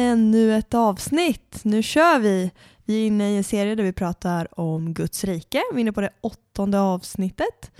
Ännu 0.00 0.54
ett 0.54 0.74
avsnitt. 0.74 1.60
Nu 1.64 1.82
kör 1.82 2.18
vi. 2.18 2.50
Vi 2.84 3.02
är 3.02 3.06
inne 3.06 3.30
i 3.30 3.36
en 3.36 3.44
serie 3.44 3.74
där 3.74 3.84
vi 3.84 3.92
pratar 3.92 4.60
om 4.60 4.94
Guds 4.94 5.24
rike. 5.24 5.62
Vi 5.72 5.76
är 5.76 5.80
inne 5.80 5.92
på 5.92 6.00
det 6.00 6.10
åttonde 6.20 6.80
avsnittet. 6.80 7.70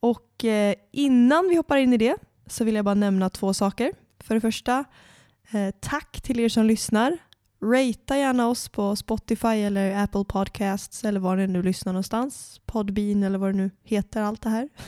Och 0.00 0.44
eh, 0.44 0.74
innan 0.92 1.48
vi 1.48 1.56
hoppar 1.56 1.76
in 1.76 1.92
i 1.92 1.96
det 1.96 2.16
så 2.46 2.64
vill 2.64 2.74
jag 2.74 2.84
bara 2.84 2.94
nämna 2.94 3.30
två 3.30 3.54
saker. 3.54 3.92
För 4.20 4.34
det 4.34 4.40
första, 4.40 4.84
eh, 5.50 5.74
tack 5.80 6.20
till 6.20 6.40
er 6.40 6.48
som 6.48 6.64
lyssnar. 6.64 7.18
Rata 7.62 8.18
gärna 8.18 8.48
oss 8.48 8.68
på 8.68 8.96
Spotify 8.96 9.48
eller 9.62 10.04
Apple 10.04 10.24
Podcasts 10.24 11.04
eller 11.04 11.20
var 11.20 11.36
ni 11.36 11.46
nu 11.46 11.62
lyssnar 11.62 11.92
någonstans. 11.92 12.60
Podbean 12.66 13.22
eller 13.22 13.38
vad 13.38 13.48
det 13.48 13.56
nu 13.56 13.70
heter 13.84 14.22
allt 14.22 14.42
det 14.42 14.50
här. 14.50 14.68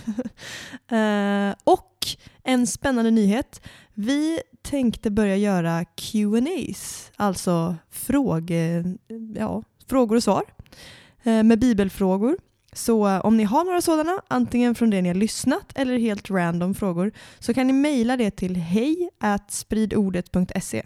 Eh, 0.97 1.55
och 1.65 2.07
en 2.43 2.67
spännande 2.67 3.11
nyhet. 3.11 3.61
Vi 3.95 4.41
tänkte 4.63 5.11
börja 5.11 5.37
göra 5.37 5.85
Q&As, 5.85 7.11
alltså 7.17 7.77
fråge, 7.91 8.85
ja, 9.37 9.63
frågor 9.89 10.17
och 10.17 10.23
svar 10.23 10.43
eh, 11.23 11.43
med 11.43 11.59
bibelfrågor. 11.59 12.37
Så 12.73 13.21
om 13.21 13.37
ni 13.37 13.45
har 13.45 13.65
några 13.65 13.81
sådana, 13.81 14.23
antingen 14.29 14.75
från 14.75 14.91
det 14.91 15.03
ni 15.03 15.09
har 15.09 15.15
lyssnat 15.15 15.73
eller 15.75 15.99
helt 15.99 16.31
random 16.31 16.75
frågor, 16.75 17.13
så 17.39 17.55
kan 17.55 17.67
ni 17.67 17.73
mejla 17.73 18.17
det 18.17 18.31
till 18.31 18.57
hej 18.57 19.11
spridordet.se. 19.49 20.83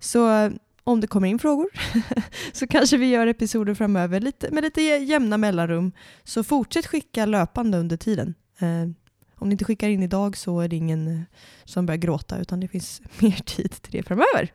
Så 0.00 0.30
eh, 0.30 0.52
om 0.84 1.00
det 1.00 1.06
kommer 1.06 1.28
in 1.28 1.38
frågor 1.38 1.68
så 2.52 2.66
kanske 2.66 2.96
vi 2.96 3.06
gör 3.06 3.26
episoder 3.26 3.74
framöver 3.74 4.20
lite, 4.20 4.50
med 4.50 4.64
lite 4.64 4.82
jämna 4.82 5.38
mellanrum. 5.38 5.92
Så 6.24 6.44
fortsätt 6.44 6.86
skicka 6.86 7.26
löpande 7.26 7.78
under 7.78 7.96
tiden. 7.96 8.34
Eh, 8.58 9.05
om 9.38 9.48
ni 9.48 9.52
inte 9.52 9.64
skickar 9.64 9.88
in 9.88 10.02
idag 10.02 10.36
så 10.36 10.60
är 10.60 10.68
det 10.68 10.76
ingen 10.76 11.24
som 11.64 11.86
börjar 11.86 11.98
gråta 11.98 12.38
utan 12.38 12.60
det 12.60 12.68
finns 12.68 13.02
mer 13.18 13.40
tid 13.46 13.70
till 13.70 13.92
det 13.92 14.02
framöver. 14.02 14.52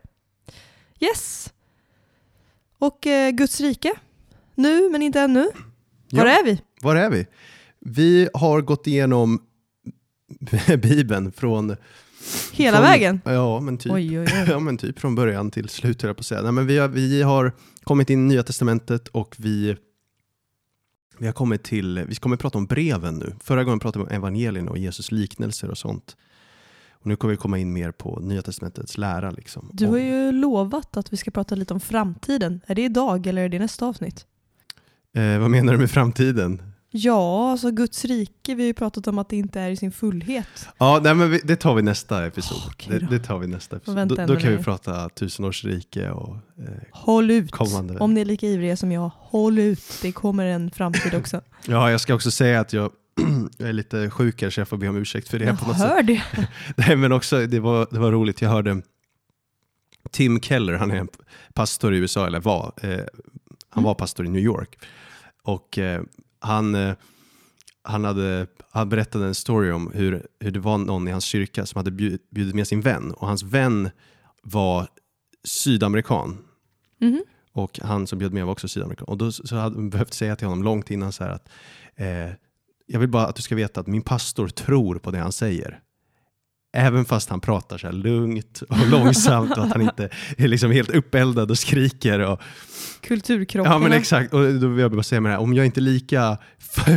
Yes! 1.00 1.52
Och 2.78 3.06
eh, 3.06 3.30
Guds 3.30 3.60
rike. 3.60 3.92
Nu 4.54 4.90
men 4.90 5.02
inte 5.02 5.20
ännu. 5.20 5.50
Var 6.10 6.26
ja, 6.26 6.40
är 6.40 6.44
vi? 6.44 6.60
Var 6.80 6.96
är 6.96 7.10
vi? 7.10 7.26
Vi 7.80 8.28
har 8.34 8.60
gått 8.60 8.86
igenom 8.86 9.42
Bibeln 10.82 11.32
från 11.32 11.76
Hela 12.52 12.76
från, 12.76 12.86
vägen? 12.86 13.20
Ja 13.24 13.60
men, 13.60 13.78
typ, 13.78 13.92
oj, 13.92 14.20
oj, 14.20 14.26
oj. 14.32 14.44
ja, 14.48 14.58
men 14.58 14.76
typ 14.76 14.98
från 14.98 15.14
början 15.14 15.50
till 15.50 15.68
slut, 15.68 16.02
jag 16.02 16.16
på 16.16 16.20
att 16.20 16.26
säga. 16.26 16.42
Nej, 16.42 16.52
men 16.52 16.66
vi, 16.66 16.78
har, 16.78 16.88
vi 16.88 17.22
har 17.22 17.52
kommit 17.84 18.10
in 18.10 18.26
i 18.26 18.28
Nya 18.28 18.42
Testamentet 18.42 19.08
och 19.08 19.34
vi 19.38 19.76
vi 21.22 21.28
har 21.28 21.32
kommit 21.32 21.62
till, 21.62 22.04
vi 22.08 22.14
kommer 22.14 22.36
att 22.36 22.40
prata 22.40 22.58
om 22.58 22.66
breven 22.66 23.14
nu. 23.14 23.34
Förra 23.40 23.64
gången 23.64 23.78
pratade 23.78 24.04
vi 24.04 24.10
om 24.10 24.16
evangelierna 24.16 24.70
och 24.70 24.78
Jesus 24.78 25.12
liknelser 25.12 25.70
och 25.70 25.78
sånt. 25.78 26.16
Och 26.92 27.06
nu 27.06 27.16
kommer 27.16 27.34
vi 27.34 27.36
komma 27.36 27.58
in 27.58 27.72
mer 27.72 27.90
på 27.90 28.20
Nya 28.20 28.42
Testamentets 28.42 28.98
lära. 28.98 29.30
Liksom. 29.30 29.70
Du 29.72 29.86
har 29.86 29.98
ju 29.98 30.32
lovat 30.32 30.96
att 30.96 31.12
vi 31.12 31.16
ska 31.16 31.30
prata 31.30 31.54
lite 31.54 31.74
om 31.74 31.80
framtiden. 31.80 32.60
Är 32.66 32.74
det 32.74 32.82
idag 32.82 33.26
eller 33.26 33.42
är 33.42 33.48
det 33.48 33.58
nästa 33.58 33.86
avsnitt? 33.86 34.26
Eh, 35.14 35.38
vad 35.38 35.50
menar 35.50 35.72
du 35.72 35.78
med 35.78 35.90
framtiden? 35.90 36.62
Ja, 36.94 37.50
alltså 37.50 37.70
Guds 37.70 38.04
rike, 38.04 38.54
vi 38.54 38.62
har 38.62 38.66
ju 38.66 38.74
pratat 38.74 39.06
om 39.06 39.18
att 39.18 39.28
det 39.28 39.36
inte 39.36 39.60
är 39.60 39.70
i 39.70 39.76
sin 39.76 39.92
fullhet. 39.92 40.68
Ja, 40.78 41.00
nej, 41.02 41.14
men 41.14 41.30
vi, 41.30 41.38
det 41.44 41.56
tar 41.56 41.74
vi 41.74 41.82
nästa 41.82 42.26
episod. 42.26 42.58
Okay, 42.66 42.98
det, 42.98 43.06
det, 43.06 43.18
tar 43.18 43.38
vi 43.38 43.46
nästa 43.46 43.76
episod. 43.76 44.08
Då, 44.08 44.14
då, 44.14 44.36
kan 44.36 44.56
vi 44.56 44.58
prata 44.58 45.08
tusenårsrike 45.08 46.10
och 46.10 46.36
eh, 46.58 46.64
Håll 46.90 47.30
ut! 47.30 47.50
Kommande. 47.50 47.98
Om 47.98 48.14
ni 48.14 48.20
är 48.20 48.24
lika 48.24 48.46
ivriga 48.46 48.76
som 48.76 48.92
jag, 48.92 49.10
håll 49.18 49.58
ut. 49.58 49.98
Det 50.02 50.12
kommer 50.12 50.46
en 50.46 50.70
framtid 50.70 51.14
också. 51.14 51.40
ja, 51.66 51.90
jag 51.90 52.00
ska 52.00 52.14
också 52.14 52.30
säga 52.30 52.60
att 52.60 52.72
jag, 52.72 52.90
jag 53.58 53.68
är 53.68 53.72
lite 53.72 54.10
sjuk 54.10 54.42
här 54.42 54.50
så 54.50 54.60
jag 54.60 54.68
får 54.68 54.76
be 54.76 54.88
om 54.88 54.96
ursäkt 54.96 55.28
för 55.28 55.38
det. 55.38 55.44
Jag 55.44 55.60
på 55.60 55.72
hör 55.72 56.02
det. 56.02 56.22
nej, 56.76 56.96
men 56.96 57.12
också, 57.12 57.46
det 57.46 57.60
var, 57.60 57.86
det 57.90 57.98
var 57.98 58.12
roligt, 58.12 58.42
jag 58.42 58.50
hörde 58.50 58.82
Tim 60.10 60.40
Keller, 60.40 60.72
han 60.72 60.90
är 60.90 60.96
en 60.96 61.08
pastor 61.54 61.94
i 61.94 61.98
USA, 61.98 62.26
eller 62.26 62.40
var, 62.40 62.72
eh, 62.82 63.00
han 63.68 63.84
var 63.84 63.94
pastor 63.94 64.26
i 64.26 64.28
New 64.28 64.42
York. 64.42 64.78
Och 65.42 65.78
eh, 65.78 66.02
han, 66.42 66.74
eh, 66.74 66.94
han, 67.82 68.04
hade, 68.04 68.46
han 68.70 68.88
berättade 68.88 69.26
en 69.26 69.34
story 69.34 69.70
om 69.70 69.90
hur, 69.94 70.26
hur 70.40 70.50
det 70.50 70.60
var 70.60 70.78
någon 70.78 71.08
i 71.08 71.10
hans 71.10 71.24
kyrka 71.24 71.66
som 71.66 71.78
hade 71.78 71.90
bjudit 71.90 72.54
med 72.54 72.68
sin 72.68 72.80
vän 72.80 73.12
och 73.12 73.26
hans 73.26 73.42
vän 73.42 73.90
var 74.42 74.88
sydamerikan. 75.44 76.38
Mm 77.00 77.14
-hmm. 77.14 77.20
Och 77.52 77.80
han 77.82 78.06
som 78.06 78.18
bjöd 78.18 78.32
med 78.32 78.44
var 78.44 78.52
också 78.52 78.68
sydamerikan. 78.68 79.08
Och 79.08 79.18
då 79.18 79.32
så 79.32 79.56
hade 79.56 79.76
man 79.76 79.90
behövt 79.90 80.14
säga 80.14 80.36
till 80.36 80.46
honom 80.46 80.64
långt 80.64 80.90
innan 80.90 81.12
så 81.12 81.24
att 81.24 81.48
eh, 81.96 82.30
jag 82.86 83.00
vill 83.00 83.08
bara 83.08 83.26
att 83.26 83.36
du 83.36 83.42
ska 83.42 83.54
veta 83.54 83.80
att 83.80 83.86
min 83.86 84.02
pastor 84.02 84.48
tror 84.48 84.98
på 84.98 85.10
det 85.10 85.18
han 85.18 85.32
säger. 85.32 85.80
Även 86.72 87.04
fast 87.04 87.30
han 87.30 87.40
pratar 87.40 87.78
så 87.78 87.86
här 87.86 87.94
lugnt 87.94 88.62
och 88.68 88.86
långsamt 88.90 89.58
och 89.58 89.64
att 89.64 89.72
han 89.72 89.82
inte 89.82 90.08
är 90.36 90.48
liksom 90.48 90.70
helt 90.70 90.90
uppeldad 90.90 91.50
och 91.50 91.58
skriker. 91.58 92.20
Och, 92.20 92.40
Kulturkrockarna. 93.00 93.74
Ja 93.74 93.78
men 93.78 93.92
exakt, 93.92 94.34
och 94.34 94.54
då 94.54 94.68
vill 94.68 94.78
jag 94.78 94.90
bara 94.90 95.02
säga 95.02 95.20
med 95.20 95.32
det 95.32 95.36
här, 95.36 95.42
om 95.42 95.54
jag 95.54 95.66
inte 95.66 95.80
är 95.80 95.82
lika 95.82 96.38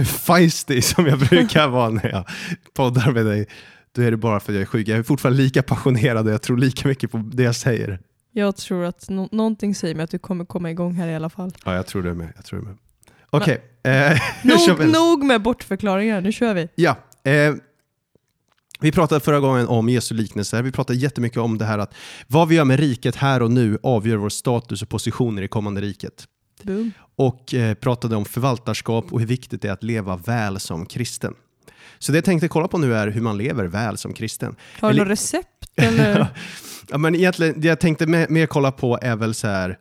feisty 0.05 0.81
som 0.81 1.05
jag 1.05 1.19
brukar 1.19 1.67
vara 1.67 1.89
när 1.89 2.09
jag 2.09 2.27
poddar 2.73 3.11
med 3.11 3.25
dig, 3.25 3.47
då 3.91 4.01
är 4.01 4.11
det 4.11 4.17
bara 4.17 4.39
för 4.39 4.51
att 4.51 4.55
jag 4.55 4.61
är 4.61 4.65
sjuk. 4.65 4.87
Jag 4.87 4.97
är 4.97 5.03
fortfarande 5.03 5.43
lika 5.43 5.63
passionerad 5.63 6.27
och 6.27 6.33
jag 6.33 6.41
tror 6.41 6.57
lika 6.57 6.87
mycket 6.87 7.11
på 7.11 7.17
det 7.17 7.43
jag 7.43 7.55
säger. 7.55 7.99
Jag 8.31 8.55
tror 8.55 8.85
att 8.85 9.09
no 9.09 9.29
någonting 9.31 9.75
säger 9.75 9.95
mig 9.95 10.03
att 10.03 10.11
du 10.11 10.19
kommer 10.19 10.45
komma 10.45 10.71
igång 10.71 10.93
här 10.93 11.07
i 11.07 11.15
alla 11.15 11.29
fall. 11.29 11.51
Ja, 11.65 11.75
jag 11.75 11.87
tror 11.87 12.03
det 12.03 12.13
med. 12.13 12.33
Jag 12.35 12.45
tror 12.45 12.59
det 12.59 12.65
med. 12.65 12.77
Okej. 13.29 13.61
Okay. 13.79 13.93
Eh, 13.93 14.19
nog, 14.43 14.87
nog 14.87 15.23
med 15.23 15.41
bortförklaringar, 15.41 16.21
nu 16.21 16.31
kör 16.31 16.53
vi. 16.53 16.69
Ja. 16.75 16.95
Eh, 17.23 17.55
vi 18.85 18.91
pratade 18.91 19.21
förra 19.21 19.39
gången 19.39 19.67
om 19.67 19.89
Jesu 19.89 20.15
liknelser. 20.15 20.61
Vi 20.61 20.71
pratade 20.71 20.99
jättemycket 20.99 21.37
om 21.37 21.57
det 21.57 21.65
här 21.65 21.79
att 21.79 21.93
vad 22.27 22.47
vi 22.47 22.55
gör 22.55 22.65
med 22.65 22.79
riket 22.79 23.15
här 23.15 23.41
och 23.41 23.51
nu 23.51 23.77
avgör 23.83 24.17
vår 24.17 24.29
status 24.29 24.81
och 24.81 24.89
position 24.89 25.37
i 25.37 25.41
det 25.41 25.47
kommande 25.47 25.81
riket. 25.81 26.25
Boom. 26.63 26.91
Och 27.15 27.53
eh, 27.53 27.73
pratade 27.73 28.15
om 28.15 28.25
förvaltarskap 28.25 29.13
och 29.13 29.19
hur 29.19 29.27
viktigt 29.27 29.61
det 29.61 29.67
är 29.67 29.71
att 29.71 29.83
leva 29.83 30.15
väl 30.15 30.59
som 30.59 30.85
kristen. 30.85 31.33
Så 31.99 32.11
det 32.11 32.17
jag 32.17 32.25
tänkte 32.25 32.47
kolla 32.47 32.67
på 32.67 32.77
nu 32.77 32.95
är 32.95 33.07
hur 33.07 33.21
man 33.21 33.37
lever 33.37 33.65
väl 33.65 33.97
som 33.97 34.13
kristen. 34.13 34.55
Har 34.79 34.93
du 34.93 34.99
något 34.99 35.07
recept? 35.07 35.71
Eller? 35.75 36.27
ja, 36.89 36.97
men 36.97 37.15
egentligen, 37.15 37.61
det 37.61 37.67
jag 37.67 37.79
tänkte 37.79 38.05
mer, 38.05 38.27
mer 38.29 38.45
kolla 38.45 38.71
på 38.71 38.99
är 39.01 39.15
väl 39.15 39.33
så 39.33 39.47
här, 39.47 39.77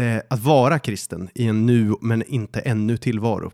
eh, 0.00 0.22
att 0.30 0.40
vara 0.40 0.78
kristen 0.78 1.28
i 1.34 1.46
en 1.46 1.66
nu 1.66 1.94
men 2.00 2.22
inte 2.22 2.60
ännu 2.60 2.96
tillvaro. 2.96 3.52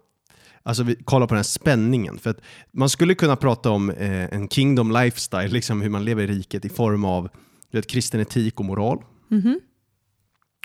Alltså 0.63 0.83
vi 0.83 0.95
kollar 0.95 1.27
på 1.27 1.35
den 1.35 1.39
här 1.39 1.43
spänningen. 1.43 2.19
För 2.19 2.31
att 2.31 2.41
man 2.73 2.89
skulle 2.89 3.15
kunna 3.15 3.37
prata 3.37 3.71
om 3.71 3.91
eh, 3.91 4.35
en 4.35 4.49
kingdom 4.49 4.93
lifestyle, 4.93 5.49
liksom 5.53 5.83
hur 5.83 5.91
man 5.91 6.05
lever 6.05 6.23
i 6.23 6.27
riket 6.27 6.65
i 6.65 6.69
form 6.69 7.05
av 7.05 7.29
vet, 7.73 7.87
kristen 7.87 8.21
etik 8.21 8.61
och 8.61 8.65
moral. 8.65 9.05
Mm 9.31 9.43
-hmm. 9.43 9.59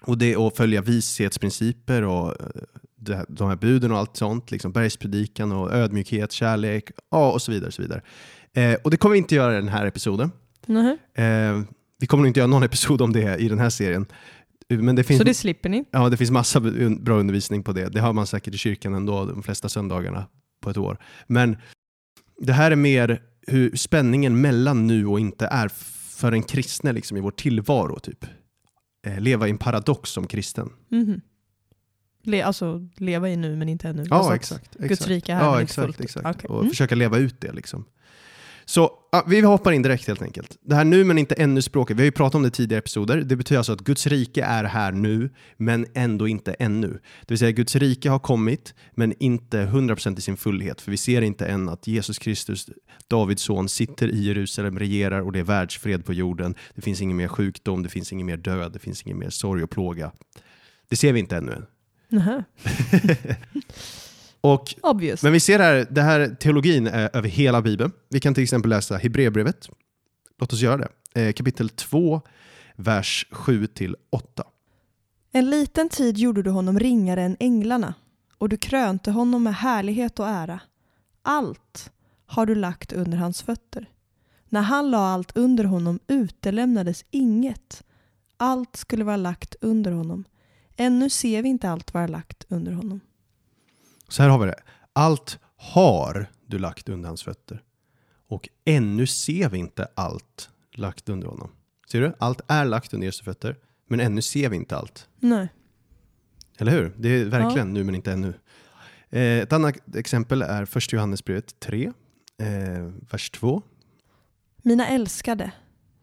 Och 0.06 0.18
det 0.18 0.36
att 0.36 0.58
följa 0.58 0.82
vishetsprinciper 0.82 2.04
och 2.04 2.28
eh, 2.28 3.22
de 3.28 3.50
här 3.50 3.56
buden 3.56 3.92
och 3.92 3.98
allt 3.98 4.18
sånt. 4.18 4.52
Liksom 4.52 4.72
bergspredikan 4.72 5.52
och 5.52 5.74
ödmjukhet, 5.74 6.32
kärlek 6.32 6.92
ja, 7.12 7.32
och 7.32 7.42
så 7.42 7.52
vidare. 7.52 7.68
Och, 7.68 7.74
så 7.74 7.82
vidare. 7.82 8.02
Eh, 8.54 8.74
och 8.84 8.92
det 8.92 8.98
kommer 8.98 9.14
vi 9.14 9.18
inte 9.18 9.36
göra 9.36 9.54
i 9.54 9.56
den 9.56 9.68
här 9.68 9.86
episoden. 9.86 10.32
Mm 10.68 10.98
-hmm. 11.16 11.60
eh, 11.60 11.66
vi 12.00 12.08
kommer 12.08 12.28
inte 12.28 12.40
göra 12.40 12.48
någon 12.48 12.64
episod 12.64 13.02
om 13.02 13.14
det 13.14 13.38
i 13.38 13.50
den 13.50 13.60
här 13.60 13.70
serien. 13.70 14.06
Men 14.70 14.96
det 14.96 15.04
finns, 15.04 15.18
så 15.18 15.24
det 15.24 15.34
slipper 15.34 15.70
ni? 15.70 15.86
Ja, 15.92 16.10
det 16.10 16.18
finns 16.18 16.32
massa 16.32 16.60
bra 17.00 17.20
undervisning 17.20 17.64
på 17.64 17.72
det. 17.72 17.90
Det 17.90 18.00
har 18.00 18.14
man 18.14 18.28
säkert 18.28 18.54
i 18.54 18.58
kyrkan 18.58 18.94
ändå 18.94 19.26
de 19.26 19.44
flesta 19.44 19.70
söndagarna 19.70 20.28
på 20.62 20.70
ett 20.70 20.78
år. 20.78 20.98
Men 21.28 21.58
det 22.38 22.54
här 22.54 22.72
är 22.72 22.76
mer 22.76 23.22
hur 23.48 23.76
spänningen 23.76 24.42
mellan 24.42 24.88
nu 24.88 25.06
och 25.06 25.20
inte 25.20 25.48
är 25.48 25.68
för 26.10 26.32
en 26.32 26.44
kristne 26.44 26.94
liksom, 26.94 27.18
i 27.18 27.22
vår 27.22 27.32
tillvaro. 27.32 28.00
Typ. 28.00 28.26
Eh, 29.08 29.20
leva 29.20 29.48
i 29.48 29.50
en 29.50 29.58
paradox 29.58 30.10
som 30.10 30.28
kristen. 30.28 30.70
Mm 30.92 31.06
-hmm. 31.06 31.22
Le 32.26 32.42
alltså 32.42 32.88
leva 32.96 33.30
i 33.30 33.36
nu 33.36 33.56
men 33.56 33.70
inte 33.70 33.90
ännu. 33.90 34.06
Ja, 34.10 34.16
alltså 34.16 34.36
exakt, 34.36 34.78
Guds 34.78 35.08
rika 35.08 35.36
här 35.36 35.44
ja, 35.44 35.62
exakt, 35.62 36.02
exakt. 36.02 36.26
Okay. 36.26 36.48
Och 36.48 36.60
mm. 36.60 36.70
försöka 36.70 36.96
leva 36.96 37.18
ut 37.18 37.42
det. 37.42 37.52
Liksom. 37.52 37.86
Så 38.66 38.92
ja, 39.12 39.26
vi 39.28 39.42
hoppar 39.42 39.72
in 39.72 39.82
direkt 39.82 40.08
helt 40.08 40.22
enkelt. 40.22 40.58
Det 40.62 40.76
här 40.76 40.86
nu 40.86 41.04
men 41.04 41.18
inte 41.18 41.36
ännu 41.36 41.62
språket, 41.62 41.98
vi 41.98 42.02
har 42.02 42.06
ju 42.06 42.12
pratat 42.12 42.36
om 42.36 42.42
det 42.42 42.48
i 42.48 42.52
tidigare 42.52 42.80
episoder. 42.80 43.18
Det 43.18 43.36
betyder 43.36 43.58
alltså 43.58 43.74
att 43.74 43.82
Guds 43.82 44.08
rike 44.08 44.44
är 44.44 44.64
här 44.64 44.92
nu, 44.92 45.30
men 45.58 45.86
ändå 45.94 46.28
inte 46.28 46.54
ännu. 46.54 46.88
Det 47.22 47.30
vill 47.30 47.38
säga 47.38 47.52
Guds 47.52 47.76
rike 47.76 48.10
har 48.10 48.20
kommit, 48.20 48.74
men 48.92 49.14
inte 49.20 49.66
100% 49.66 50.18
i 50.18 50.22
sin 50.22 50.38
fullhet. 50.38 50.82
För 50.82 50.92
vi 50.92 50.98
ser 50.98 51.22
inte 51.22 51.46
än 51.46 51.70
att 51.70 51.88
Jesus 51.88 52.20
Kristus, 52.20 52.70
Davids 53.08 53.44
son, 53.44 53.70
sitter 53.70 54.08
i 54.08 54.24
Jerusalem, 54.24 54.80
regerar 54.80 55.22
och 55.22 55.32
det 55.32 55.40
är 55.40 55.44
världsfred 55.44 56.06
på 56.06 56.14
jorden. 56.14 56.56
Det 56.76 56.82
finns 56.82 57.02
ingen 57.02 57.18
mer 57.18 57.28
sjukdom, 57.28 57.84
det 57.84 57.90
finns 57.90 58.14
ingen 58.14 58.28
mer 58.28 58.38
död, 58.38 58.74
det 58.74 58.80
finns 58.80 59.04
ingen 59.04 59.20
mer 59.20 59.30
sorg 59.30 59.64
och 59.64 59.70
plåga. 59.70 60.12
Det 60.90 60.96
ser 60.96 61.14
vi 61.14 61.20
inte 61.20 61.38
ännu. 61.38 61.66
Nähä. 62.10 62.44
Och 64.44 64.76
Obvious. 64.82 65.24
Men 65.24 65.34
vi 65.34 65.40
ser 65.40 65.60
här, 65.60 65.88
det 65.90 66.02
här 66.02 66.36
teologin 66.40 66.88
är 66.88 67.10
över 67.14 67.30
hela 67.30 67.62
Bibeln. 67.62 67.92
Vi 68.10 68.20
kan 68.20 68.34
till 68.34 68.44
exempel 68.44 68.70
läsa 68.70 68.98
Hebreerbrevet. 68.98 69.70
Låt 70.40 70.54
oss 70.54 70.62
göra 70.62 70.78
det. 70.78 71.22
Eh, 71.22 71.34
kapitel 71.34 71.70
2, 71.70 72.22
vers 72.76 73.28
7-8. 73.32 73.96
En 75.32 75.50
liten 75.50 75.90
tid 75.90 76.18
gjorde 76.18 76.44
du 76.44 76.50
honom 76.50 76.80
ringare 76.80 77.22
än 77.22 77.38
änglarna 77.40 77.94
och 78.38 78.50
du 78.50 78.58
krönte 78.58 79.12
honom 79.12 79.44
med 79.44 79.56
härlighet 79.56 80.20
och 80.20 80.28
ära. 80.28 80.60
Allt 81.22 81.92
har 82.26 82.46
du 82.46 82.56
lagt 82.56 82.94
under 82.94 83.18
hans 83.18 83.42
fötter. 83.42 83.90
När 84.50 84.62
han 84.62 84.92
la 84.92 85.08
allt 85.08 85.38
under 85.38 85.64
honom 85.64 86.00
utelämnades 86.08 87.06
inget. 87.12 87.84
Allt 88.38 88.76
skulle 88.76 89.04
vara 89.04 89.18
lagt 89.18 89.56
under 89.62 89.92
honom. 89.92 90.24
Ännu 90.76 91.10
ser 91.10 91.42
vi 91.42 91.50
inte 91.50 91.70
allt 91.70 91.94
vara 91.94 92.08
lagt 92.08 92.46
under 92.50 92.72
honom. 92.72 93.00
Så 94.08 94.24
här 94.24 94.30
har 94.30 94.40
vi 94.40 94.46
det. 94.46 94.60
Allt 94.94 95.40
har 95.56 96.28
du 96.46 96.60
lagt 96.60 96.90
under 96.90 97.08
hans 97.08 97.24
fötter. 97.24 97.62
Och 98.28 98.50
ännu 98.66 99.08
ser 99.08 99.50
vi 99.50 99.58
inte 99.58 99.88
allt 99.96 100.50
lagt 100.72 101.10
under 101.10 101.28
honom. 101.28 101.52
Ser 101.92 102.02
du? 102.02 102.14
Allt 102.20 102.42
är 102.48 102.66
lagt 102.66 102.94
under 102.94 103.06
Jesu 103.06 103.24
fötter, 103.24 103.58
men 103.88 104.00
ännu 104.00 104.22
ser 104.22 104.50
vi 104.50 104.56
inte 104.56 104.78
allt. 104.78 105.08
Nej. 105.20 105.48
Eller 106.58 106.72
hur? 106.72 106.94
Det 106.98 107.10
är 107.10 107.26
verkligen 107.26 107.74
nu 107.74 107.84
men 107.84 107.96
inte 107.96 108.12
ännu. 108.12 108.34
Eh, 109.10 109.22
ett 109.22 109.54
annat 109.54 109.96
exempel 109.96 110.42
är 110.42 110.78
1 110.78 110.94
Johannesbrevet 110.94 111.60
3, 111.60 111.92
eh, 112.38 112.92
vers 113.12 113.30
2. 113.30 113.62
Mina 114.58 114.88
älskade, 114.88 115.52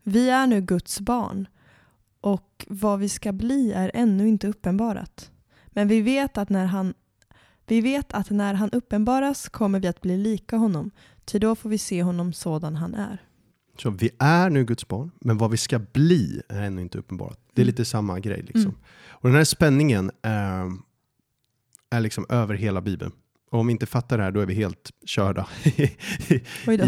vi 0.03 0.31
är 0.31 0.47
nu 0.47 0.61
Guds 0.61 1.01
barn 1.01 1.49
och 2.21 2.67
vad 2.69 2.99
vi 2.99 3.09
ska 3.09 3.33
bli 3.33 3.73
är 3.73 3.91
ännu 3.95 4.29
inte 4.29 4.49
uppenbarat. 4.49 5.31
Men 5.67 5.89
vi 5.89 6.01
vet 6.01 6.39
att 6.39 6.49
när 6.49 6.67
han 6.67 6.95
vi 7.71 7.81
vet 7.81 8.13
att 8.13 8.31
när 8.31 8.55
han 8.55 8.71
uppenbaras 8.71 9.49
kommer 9.49 9.81
vi 9.81 9.89
att 9.89 10.01
bli 10.01 10.17
lika 10.17 10.57
honom, 10.57 10.91
ty 11.25 11.39
då 11.39 11.55
får 11.55 11.71
vi 11.71 11.79
se 11.79 12.03
honom 12.03 12.33
sådan 12.33 12.77
han 12.77 12.95
är. 12.95 13.19
Så 13.79 13.91
vi 13.91 14.11
är 14.19 14.51
nu 14.51 14.65
Guds 14.65 14.89
barn, 14.89 15.11
men 15.21 15.39
vad 15.39 15.51
vi 15.51 15.57
ska 15.57 15.79
bli 15.79 16.43
är 16.49 16.63
ännu 16.63 16.83
inte 16.83 16.99
uppenbarat. 16.99 17.39
Det 17.55 17.61
är 17.61 17.65
Mm. 17.65 17.73
lite 17.73 17.85
samma 17.85 18.21
grej. 18.21 18.43
Liksom. 18.43 18.63
Mm. 18.63 18.75
Och 19.09 19.29
den 19.29 19.37
här 19.37 19.45
spänningen 19.45 20.11
är, 20.23 20.73
är 21.91 22.01
liksom 22.01 22.27
över 22.29 22.55
hela 22.55 22.81
Bibeln. 22.81 23.13
Och 23.51 23.59
om 23.59 23.67
vi 23.67 23.73
inte 23.73 23.87
fattar 23.87 24.19
det 24.19 24.25
här, 24.25 24.31
då 24.31 24.41
är 24.41 24.47
vi 24.47 24.55
helt 24.55 24.91
körda 25.07 25.49
i, 25.65 25.91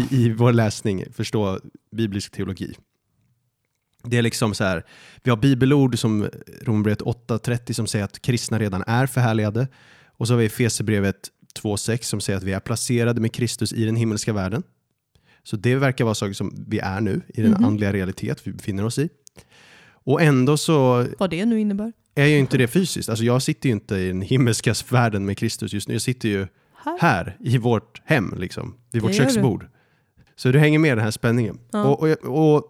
i 0.09 0.29
vår 0.33 0.53
läsning, 0.53 1.05
förstå 1.13 1.59
biblisk 1.91 2.31
teologi. 2.31 2.75
Det 4.03 4.17
är 4.17 4.21
liksom 4.21 4.53
så 4.53 4.63
här, 4.63 4.83
vi 5.23 5.29
har 5.29 5.37
bibelord 5.37 5.99
som 5.99 6.29
Romarbrevet 6.61 7.01
8.30 7.01 7.73
som 7.73 7.87
säger 7.87 8.05
att 8.05 8.21
kristna 8.21 8.59
redan 8.59 8.83
är 8.87 9.07
förhärligade. 9.07 9.67
Och 10.23 10.27
så 10.27 10.33
har 10.33 10.39
vi 10.39 10.45
Efesierbrevet 10.45 11.29
2.6 11.61 12.01
som 12.03 12.21
säger 12.21 12.37
att 12.37 12.43
vi 12.43 12.53
är 12.53 12.59
placerade 12.59 13.21
med 13.21 13.31
Kristus 13.33 13.73
i 13.73 13.85
den 13.85 13.95
himmelska 13.95 14.33
världen. 14.33 14.63
Så 15.43 15.55
det 15.55 15.75
verkar 15.75 16.05
vara 16.05 16.15
saker 16.15 16.33
som 16.33 16.65
vi 16.67 16.79
är 16.79 17.01
nu 17.01 17.21
i 17.27 17.41
den 17.41 17.51
Mhm. 17.51 17.63
andliga 17.65 17.93
realitet 17.93 18.47
vi 18.47 18.53
befinner 18.53 18.85
oss 18.85 18.97
i. 18.99 19.09
Och 19.93 20.21
ändå 20.21 20.57
så 20.57 21.07
Vad 21.19 21.29
det 21.29 21.45
nu 21.45 21.59
innebär. 21.59 21.93
är 22.15 22.25
ju 22.25 22.37
inte 22.37 22.57
det 22.57 22.67
fysiskt. 22.67 23.09
Alltså 23.09 23.25
jag 23.25 23.41
sitter 23.41 23.69
ju 23.69 23.73
inte 23.73 23.95
i 23.95 24.07
den 24.07 24.21
himmelska 24.21 24.73
världen 24.89 25.25
med 25.25 25.37
Kristus 25.37 25.73
just 25.73 25.87
nu. 25.87 25.93
Jag 25.95 26.01
sitter 26.01 26.29
ju 26.29 26.47
Här. 26.83 26.97
här 26.99 27.37
i 27.39 27.57
vårt 27.57 28.01
hem, 28.05 28.33
liksom, 28.37 28.75
vid 28.91 29.01
vårt 29.01 29.11
Det 29.11 29.17
köksbord. 29.17 29.67
Så 30.35 30.51
du 30.51 30.59
hänger 30.59 30.79
med 30.79 30.97
den 30.97 31.03
här 31.03 31.11
spänningen. 31.11 31.59
Ja. 31.71 31.83
Och, 31.85 32.03
och, 32.23 32.55
och 32.55 32.63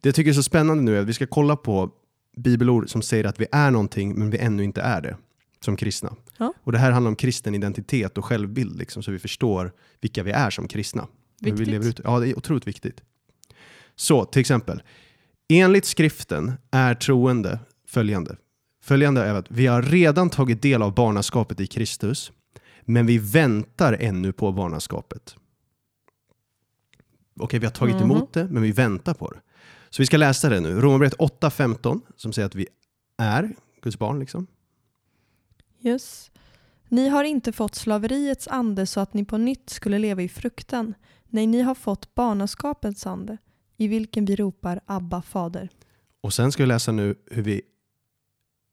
Det 0.00 0.08
jag 0.08 0.14
tycker 0.14 0.30
är 0.30 0.34
så 0.34 0.42
spännande 0.42 0.82
nu 0.82 0.96
är 0.96 1.00
att 1.00 1.06
vi 1.08 1.12
ska 1.12 1.26
kolla 1.26 1.56
på 1.56 1.90
bibelord 2.36 2.90
som 2.90 3.02
säger 3.02 3.24
att 3.24 3.40
vi 3.40 3.46
är 3.52 3.70
någonting 3.70 4.14
men 4.18 4.30
vi 4.30 4.38
ännu 4.38 4.64
inte 4.64 4.80
är 4.82 5.00
det 5.00 5.16
som 5.64 5.76
kristna. 5.76 6.16
Ja. 6.38 6.52
Och 6.56 6.72
Det 6.72 6.78
här 6.78 6.90
handlar 6.90 7.08
om 7.08 7.16
kristen 7.16 7.54
identitet 7.54 8.18
och 8.18 8.24
självbild 8.24 8.78
liksom, 8.78 9.02
så 9.02 9.10
vi 9.10 9.18
förstår 9.18 9.72
vilka 10.00 10.22
vi 10.22 10.30
är 10.30 10.50
som 10.50 10.68
kristna. 10.68 11.02
Hur 11.02 11.44
Vi 11.44 11.50
Viktigt. 11.50 11.68
lever 11.68 11.86
ut. 11.88 12.00
Ja, 12.04 12.20
det 12.20 12.28
är 12.28 12.38
otroligt 12.38 12.66
viktigt. 12.66 13.02
Så 13.96 14.24
till 14.24 14.40
exempel, 14.40 14.82
enligt 15.48 15.84
skriften 15.84 16.52
är 16.70 16.94
troende 16.94 17.58
följande. 17.88 18.36
Följande 18.82 19.24
är 19.24 19.34
att 19.34 19.50
vi 19.50 19.66
har 19.66 19.82
redan 19.82 20.30
tagit 20.30 20.62
del 20.62 20.82
av 20.82 20.94
barnaskapet 20.94 21.60
i 21.60 21.66
Kristus, 21.66 22.32
men 22.82 23.06
vi 23.06 23.18
väntar 23.18 23.92
ännu 24.00 24.32
på 24.32 24.52
barnaskapet. 24.52 25.36
Okej, 27.40 27.60
vi 27.60 27.66
har 27.66 27.72
tagit 27.72 27.94
Mhm. 27.94 28.04
emot 28.04 28.32
det, 28.32 28.48
men 28.50 28.62
vi 28.62 28.72
väntar 28.72 29.14
på 29.14 29.30
det. 29.30 29.40
Så 29.90 30.02
vi 30.02 30.06
ska 30.06 30.16
läsa 30.16 30.48
det 30.48 30.60
nu. 30.60 30.80
Romarbrevet 30.80 31.14
8.15 31.18 32.00
som 32.16 32.32
säger 32.32 32.46
att 32.46 32.54
vi 32.54 32.66
är 33.18 33.50
Guds 33.82 33.98
barn. 33.98 34.18
Liksom. 34.20 34.46
Yes. 35.84 36.30
Ni 36.88 37.08
har 37.08 37.24
inte 37.24 37.52
fått 37.52 37.74
slaveriets 37.74 38.48
ande 38.48 38.86
så 38.86 39.00
att 39.00 39.14
ni 39.14 39.24
på 39.24 39.38
nytt 39.38 39.70
skulle 39.70 39.98
leva 39.98 40.22
i 40.22 40.28
fruktan. 40.28 40.94
Nej, 41.24 41.46
ni 41.46 41.62
har 41.62 41.74
fått 41.74 42.14
barnaskapets 42.14 43.06
ande 43.06 43.38
i 43.76 43.88
vilken 43.88 44.24
vi 44.24 44.36
ropar 44.36 44.80
Abba, 44.86 45.22
fader. 45.22 45.68
Och 46.20 46.32
sen 46.32 46.52
ska 46.52 46.62
vi 46.62 46.66
läsa 46.66 46.92
nu 46.92 47.14
hur 47.30 47.42
vi 47.42 47.62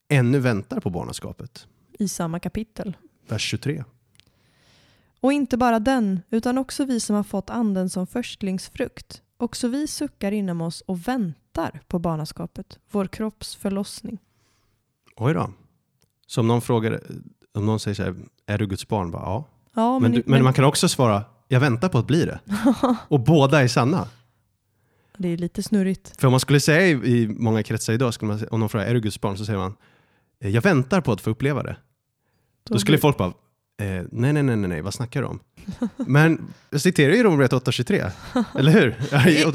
ännu 0.09 0.39
väntar 0.39 0.79
på 0.79 0.89
barnaskapet. 0.89 1.67
I 1.99 2.07
samma 2.07 2.39
kapitel. 2.39 2.97
Vers 3.27 3.41
23. 3.41 3.83
Och 5.19 5.33
inte 5.33 5.57
bara 5.57 5.79
den, 5.79 6.19
utan 6.29 6.57
också 6.57 6.85
vi 6.85 6.99
som 6.99 7.15
har 7.15 7.23
fått 7.23 7.49
anden 7.49 7.89
som 7.89 8.07
förstlingsfrukt. 8.07 9.21
Också 9.37 9.67
vi 9.67 9.87
suckar 9.87 10.31
inom 10.31 10.61
oss 10.61 10.81
och 10.81 11.07
väntar 11.07 11.81
på 11.87 11.99
barnaskapet, 11.99 12.79
vår 12.91 13.05
kropps 13.05 13.55
förlossning. 13.55 14.17
Oj 15.15 15.33
då. 15.33 15.53
Så 16.31 16.41
om 16.41 16.47
någon 16.47 16.61
frågar, 16.61 17.01
om 17.53 17.65
någon 17.65 17.79
säger 17.79 17.95
så 17.95 18.03
här, 18.03 18.15
är 18.47 18.57
du 18.57 18.67
Guds 18.67 18.87
barn? 18.87 19.11
Bara, 19.11 19.21
ja. 19.21 19.47
Ja, 19.73 19.99
Men, 19.99 20.01
men, 20.01 20.11
du, 20.11 20.23
men 20.25 20.43
man 20.43 20.53
kan 20.53 20.65
också 20.65 20.87
svara, 20.89 21.23
jag 21.47 21.59
väntar 21.59 21.89
på 21.89 21.97
att 21.97 22.07
bli 22.07 22.25
det. 22.25 22.39
Och 23.07 23.19
båda 23.19 23.61
är 23.63 23.67
sanna. 23.67 24.07
det 25.17 25.27
är 25.27 25.37
lite 25.37 25.63
snurrigt. 25.63 26.13
För 26.21 26.27
om 26.27 26.31
man 26.31 26.39
skulle 26.39 26.59
säga 26.59 26.87
i, 26.87 26.91
i 26.91 27.27
många 27.27 27.63
kretsar 27.63 27.93
idag, 27.93 28.13
skulle 28.13 28.31
man, 28.33 28.47
om 28.51 28.59
någon 28.59 28.69
frågar, 28.69 28.85
är 28.85 28.93
du 28.93 29.01
Guds 29.01 29.21
barn? 29.21 29.37
Så 29.37 29.45
säger 29.45 29.59
man, 29.59 29.75
"Eh, 30.43 30.49
jag 30.49 30.61
väntar 30.61 31.01
på 31.01 31.11
att 31.11 31.21
få 31.21 31.29
uppleva 31.29 31.63
det. 31.63 31.75
Då 32.63 32.79
skulle 32.79 32.97
folk 32.97 33.17
bara, 33.17 33.27
eh, 33.81 34.03
nej, 34.11 34.33
nej, 34.33 34.43
nej, 34.43 34.55
nej, 34.57 34.81
vad 34.81 34.93
snackar 34.93 35.21
du 35.21 35.27
om? 35.27 35.39
Men 35.95 36.41
jag 36.69 36.81
citerar 36.81 37.13
ju 37.13 37.23
Romarbrevet 37.23 37.53
8.23, 37.53 38.11
eller 38.59 38.71
hur? 38.71 38.95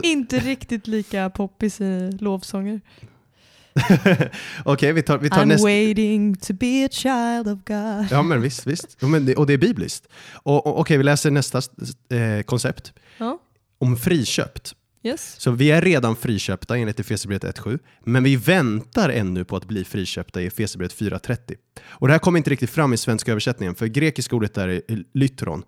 Inte 0.07 0.39
riktigt 0.39 0.87
lika 0.87 1.31
poppis 1.31 1.81
i 1.81 2.11
lovsånger. 2.21 2.81
Okej, 4.65 4.93
vi 4.93 5.03
tar, 5.03 5.19
vi 5.19 5.31
tar 5.31 5.43
I'm 5.43 5.45
nästa. 5.47 5.65
waiting 5.67 6.37
to 6.37 6.53
be 6.55 6.85
a 6.85 6.89
child 6.93 7.49
of 7.49 7.59
God. 7.65 8.07
Ja, 8.11 8.23
men 8.23 8.41
visst, 8.43 8.67
visst. 8.67 8.97
Ja, 9.01 9.07
men 9.07 9.27
det, 9.27 9.35
och 9.37 9.47
det 9.47 9.53
är 9.53 9.59
bibliskt. 9.59 10.07
Och, 10.33 10.67
och, 10.67 10.81
Okej, 10.81 10.97
vi 10.99 11.05
läser 11.05 11.31
nästa 11.31 11.59
eh, 11.59 12.43
koncept. 12.43 12.93
Ja, 13.19 13.39
Om 13.79 13.97
friköpt. 13.97 14.75
yes. 15.03 15.35
Så 15.39 15.51
vi 15.51 15.71
är 15.71 15.83
redan 15.83 16.17
friköpta 16.17 16.77
enligt 16.77 17.01
Efesierbrevet 17.01 17.59
1.7, 17.61 17.79
men 18.05 18.25
vi 18.25 18.37
väntar 18.37 19.09
ännu 19.09 19.45
på 19.45 19.57
att 19.57 19.65
bli 19.65 19.85
friköpta 19.85 20.43
i 20.43 20.47
Efesierbrevet 20.47 20.95
4.30. 20.97 21.55
Och 21.89 22.07
det 22.09 22.15
här 22.15 22.19
kommer 22.19 22.39
inte 22.39 22.51
riktigt 22.51 22.71
fram 22.71 22.93
i 22.95 22.97
svenska 22.97 23.31
översättningen, 23.31 23.75
för 23.75 23.87
grekiska 23.87 24.37
ordet 24.37 24.55
där 24.55 24.69
är 24.69 24.83
lytron. 25.15 25.63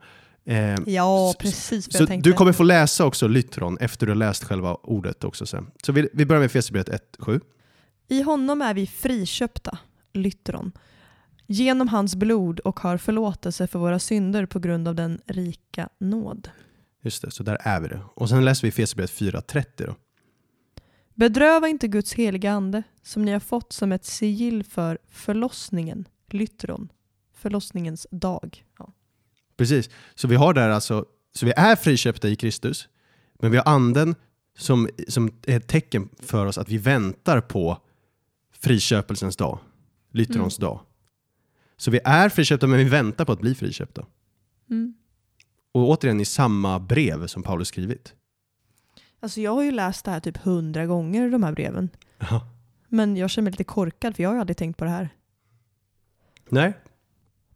Eh, 0.46 0.74
Ja, 0.86 1.34
precis 1.38 1.92
så 1.92 2.06
tänkte. 2.06 2.30
du 2.30 2.34
kommer 2.34 2.52
få 2.52 2.62
läsa 2.62 3.04
också 3.04 3.28
lytron 3.28 3.78
efter 3.80 4.06
du 4.06 4.12
har 4.12 4.16
läst 4.16 4.44
själva 4.44 4.74
ordet 4.74 5.24
också 5.24 5.46
sen. 5.46 5.66
Så 5.84 5.92
vi, 5.92 6.08
vi 6.12 6.26
börjar 6.26 6.40
med 6.40 6.46
Efesierbrevet 6.46 6.88
1.7. 7.18 7.40
I 8.08 8.22
honom 8.22 8.62
är 8.62 8.74
vi 8.74 8.86
friköpta, 8.86 9.78
lytteron, 10.12 10.72
genom 11.46 11.88
hans 11.88 12.16
blod 12.16 12.60
och 12.60 12.80
har 12.80 12.96
förlåtelse 12.96 13.66
för 13.66 13.78
våra 13.78 13.98
synder 13.98 14.46
på 14.46 14.58
grund 14.58 14.88
av 14.88 14.94
den 14.94 15.20
rika 15.26 15.88
nåd. 15.98 16.50
Just 17.02 17.22
det, 17.22 17.30
så 17.30 17.42
där 17.42 17.58
är 17.60 17.80
vi 17.80 17.88
det. 17.88 18.00
Och 18.14 18.28
sen 18.28 18.44
läser 18.44 18.62
vi 18.62 18.68
Efesierbrevet 18.68 19.12
4.30 19.12 19.86
då. 19.86 19.94
Bedröva 21.14 21.68
inte 21.68 21.88
Guds 21.88 22.14
heliga 22.14 22.52
ande 22.52 22.82
som 23.02 23.24
ni 23.24 23.32
har 23.32 23.40
fått 23.40 23.72
som 23.72 23.92
ett 23.92 24.04
sigill 24.04 24.64
för 24.64 24.98
förlossningen, 25.08 26.08
lytteron, 26.30 26.88
förlossningens 27.34 28.06
dag. 28.10 28.64
Ja. 28.78 28.92
Precis, 29.56 29.90
så 30.14 30.28
vi 30.28 30.36
har 30.36 30.54
där 30.54 30.68
alltså, 30.68 31.04
så 31.34 31.46
vi 31.46 31.52
är 31.56 31.76
friköpta 31.76 32.28
i 32.28 32.36
Kristus, 32.36 32.88
men 33.40 33.50
vi 33.50 33.56
har 33.56 33.68
anden 33.68 34.14
som, 34.58 34.88
som 35.08 35.30
är 35.46 35.56
ett 35.56 35.68
tecken 35.68 36.08
för 36.22 36.46
oss 36.46 36.58
att 36.58 36.68
vi 36.68 36.78
väntar 36.78 37.40
på 37.40 37.78
friköpelsens 38.60 39.36
dag, 39.36 39.58
lyttrons 40.12 40.56
dag. 40.56 40.80
Så 41.76 41.90
vi 41.90 42.00
är 42.04 42.28
friköpta 42.28 42.66
men 42.66 42.78
vi 42.78 42.84
väntar 42.84 43.24
på 43.24 43.32
att 43.32 43.40
bli 43.40 43.54
friköpta. 43.54 44.06
Mm. 44.70 44.94
Och 45.72 45.88
återigen 45.88 46.20
i 46.20 46.24
samma 46.24 46.78
brev 46.78 47.26
som 47.26 47.42
Paulus 47.42 47.68
skrivit. 47.68 48.14
Alltså 49.20 49.40
jag 49.40 49.54
har 49.54 49.62
ju 49.62 49.70
läst 49.70 50.04
det 50.04 50.10
här 50.10 50.20
typ 50.20 50.36
hundra 50.36 50.86
gånger, 50.86 51.30
de 51.30 51.42
här 51.42 51.52
breven. 51.52 51.88
Ja. 52.18 52.48
Men 52.88 53.16
jag 53.16 53.30
känner 53.30 53.44
mig 53.44 53.50
lite 53.50 53.64
korkad 53.64 54.16
för 54.16 54.22
jag 54.22 54.30
har 54.30 54.34
ju 54.34 54.40
aldrig 54.40 54.56
tänkt 54.56 54.76
på 54.76 54.84
det 54.84 54.90
här. 54.90 55.08
Nej, 56.48 56.72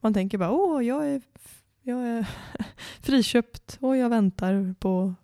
Man 0.01 0.15
tänker 0.15 0.39
bara, 0.39 0.51
åh, 0.51 0.85
jag 0.85 1.09
är, 1.09 1.23
jag 1.83 2.09
är 2.09 2.27
friköpt 3.01 3.79
och 3.81 3.97
jag 3.97 4.09
väntar 4.09 4.75
på 4.79 5.15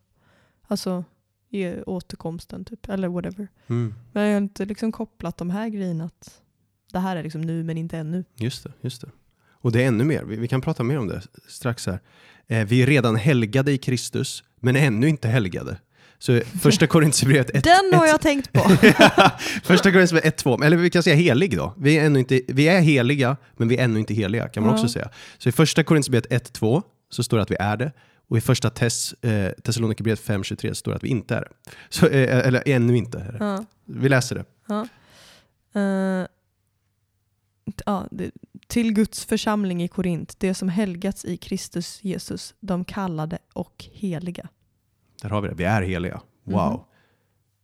alltså, 0.66 1.04
i 1.50 1.82
återkomsten 1.86 2.64
typ, 2.64 2.88
eller 2.88 3.08
whatever. 3.08 3.48
mm. 3.66 3.94
Men 4.12 4.22
jag 4.24 4.32
har 4.32 4.38
inte 4.38 4.64
liksom 4.64 4.92
kopplat 4.92 5.36
de 5.36 5.50
här 5.50 5.68
grejerna 5.68 6.04
att 6.04 6.40
det 6.92 6.98
här 6.98 7.16
är 7.16 7.22
liksom 7.22 7.40
nu 7.40 7.64
men 7.64 7.78
inte 7.78 7.98
ännu. 7.98 8.24
just 8.36 8.64
det. 8.64 8.72
Just 8.80 9.00
det. 9.00 9.08
Och 9.60 9.72
det 9.72 9.82
är 9.82 9.86
ännu 9.88 10.04
mer, 10.04 10.24
vi, 10.24 10.36
vi 10.36 10.48
kan 10.48 10.60
prata 10.60 10.82
mer 10.82 10.98
om 10.98 11.08
det 11.08 11.22
strax 11.48 11.86
här. 11.86 12.00
Eh, 12.46 12.64
vi 12.66 12.82
är 12.82 12.86
redan 12.86 13.16
helgade 13.16 13.72
i 13.72 13.78
Kristus, 13.78 14.44
men 14.60 14.76
ännu 14.76 15.08
inte 15.08 15.28
helgade. 15.28 15.76
Så 16.18 16.40
första 16.40 16.86
Korinthierbrevet 16.86 17.50
1, 17.50 17.64
Den 17.64 17.98
har 17.98 18.06
jag 18.06 18.20
tänkt 18.20 18.52
på. 18.52 18.60
Första 19.64 19.92
Korinthierbrevet 19.92 20.24
1, 20.24 20.36
2, 20.36 20.62
eller 20.62 20.76
vi 20.76 20.90
kan 20.90 21.02
säga 21.02 21.16
helig 21.16 21.56
då. 21.56 21.74
Vi 21.76 21.98
är, 21.98 22.04
ännu 22.06 22.18
inte, 22.18 22.40
vi 22.48 22.68
är 22.68 22.80
heliga, 22.80 23.36
men 23.56 23.68
vi 23.68 23.76
är 23.76 23.84
ännu 23.84 23.98
inte 23.98 24.14
heliga 24.14 24.48
kan 24.48 24.62
man 24.62 24.70
Ja. 24.70 24.74
också 24.76 24.88
säga. 24.88 25.08
Så 25.38 25.48
i 25.48 25.52
första 25.52 25.84
Korinthierbrevet 25.84 26.32
1, 26.32 26.52
2 26.52 26.82
så 27.10 27.22
står 27.22 27.36
det 27.36 27.42
att 27.42 27.50
vi 27.50 27.56
är 27.60 27.76
det. 27.76 27.92
Och 28.28 28.38
i 28.38 28.40
första 28.40 28.70
Tess, 28.70 29.12
eh, 29.12 29.52
Thessalonikerbrevet 29.52 30.20
5, 30.20 30.44
23 30.44 30.74
står 30.74 30.92
det 30.92 30.96
att 30.96 31.04
vi 31.04 31.08
inte 31.08 31.34
är 31.36 31.40
det. 31.40 31.72
Så, 31.88 32.06
eh, 32.06 32.46
eller 32.46 32.62
ännu 32.66 32.96
inte 32.96 33.18
är 33.18 33.32
det. 33.32 33.38
ja. 33.40 33.64
Vi 33.84 34.08
läser 34.08 34.34
det. 34.34 34.44
Ja. 34.68 34.88
Eh, 35.80 36.26
ja, 37.86 38.06
det, 38.10 38.30
till 38.66 38.92
Guds 38.92 39.24
församling 39.24 39.82
i 39.82 39.88
Korint, 39.88 40.34
det 40.40 40.54
som 40.54 40.68
helgats 40.68 41.24
i 41.24 41.36
Kristus 41.36 42.04
Jesus, 42.04 42.54
de 42.60 42.84
kallade 42.84 43.38
och 43.52 43.84
heliga. 43.92 44.48
Där 45.22 45.28
har 45.30 45.40
vi 45.40 45.48
det. 45.48 45.54
Vi 45.54 45.64
är 45.64 45.82
heliga. 45.82 46.20
Wow. 46.44 46.72
Mhm. 46.72 46.80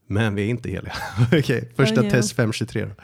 Men 0.07 0.35
vi 0.35 0.43
är 0.43 0.49
inte 0.49 0.71
heliga. 0.71 0.95
Okej, 1.33 1.73
första 1.77 1.95
Ja, 1.95 2.05
ja. 2.05 2.11
Tess 2.11 2.33
5, 2.33 2.53
23 2.53 2.85
då. 2.85 2.95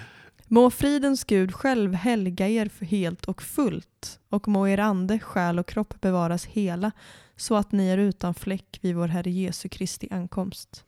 Må 0.52 0.70
fridens 0.70 1.24
Gud 1.24 1.54
själv 1.54 1.94
helga 1.94 2.48
er 2.48 2.84
helt 2.84 3.24
och 3.24 3.42
fullt 3.42 4.20
och 4.28 4.48
må 4.48 4.68
er 4.68 4.78
ande, 4.78 5.18
själ 5.18 5.58
och 5.58 5.66
kropp 5.66 6.00
bevaras 6.00 6.44
hela 6.44 6.90
så 7.36 7.56
att 7.56 7.72
ni 7.72 7.88
är 7.88 7.98
utan 7.98 8.34
fläck 8.34 8.78
vid 8.80 8.96
vår 8.96 9.08
Herre 9.08 9.30
Jesu 9.30 9.68
Kristi 9.68 10.08
ankomst. 10.10 10.84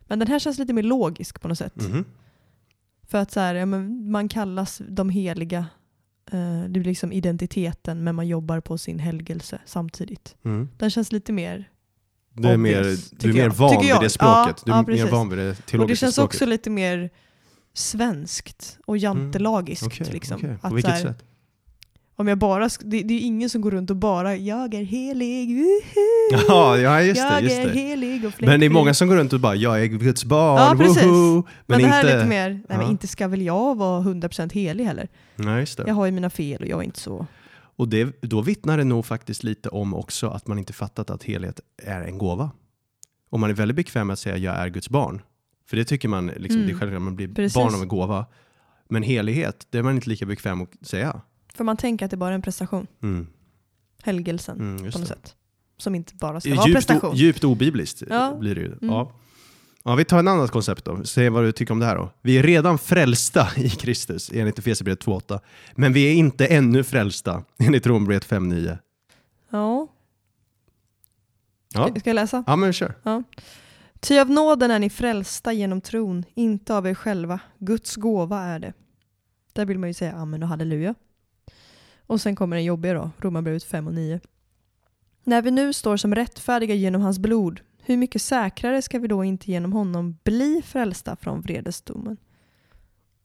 Men 0.00 0.18
den 0.18 0.28
här 0.28 0.38
känns 0.38 0.58
lite 0.58 0.72
mer 0.72 0.82
logisk 0.82 1.40
på 1.40 1.48
något 1.48 1.58
sätt. 1.58 1.76
Mhm. 1.76 2.04
För 3.08 3.18
att 3.18 3.30
så 3.30 3.40
här, 3.40 3.54
ja, 3.54 3.66
men 3.66 4.10
man 4.10 4.28
kallas 4.28 4.82
de 4.88 5.10
heliga, 5.10 5.66
eh, 6.32 6.62
det 6.62 6.80
blir 6.80 6.84
liksom 6.84 7.12
identiteten 7.12 8.04
men 8.04 8.14
man 8.14 8.28
jobbar 8.28 8.60
på 8.60 8.78
sin 8.78 8.98
helgelse 8.98 9.58
samtidigt. 9.64 10.36
Mm. 10.44 10.68
Den 10.78 10.90
känns 10.90 11.12
lite 11.12 11.32
mer, 11.32 11.70
Du 12.32 12.48
är, 12.48 12.56
mer, 12.56 12.80
Obvious, 12.80 13.10
du 13.10 13.30
är 13.30 13.34
mer 13.34 13.50
van 13.50 13.82
vid 13.82 13.94
det 14.00 14.10
språket. 14.10 14.62
Ja, 14.66 14.82
du 14.86 14.92
är 14.92 14.96
ja, 14.96 15.04
mer 15.04 15.10
van 15.10 15.28
vid 15.28 15.38
det 15.38 15.50
och 15.50 15.56
det 15.56 15.62
teologiska 15.62 16.06
känns 16.06 16.14
språket. 16.14 16.34
också 16.34 16.46
lite 16.46 16.70
mer 16.70 17.10
svenskt 17.74 18.78
och 18.86 18.98
jantelagiskt. 18.98 19.82
Mm. 19.82 19.92
Okej, 20.00 20.12
liksom. 20.12 20.56
Att 20.62 20.68
På 20.70 20.74
vilket 20.74 20.98
så 21.00 21.06
här, 21.06 21.12
sätt? 21.14 21.24
Om 22.16 22.28
jag 22.28 22.38
bara, 22.38 22.68
det, 22.80 23.02
det 23.02 23.14
är 23.14 23.20
ingen 23.20 23.50
som 23.50 23.60
går 23.60 23.70
runt 23.70 23.90
och 23.90 23.96
bara 23.96 24.36
jag 24.36 24.74
är 24.74 24.82
helig, 24.82 25.50
Ja, 26.48 26.78
ja 26.78 27.02
just 27.02 27.20
jag 27.20 27.32
det. 27.32 27.40
Just 27.40 27.56
är 27.58 27.64
det. 27.66 27.72
helig 27.72 28.24
och 28.24 28.32
Men 28.38 28.46
det 28.48 28.54
är 28.54 28.58
fläckfri." 28.58 28.68
många 28.68 28.94
som 28.94 29.08
går 29.08 29.16
runt 29.16 29.32
och 29.32 29.40
bara 29.40 29.54
jag 29.54 29.82
är 29.82 29.86
Guds 29.86 30.24
barn, 30.24 30.56
Ja, 30.78 30.84
precis. 30.84 31.02
woho! 31.04 31.34
Men, 31.34 31.42
Men, 31.66 31.78
det 31.80 31.86
här 31.86 32.00
inte... 32.00 32.12
är 32.12 32.16
lite 32.16 32.28
mer, 32.28 32.50
nej 32.50 32.62
men 32.68 32.80
Ja. 32.80 32.88
inte 32.90 33.06
ska 33.08 33.28
väl 33.28 33.42
jag 33.42 33.76
vara 33.76 34.02
100% 34.02 34.52
helig 34.52 34.84
heller. 34.84 35.08
Nej, 35.36 35.60
just 35.60 35.76
det. 35.76 35.84
Jag 35.86 35.94
har 35.94 36.06
ju 36.06 36.12
mina 36.12 36.30
fel 36.30 36.62
och 36.62 36.68
jag 36.68 36.78
är 36.80 36.84
inte 36.84 37.00
så. 37.00 37.26
Och 37.76 37.88
det, 37.88 38.16
då 38.20 38.40
vittnar 38.42 38.78
det 38.78 38.84
nog 38.84 39.06
faktiskt 39.06 39.42
lite 39.44 39.68
om 39.68 39.94
också 39.94 40.28
att 40.28 40.46
man 40.46 40.58
inte 40.58 40.72
fattat 40.72 41.10
att 41.10 41.22
helhet 41.22 41.60
är 41.82 42.00
en 42.00 42.18
gåva. 42.18 42.50
Och 43.30 43.40
man 43.40 43.50
är 43.50 43.54
väldigt 43.54 43.76
bekväm 43.76 44.06
med 44.06 44.12
att 44.14 44.18
säga 44.18 44.36
jag 44.36 44.54
är 44.56 44.68
Guds 44.68 44.88
barn. 44.88 45.22
För 45.68 45.76
det 45.76 45.84
tycker 45.84 46.08
man, 46.08 46.26
liksom, 46.26 46.56
Mm. 46.60 46.66
det 46.66 46.72
är 46.72 46.78
självklart, 46.78 47.02
man 47.02 47.16
blir 47.16 47.28
Precis. 47.28 47.54
barn 47.54 47.74
av 47.74 47.82
en 47.82 47.88
gåva. 47.88 48.26
Men 48.88 49.02
helighet, 49.02 49.66
det 49.70 49.78
är 49.78 49.82
man 49.82 49.94
inte 49.94 50.08
lika 50.08 50.26
bekväm 50.26 50.62
att 50.62 50.86
säga. 50.86 51.20
För 51.54 51.64
man 51.64 51.76
tänker 51.76 52.04
att 52.04 52.10
det 52.10 52.16
bara 52.16 52.30
är 52.30 52.34
en 52.34 52.42
prestation. 52.42 52.86
Mm. 53.02 53.26
Helgelsen 54.02 54.58
Mm, 54.60 54.76
på 54.78 54.84
något 54.84 54.92
det. 54.94 55.06
sätt. 55.06 55.34
Som 55.78 55.94
inte 55.94 56.14
bara 56.14 56.40
ska 56.40 56.54
vara 56.54 56.66
Djupt, 56.68 56.76
prestation. 56.76 57.10
o, 57.10 57.14
djupt 57.14 57.44
obibliskt 57.44 58.02
Ja. 58.10 58.36
blir 58.40 58.54
det 58.54 58.60
ju. 58.60 58.66
Mm. 58.66 58.78
Ja. 58.82 59.12
Ja, 59.82 59.94
vi 59.94 60.04
tar 60.04 60.18
ett 60.20 60.26
annat 60.28 60.50
koncept 60.50 60.84
då. 60.84 61.04
Se 61.04 61.28
vad 61.28 61.44
du 61.44 61.52
tycker 61.52 61.72
om 61.72 61.78
det 61.78 61.86
här 61.86 61.96
då. 61.96 62.10
Vi 62.22 62.38
är 62.38 62.42
redan 62.42 62.78
frälsta 62.78 63.48
i 63.56 63.70
Kristus 63.70 64.30
enligt 64.34 64.58
Efesierbrevet 64.58 65.04
2.8. 65.04 65.40
Men 65.76 65.92
vi 65.92 66.04
är 66.10 66.14
inte 66.14 66.46
ännu 66.46 66.84
frälsta 66.84 67.44
enligt 67.58 67.86
Romarbrevet 67.86 68.26
5.9. 68.28 68.78
Ja. 69.50 69.88
Ja. 71.74 71.88
Ska, 71.88 72.00
ska 72.00 72.10
jag 72.10 72.14
läsa? 72.14 72.44
ja, 72.46 72.56
men 72.56 72.72
kör. 72.72 72.94
Ty 74.00 74.18
av 74.18 74.30
nåden 74.30 74.70
är 74.70 74.78
ni 74.78 74.90
frälsta 74.90 75.52
genom 75.52 75.80
tron, 75.80 76.24
inte 76.34 76.74
av 76.74 76.86
er 76.86 76.94
själva. 76.94 77.40
Guds 77.58 77.96
gåva 77.96 78.40
är 78.40 78.58
det. 78.58 78.72
Där 79.52 79.66
vill 79.66 79.78
man 79.78 79.88
ju 79.88 79.94
säga 79.94 80.12
amen 80.12 80.42
och 80.42 80.48
halleluja. 80.48 80.94
Och 82.06 82.20
sen 82.20 82.36
kommer 82.36 82.56
den 82.56 82.64
jobbiga 82.64 82.94
då, 82.94 83.10
Romarbrevet 83.18 83.64
5 83.64 83.86
och 83.86 83.94
9. 83.94 84.20
När 85.24 85.42
vi 85.42 85.50
nu 85.50 85.72
står 85.72 85.96
som 85.96 86.14
rättfärdiga 86.14 86.74
genom 86.74 87.02
hans 87.02 87.18
blod, 87.18 87.60
hur 87.82 87.96
mycket 87.96 88.22
säkrare 88.22 88.82
ska 88.82 88.98
vi 88.98 89.08
då 89.08 89.24
inte 89.24 89.50
genom 89.50 89.72
honom 89.72 90.18
bli 90.24 90.62
frälsta 90.66 91.16
från 91.16 91.40
vredesdomen? 91.40 92.16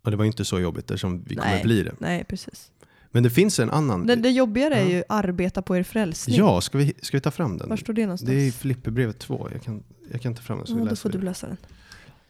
Och 0.03 0.11
det 0.11 0.17
var 0.17 0.25
inte 0.25 0.45
så 0.45 0.59
jobbigt 0.59 0.83
eftersom 0.83 1.23
vi 1.23 1.35
kommer 1.35 1.51
Nej. 1.51 1.63
bli 1.63 1.83
det. 1.83 1.95
Nej, 1.99 2.23
precis. 2.23 2.71
Men 3.13 3.23
det 3.23 3.29
finns 3.29 3.59
en 3.59 3.69
annan. 3.69 4.05
Det, 4.05 4.15
det 4.15 4.29
jobbigare 4.29 4.75
är 4.75 4.89
ju 4.89 5.03
arbeta 5.09 5.61
på 5.61 5.77
er 5.77 5.83
frälsning. 5.83 6.37
Ja, 6.37 6.61
ska 6.61 6.77
vi, 6.77 6.93
ska 7.01 7.17
vi 7.17 7.21
ta 7.21 7.31
fram 7.31 7.57
den? 7.57 7.69
Var 7.69 7.77
står 7.77 7.93
det 7.93 8.01
någonstans? 8.01 8.29
Det 8.29 8.35
är 8.35 8.47
i 8.47 8.51
Filipperbrevet 8.51 9.19
2. 9.19 9.49
Jag 9.51 9.63
kan, 9.63 9.83
jag 10.11 10.21
kan 10.21 10.35
ta 10.35 10.41
fram 10.41 10.57
den 10.57 10.67
så 10.67 10.73
ja, 10.73 10.75
vi 10.75 10.83
då 10.83 10.89
läser 10.89 11.01
får 11.01 11.09
det. 11.09 11.17
du 11.17 11.25
läsa 11.25 11.47
den. 11.47 11.57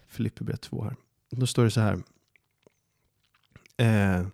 Filipperbrevet 0.07 0.61
2 0.61 0.83
här. 0.83 0.95
Då 1.31 1.47
står 1.47 1.63
det 1.63 1.71
så 1.71 1.81
här. 1.81 1.93
Eh, 3.77 4.27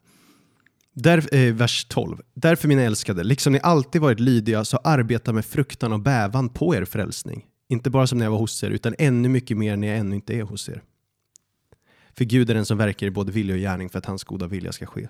där, 0.94 1.36
eh, 1.36 1.54
vers 1.54 1.86
12. 1.86 2.22
Därför 2.34 2.68
mina 2.68 2.82
älskade, 2.82 3.24
liksom 3.24 3.54
ni 3.54 3.60
alltid 3.64 4.02
varit 4.02 4.20
lydiga 4.20 4.66
så 4.66 4.78
arbeta 4.78 5.34
med 5.34 5.46
fruktan 5.46 5.94
och 5.94 6.00
bävan 6.00 6.50
på 6.50 6.76
er 6.76 6.86
frälsning. 6.86 7.46
Inte 7.68 7.90
bara 7.90 8.08
som 8.08 8.18
när 8.18 8.26
jag 8.26 8.32
var 8.32 8.40
hos 8.40 8.64
er, 8.64 8.70
utan 8.70 8.96
ännu 9.00 9.30
mycket 9.30 9.58
mer 9.58 9.78
när 9.78 9.88
jag 9.88 9.98
ännu 9.98 10.16
inte 10.16 10.36
är 10.36 10.44
hos 10.44 10.70
er. 10.70 10.84
För 12.18 12.26
Gud 12.26 12.50
är 12.50 12.54
den 12.54 12.66
som 12.66 12.78
verkar 12.78 13.08
i 13.08 13.12
både 13.12 13.32
vilja 13.32 13.56
och 13.56 13.62
gärning 13.62 13.90
för 13.90 14.00
att 14.00 14.06
hans 14.06 14.24
goda 14.24 14.48
vilja 14.48 14.72
ska 14.72 14.86
ske. 14.86 15.08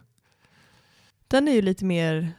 Den 1.29 1.47
är 1.47 1.51
ju 1.51 1.61
lite 1.61 1.85
mer 1.85 2.31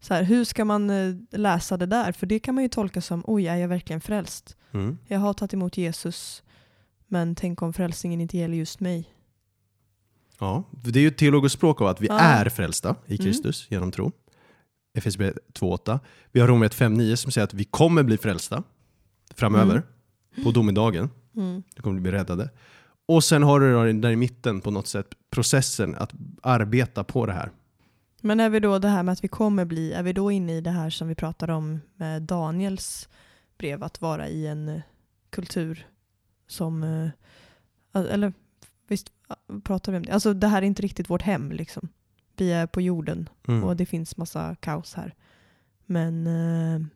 så 0.00 0.14
här, 0.14 0.22
hur 0.22 0.44
ska 0.44 0.64
man 0.64 0.90
eh, 0.90 1.14
läsa 1.30 1.76
det 1.76 1.86
där? 1.86 2.12
För 2.12 2.26
det 2.26 2.38
kan 2.38 2.54
man 2.54 2.64
ju 2.64 2.68
tolka 2.68 3.00
som, 3.00 3.22
oj, 3.26 3.46
är 3.46 3.56
jag 3.56 3.68
verkligen 3.68 4.00
frälst? 4.00 4.56
Mm. 4.72 4.98
Jag 5.06 5.18
har 5.18 5.34
tagit 5.34 5.54
emot 5.54 5.76
Jesus, 5.76 6.42
men 7.06 7.34
tänk 7.34 7.62
om 7.62 7.72
frälsningen 7.72 8.20
inte 8.20 8.38
gäller 8.38 8.56
just 8.56 8.80
mig. 8.80 9.14
Ja, 10.38 10.64
det 10.84 10.98
är 10.98 11.02
ju 11.22 11.44
ett 11.46 11.52
språk 11.52 11.80
av 11.80 11.86
att 11.86 12.00
vi 12.00 12.06
Ja. 12.06 12.18
är 12.20 12.48
frälsta 12.48 12.96
i 13.06 13.14
Mm. 13.14 13.24
Kristus 13.26 13.66
genom 13.70 13.90
tro. 13.92 14.12
Efesierbrevet 14.94 15.38
2.8. 15.54 16.00
Vi 16.32 16.40
har 16.40 16.48
Romarbrevet 16.48 16.74
5.9 16.74 17.16
som 17.16 17.32
säger 17.32 17.44
att 17.44 17.54
vi 17.54 17.64
kommer 17.64 18.02
bli 18.02 18.18
frälsta 18.18 18.62
framöver 19.34 19.82
på 20.44 20.50
domedagen. 20.50 21.10
Mm. 21.36 21.62
Du 21.74 21.82
kommer 21.82 22.00
bli 22.00 22.10
räddade. 22.10 22.50
Och 23.06 23.24
sen 23.24 23.42
har 23.42 23.60
du 23.60 23.92
där 23.92 24.10
i 24.10 24.16
mitten 24.16 24.60
på 24.60 24.70
något 24.70 24.86
sätt 24.86 25.06
processen 25.30 25.94
att 25.94 26.12
arbeta 26.42 27.04
på 27.04 27.26
det 27.26 27.32
här. 27.32 27.50
Men 28.20 28.40
är 28.40 28.48
vi 28.50 28.60
då 28.60 28.78
det 28.78 28.88
här 28.88 29.02
med 29.02 29.12
att 29.12 29.24
vi 29.24 29.28
kommer 29.28 29.64
bli, 29.64 29.92
är 29.92 30.02
vi 30.02 30.12
då 30.12 30.30
inne 30.30 30.56
i 30.56 30.60
det 30.60 30.70
här 30.70 30.90
som 30.90 31.08
vi 31.08 31.14
pratade 31.14 31.52
om 31.52 31.80
med 31.94 32.22
Daniels 32.22 33.08
brev, 33.58 33.82
att 33.82 34.00
vara 34.00 34.28
i 34.28 34.46
en 34.46 34.68
eh, 34.68 34.80
kultur 35.30 35.86
som, 36.46 36.82
eh, 36.82 38.00
eller 38.00 38.32
visst 38.88 39.12
pratar 39.64 39.92
vi 39.92 39.98
om 39.98 40.04
det? 40.04 40.12
Alltså 40.12 40.34
det 40.34 40.46
här 40.48 40.62
är 40.62 40.66
inte 40.66 40.82
riktigt 40.82 41.10
vårt 41.10 41.22
hem 41.22 41.52
liksom. 41.52 41.88
Vi 42.36 42.52
är 42.52 42.66
på 42.66 42.80
jorden 42.80 43.28
Mm. 43.48 43.64
och 43.64 43.76
det 43.76 43.86
finns 43.86 44.16
massa 44.16 44.54
kaos 44.60 44.94
här. 44.94 45.14
Men 45.86 46.26
eh, 46.26 46.86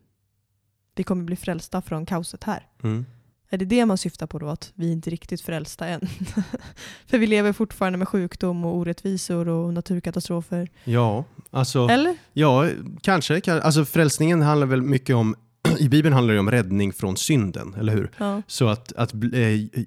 vi 0.95 1.05
kommer 1.05 1.25
bli 1.25 1.37
frälsta 1.37 1.83
från 1.83 2.07
kaoset 2.07 2.45
här. 2.45 2.67
Mm. 2.83 3.07
Är 3.55 3.59
det 3.59 3.65
det 3.65 3.87
man 3.87 3.99
syftar 3.99 4.27
på 4.27 4.39
då? 4.39 4.49
Att 4.49 4.73
vi 4.75 4.93
inte 4.93 5.11
riktigt 5.11 5.41
frälsta 5.41 5.87
än? 5.87 6.01
För 7.07 7.19
vi 7.19 7.27
lever 7.27 7.53
fortfarande 7.53 7.99
med 7.99 8.09
sjukdom 8.09 8.65
och 8.65 8.77
orättvisor 8.77 9.49
och 9.49 9.75
naturkatastrofer. 9.75 10.69
Ja, 10.85 11.25
alltså, 11.51 11.87
Eller? 11.89 12.17
ja, 12.33 12.69
kanske. 13.03 13.41
kan- 13.41 13.61
Alltså 13.61 13.85
frälsningen 13.85 14.43
handlar 14.43 14.67
väl 14.67 14.83
mycket 14.83 15.17
om, 15.17 15.35
i 15.79 15.89
Bibeln 15.89 16.15
handlar 16.15 16.35
det 16.35 16.41
om 16.41 16.51
räddning 16.51 16.93
från 16.93 17.17
synden, 17.17 17.75
eller 17.79 17.93
hur? 17.93 18.11
Ja. 18.19 18.43
Så 18.47 18.69
att, 18.69 18.93
att 18.93 19.13
bli- 19.13 19.71
eh, 19.75 19.83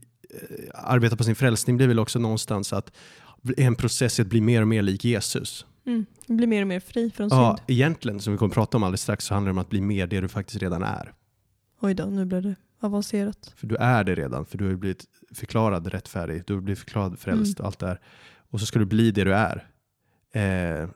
arbeta 0.73 1.15
på 1.15 1.23
sin 1.23 1.35
frälsning 1.35 1.77
blir 1.77 1.87
väl 1.87 1.99
också 1.99 2.19
någonstans 2.19 2.73
att 2.73 2.91
en 3.57 3.75
process 3.75 4.19
att 4.19 4.27
bli 4.27 4.41
mer 4.41 4.61
och 4.61 4.67
mer 4.67 4.81
lik 4.81 5.05
Jesus. 5.05 5.65
Mm. 5.87 6.05
Vi 6.27 6.35
blir 6.35 6.47
mer 6.47 6.61
och 6.61 6.67
mer 6.67 6.79
fri 6.79 7.11
från 7.11 7.27
Ja, 7.31 7.57
synd. 7.57 7.77
egentligen, 7.77 8.19
som 8.19 8.33
vi 8.33 8.37
kommer 8.37 8.49
att 8.49 8.53
prata 8.55 8.77
om 8.77 8.83
alldeles 8.83 9.01
strax, 9.01 9.25
så 9.25 9.33
handlar 9.33 9.49
det 9.49 9.51
om 9.51 9.57
att 9.57 9.69
bli 9.69 9.81
mer 9.81 10.07
det 10.07 10.21
du 10.21 10.27
faktiskt 10.27 10.61
redan 10.61 10.83
är. 10.83 11.13
Oj 11.81 11.93
då, 11.93 12.05
nu 12.05 12.25
blev 12.25 12.41
det 12.41 12.55
avancerat. 12.85 13.53
För 13.55 13.67
du 13.67 13.75
är 13.75 14.03
det 14.03 14.15
redan, 14.15 14.45
för 14.45 14.57
du 14.57 14.67
har 14.67 14.75
blivit 14.75 15.05
förklarad 15.33 15.87
rättfärdig, 15.87 16.43
du 16.47 16.53
har 16.53 16.61
blivit 16.61 16.79
förklarad 16.79 17.19
frälst 17.19 17.59
och 17.59 17.65
allt 17.65 17.79
det 17.79 17.87
här. 17.87 17.99
Och 18.49 18.59
så 18.59 18.65
ska 18.65 18.79
du 18.79 18.85
bli 18.85 19.11
det 19.11 19.23
du 19.23 19.33
är. 19.33 19.67
Eh, 20.31 20.89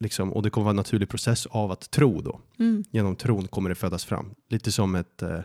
liksom, 0.00 0.32
och 0.32 0.42
det 0.42 0.50
kommer 0.50 0.64
vara 0.64 0.70
en 0.70 0.76
naturlig 0.76 1.08
process 1.08 1.46
av 1.46 1.70
att 1.70 1.90
tro 1.90 2.20
då. 2.20 2.40
Mm. 2.58 2.84
Genom 2.90 3.16
tron 3.16 3.48
kommer 3.48 3.68
det 3.68 3.74
födas 3.74 4.04
fram. 4.04 4.34
Lite 4.48 4.72
som 4.72 4.94
ett 4.94 5.22
eh, 5.22 5.40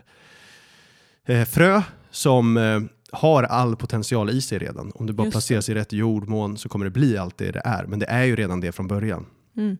eh, 1.24 1.44
frö 1.44 1.82
som 2.10 2.56
eh, 2.56 2.80
har 3.12 3.42
all 3.42 3.76
potential 3.76 4.30
i 4.30 4.42
sig 4.42 4.58
redan. 4.58 4.92
Om 4.94 5.06
det 5.06 5.12
bara 5.12 5.24
Just 5.24 5.32
det. 5.32 5.36
placeras 5.36 5.68
i 5.68 5.74
rätt 5.74 5.92
jordmån 5.92 6.58
så 6.58 6.68
kommer 6.68 6.84
det 6.84 6.90
bli 6.90 7.18
allt 7.18 7.38
det 7.38 7.52
det 7.52 7.62
är. 7.64 7.84
Men 7.84 7.98
det 7.98 8.06
är 8.06 8.24
ju 8.24 8.36
redan 8.36 8.60
det 8.60 8.72
från 8.72 8.88
början. 8.88 9.26
Mm. 9.56 9.78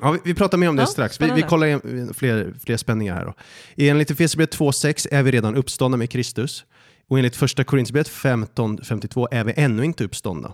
Ja, 0.00 0.10
vi, 0.10 0.18
vi 0.24 0.34
pratar 0.34 0.58
mer 0.58 0.68
om 0.68 0.76
det 0.76 0.82
Ja, 0.82 0.86
strax. 0.86 1.20
Vi, 1.20 1.30
vi 1.30 1.42
kollar 1.42 1.66
igen- 1.66 2.14
fler, 2.14 2.54
fler 2.64 2.76
spänningar 2.76 3.14
här. 3.14 3.24
Då. 3.24 3.34
Enligt 3.76 4.10
Efesierbrevet 4.10 4.58
2.6 4.58 5.08
är 5.10 5.22
vi 5.22 5.30
redan 5.30 5.54
uppståndna 5.56 5.96
med 5.96 6.10
Kristus. 6.10 6.64
Och 7.08 7.18
enligt 7.18 7.36
första 7.36 7.64
Korinthierbrevet 7.64 8.08
15.52 8.10 9.28
är 9.30 9.44
vi 9.44 9.52
ännu 9.56 9.84
inte 9.84 10.04
uppståndna. 10.04 10.52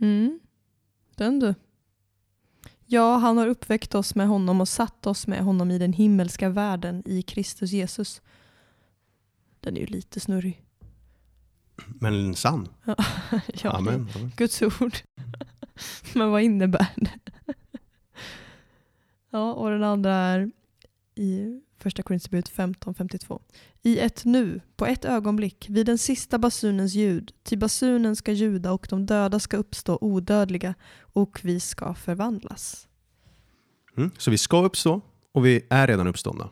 Mm. 0.00 0.40
Den 1.16 1.38
du. 1.40 1.54
Ja, 2.86 3.16
han 3.16 3.38
har 3.38 3.46
uppväckt 3.46 3.94
oss 3.94 4.14
med 4.14 4.28
honom 4.28 4.60
och 4.60 4.68
satt 4.68 5.06
oss 5.06 5.26
med 5.26 5.40
honom 5.44 5.70
i 5.70 5.78
den 5.78 5.92
himmelska 5.92 6.48
världen 6.48 7.02
i 7.06 7.22
Kristus 7.22 7.70
Jesus. 7.72 8.22
Den 9.60 9.76
är 9.76 9.80
ju 9.80 9.86
lite 9.86 10.20
snurrig. 10.20 10.62
Men 11.86 12.34
sann. 12.34 12.68
ja, 12.84 12.94
Amen. 13.70 13.94
Amen. 14.14 14.32
Guds 14.36 14.62
ord. 14.62 14.96
Men 16.14 16.30
vad 16.30 16.42
innebär 16.42 16.86
det? 16.96 17.10
Ja, 19.36 19.52
och 19.52 19.70
den 19.70 19.82
andra 19.82 20.14
är 20.14 20.50
i 21.14 21.60
första 21.78 22.02
Korinthierbrevet 22.02 22.50
15.52. 22.50 23.40
I 23.82 23.98
ett 23.98 24.24
nu, 24.24 24.60
på 24.76 24.86
ett 24.86 25.04
ögonblick, 25.04 25.66
vid 25.68 25.86
den 25.86 25.98
sista 25.98 26.38
basunens 26.38 26.94
ljud, 26.94 27.32
till 27.42 27.58
basunen 27.58 28.16
ska 28.16 28.32
ljuda 28.32 28.72
och 28.72 28.86
de 28.90 29.06
döda 29.06 29.40
ska 29.40 29.56
uppstå 29.56 29.98
odödliga 30.00 30.74
och 30.98 31.40
vi 31.42 31.60
ska 31.60 31.94
förvandlas. 31.94 32.88
Mm. 33.96 34.10
Så 34.18 34.30
vi 34.30 34.38
ska 34.38 34.62
uppstå 34.62 35.00
och 35.32 35.46
vi 35.46 35.66
är 35.70 35.86
redan 35.86 36.06
uppståndna. 36.06 36.48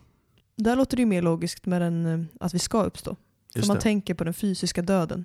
Där 0.57 0.77
låter 0.77 0.97
det 0.97 1.01
ju 1.01 1.07
mer 1.07 1.23
logiskt 1.23 1.67
med 1.67 1.81
den, 1.83 2.07
eh, 2.07 2.27
att 2.41 2.55
vi 2.55 2.59
ska 2.59 2.83
uppstå. 2.83 3.17
För 3.55 3.67
man 3.67 3.79
tänker 3.79 4.15
på 4.15 4.25
den 4.25 4.35
fysiska 4.35 4.83
döden. 4.83 5.25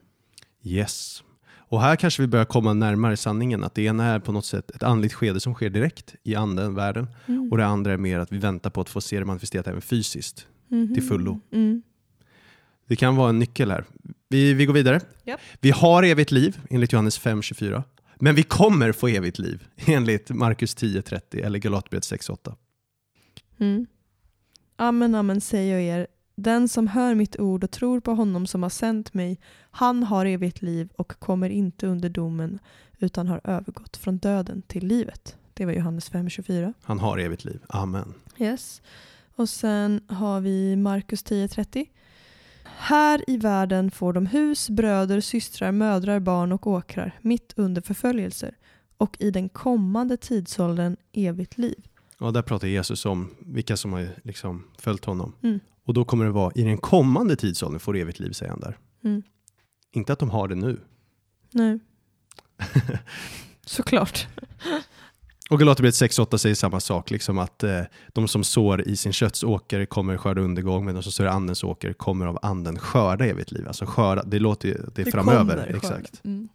Yes. 0.63 1.23
Och 1.69 1.81
här 1.81 1.95
kanske 1.95 2.21
vi 2.21 2.27
börjar 2.27 2.45
komma 2.45 2.73
närmare 2.73 3.17
sanningen 3.17 3.63
att 3.63 3.75
det 3.75 3.81
ena 3.81 4.05
är 4.05 4.19
på 4.19 4.31
något 4.31 4.45
sätt 4.45 4.71
ett 4.71 4.83
andligt 4.83 5.13
skede 5.13 5.39
som 5.39 5.53
sker 5.53 5.69
direkt 5.69 6.15
i 6.23 6.35
anden, 6.35 6.75
världen. 6.75 7.07
Mm. 7.25 7.51
Och 7.51 7.57
det 7.57 7.65
andra 7.65 7.93
är 7.93 7.97
mer 7.97 8.19
att 8.19 8.31
vi 8.31 8.37
väntar 8.37 8.69
på 8.69 8.81
att 8.81 8.89
få 8.89 9.01
se 9.01 9.19
det 9.19 9.25
manifesterat 9.25 9.67
även 9.67 9.81
fysiskt. 9.81 10.47
Mhm. 10.69 10.93
till 10.93 11.03
fullo. 11.03 11.39
Mm. 11.51 11.81
Det 12.87 12.95
kan 12.95 13.15
vara 13.15 13.29
en 13.29 13.39
nyckel 13.39 13.71
här. 13.71 13.85
Vi, 14.29 14.53
vi 14.53 14.65
går 14.65 14.73
vidare. 14.73 15.01
Japp. 15.23 15.39
Vi 15.61 15.71
har 15.71 16.03
evigt 16.03 16.31
liv 16.31 16.59
enligt 16.69 16.93
Johannes 16.93 17.21
5.24. 17.21 17.83
Men 18.15 18.35
vi 18.35 18.43
kommer 18.43 18.91
få 18.91 19.07
evigt 19.07 19.39
liv 19.39 19.63
enligt 19.85 20.29
Markus 20.29 20.77
10.30 20.77 21.45
eller 21.45 21.59
Galatbrevet 21.59 22.03
6.8. 22.03 22.55
Mm. 23.59 23.85
Amen, 24.75 25.15
amen 25.15 25.41
säger 25.41 25.73
jag 25.73 25.99
er. 25.99 26.07
Den 26.39 26.67
som 26.67 26.87
hör 26.87 27.15
mitt 27.15 27.39
ord 27.39 27.63
och 27.63 27.71
tror 27.71 27.99
på 27.99 28.13
honom 28.13 28.47
som 28.47 28.63
har 28.63 28.69
sänt 28.69 29.13
mig, 29.13 29.39
han 29.71 30.03
har 30.03 30.25
evigt 30.25 30.61
liv 30.61 30.89
och 30.95 31.19
kommer 31.19 31.49
inte 31.49 31.87
under 31.87 32.09
domen 32.09 32.59
utan 32.99 33.27
har 33.27 33.41
övergått 33.43 33.97
från 33.97 34.17
döden 34.17 34.61
till 34.61 34.87
livet. 34.87 35.37
Det 35.53 35.65
var 35.65 35.73
Johannes 35.73 36.11
5.24. 36.11 36.73
Han 36.83 36.99
har 36.99 37.17
evigt 37.17 37.45
liv. 37.45 37.59
Amen. 37.69 38.13
Yes. 38.37 38.81
Och 39.35 39.49
sen 39.49 40.01
har 40.07 40.41
vi 40.41 40.75
Markus 40.75 41.25
10.30. 41.25 41.85
Här 42.63 43.23
i 43.27 43.37
världen 43.37 43.91
får 43.91 44.13
de 44.13 44.25
hus, 44.25 44.69
bröder, 44.69 45.21
systrar, 45.21 45.71
mödrar, 45.71 46.19
barn 46.19 46.51
och 46.51 46.67
åkrar 46.67 47.19
mitt 47.21 47.53
under 47.55 47.81
förföljelser 47.81 48.57
och 48.97 49.17
i 49.19 49.31
den 49.31 49.49
kommande 49.49 50.17
tidsåldern 50.17 50.97
evigt 51.13 51.57
liv. 51.57 51.87
Och 52.19 52.33
där 52.33 52.41
pratar 52.41 52.67
Jesus 52.67 53.05
om 53.05 53.35
vilka 53.39 53.77
som 53.77 53.93
har 53.93 54.07
liksom 54.23 54.63
följt 54.77 55.05
honom. 55.05 55.33
Mm. 55.43 55.59
Och 55.89 55.95
då 55.95 56.05
kommer 56.05 56.25
det 56.25 56.31
vara 56.31 56.51
i 56.55 56.63
den 56.63 56.77
kommande 56.77 57.35
tidsåldern 57.35 57.79
får 57.79 57.97
evigt 57.97 58.19
liv, 58.19 58.31
säger 58.31 58.49
han 58.49 58.59
där. 58.59 58.77
Mm. 59.03 59.23
Inte 59.91 60.13
att 60.13 60.19
de 60.19 60.29
har 60.29 60.47
det 60.47 60.55
nu. 60.55 60.79
Nej. 61.51 61.79
Såklart. 63.65 64.27
Och 65.49 65.59
Galaterbrevet 65.59 65.95
6.8 65.95 66.37
säger 66.37 66.55
samma 66.55 66.79
sak, 66.79 67.11
liksom 67.11 67.37
att 67.37 67.63
eh, 67.63 67.81
de 68.07 68.27
som 68.27 68.43
sår 68.43 68.81
i 68.81 68.95
sin 68.95 69.13
kötts 69.13 69.43
åker 69.43 69.85
kommer 69.85 70.17
skörda 70.17 70.41
undergång, 70.41 70.85
men 70.85 70.95
de 70.95 71.03
som 71.03 71.11
sår 71.11 71.25
i 71.25 71.29
andens 71.29 71.63
åker 71.63 71.93
kommer 71.93 72.25
av 72.25 72.39
anden 72.41 72.79
skörda 72.79 73.25
evigt 73.25 73.51
liv. 73.51 73.67
Alltså 73.67 73.85
skörda, 73.85 74.23
det 74.23 74.39
låter 74.39 74.67
ju, 74.67 74.77
det 74.95 75.01
är 75.01 75.11
framöver. 75.11 75.55
kommer, 75.55 75.75
Exakt. 75.75 76.25
Mm. 76.25 76.49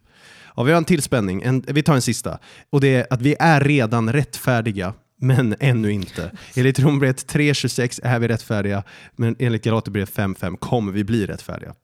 Ja, 0.56 0.62
vi 0.62 0.72
har 0.72 0.78
en 0.78 0.84
till 0.84 1.02
spänning, 1.02 1.42
en, 1.42 1.64
vi 1.68 1.82
tar 1.82 1.94
en 1.94 2.02
sista. 2.02 2.38
Och 2.70 2.80
det 2.80 2.94
är 2.94 3.06
att 3.10 3.22
vi 3.22 3.36
är 3.38 3.60
redan 3.60 4.12
rättfärdiga, 4.12 4.94
men 5.24 5.54
ännu 5.60 5.92
inte. 5.92 6.32
Enligt 6.56 6.78
Romarbrevet 6.78 7.32
3.26 7.32 8.00
är 8.02 8.18
vi 8.18 8.28
rättfärdiga, 8.28 8.84
men 9.12 9.36
enligt 9.38 9.64
Galaterbrevet 9.64 10.12
5.5 10.12 10.56
kommer 10.56 10.92
vi 10.92 11.04
bli 11.04 11.26
rättfärdiga. 11.26 11.74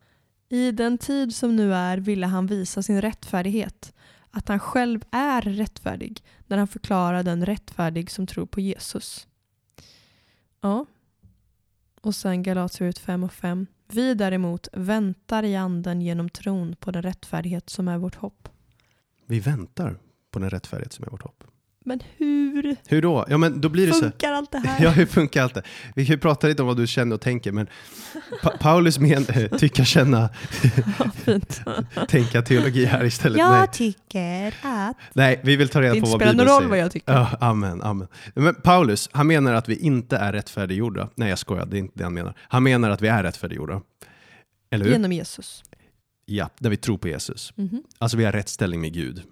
I 0.48 0.72
den 0.72 0.98
tid 0.98 1.34
som 1.34 1.56
nu 1.56 1.74
är 1.74 1.98
ville 1.98 2.26
han 2.26 2.46
visa 2.46 2.82
sin 2.82 3.00
rättfärdighet, 3.00 3.92
att 4.30 4.48
han 4.48 4.60
själv 4.60 5.00
är 5.10 5.42
rättfärdig, 5.42 6.24
när 6.46 6.58
han 6.58 6.68
förklarar 6.68 7.22
den 7.22 7.46
rättfärdig 7.46 8.10
som 8.10 8.26
tror 8.26 8.46
på 8.46 8.60
Jesus. 8.60 9.26
Ja. 10.60 10.86
Och 12.00 12.14
sen 12.14 12.42
Galaterbrevet 12.42 12.98
5 12.98 13.24
och 13.24 13.32
5. 13.32 13.66
Vi 13.92 14.14
däremot 14.14 14.68
väntar 14.72 15.42
i 15.42 15.56
anden 15.56 16.00
genom 16.00 16.28
tron 16.28 16.76
på 16.76 16.90
den 16.90 17.02
rättfärdighet 17.02 17.70
som 17.70 17.88
är 17.88 17.98
vårt 17.98 18.14
hopp. 18.14 18.48
Vi 19.26 19.40
väntar 19.40 19.98
på 20.30 20.38
den 20.38 20.50
rättfärdighet 20.50 20.92
som 20.92 21.04
är 21.04 21.10
vårt 21.10 21.22
hopp. 21.22 21.44
Men 21.84 22.00
hur 22.16 22.76
Hur 22.88 23.02
då? 23.02 23.24
Ja, 23.28 23.38
men 23.38 23.60
då 23.60 23.68
blir 23.68 23.86
det 23.86 23.92
så. 23.92 24.00
funkar 24.00 24.32
allt 24.32 24.52
det 24.52 24.58
här? 24.58 24.84
Ja, 24.84 24.90
hur 24.90 25.06
funkar 25.06 25.42
allt 25.42 25.54
det? 25.54 25.62
Vi 25.94 26.06
kan 26.06 26.14
ju 26.14 26.20
prata 26.20 26.46
lite 26.46 26.62
om 26.62 26.68
vad 26.68 26.76
du 26.76 26.86
känner 26.86 27.14
och 27.14 27.20
tänker, 27.20 27.52
men 27.52 27.68
pa 28.42 28.50
Paulus 28.50 28.98
men, 28.98 29.26
eh, 29.28 29.58
tycka, 29.58 29.84
känna, 29.84 30.28
tänka 32.08 32.42
teologi 32.42 32.84
här 32.84 33.04
istället. 33.04 33.38
Nej. 33.38 33.68
tycker 33.72 34.54
att... 34.62 34.96
Nej, 35.12 35.40
vi 35.44 35.56
vill 35.56 35.68
ta 35.68 35.80
reda 35.80 35.94
Det 35.94 36.00
på 36.00 36.06
vad 36.06 36.20
spelar 36.20 36.32
Bibeln 36.32 36.46
någon 36.46 36.54
roll 36.54 36.60
säger. 36.60 36.70
vad 36.70 36.78
jag 36.78 36.92
tycker. 36.92 37.12
Ja, 37.12 37.30
amen, 37.40 37.82
amen. 37.82 38.08
Men 38.34 38.54
Paulus, 38.54 39.08
han 39.12 39.26
menar 39.26 39.54
att 39.54 39.68
vi 39.68 39.76
inte 39.76 40.16
är 40.16 40.32
rättfärdiggjorda. 40.32 41.08
Nej, 41.14 41.28
jag 41.28 41.38
skojar, 41.38 41.66
det 41.66 41.76
är 41.76 41.78
inte 41.78 41.98
det 41.98 42.04
han 42.04 42.14
menar. 42.14 42.34
Han 42.40 42.62
menar 42.62 42.90
att 42.90 43.02
vi 43.02 43.08
är 43.08 43.22
rättfärdiggjorda. 43.22 43.80
Eller 44.70 44.84
hur? 44.84 44.92
Genom 44.92 45.12
Jesus. 45.12 45.62
Ja, 46.26 46.50
när 46.58 46.70
vi 46.70 46.76
tror 46.76 46.98
på 46.98 47.08
Jesus. 47.08 47.52
Mhm. 47.56 47.82
Alltså 47.98 48.16
vi 48.16 48.24
har 48.24 48.32
rätt 48.32 48.48
ställning 48.48 48.80
med 48.80 48.92
Gud. 48.92 49.22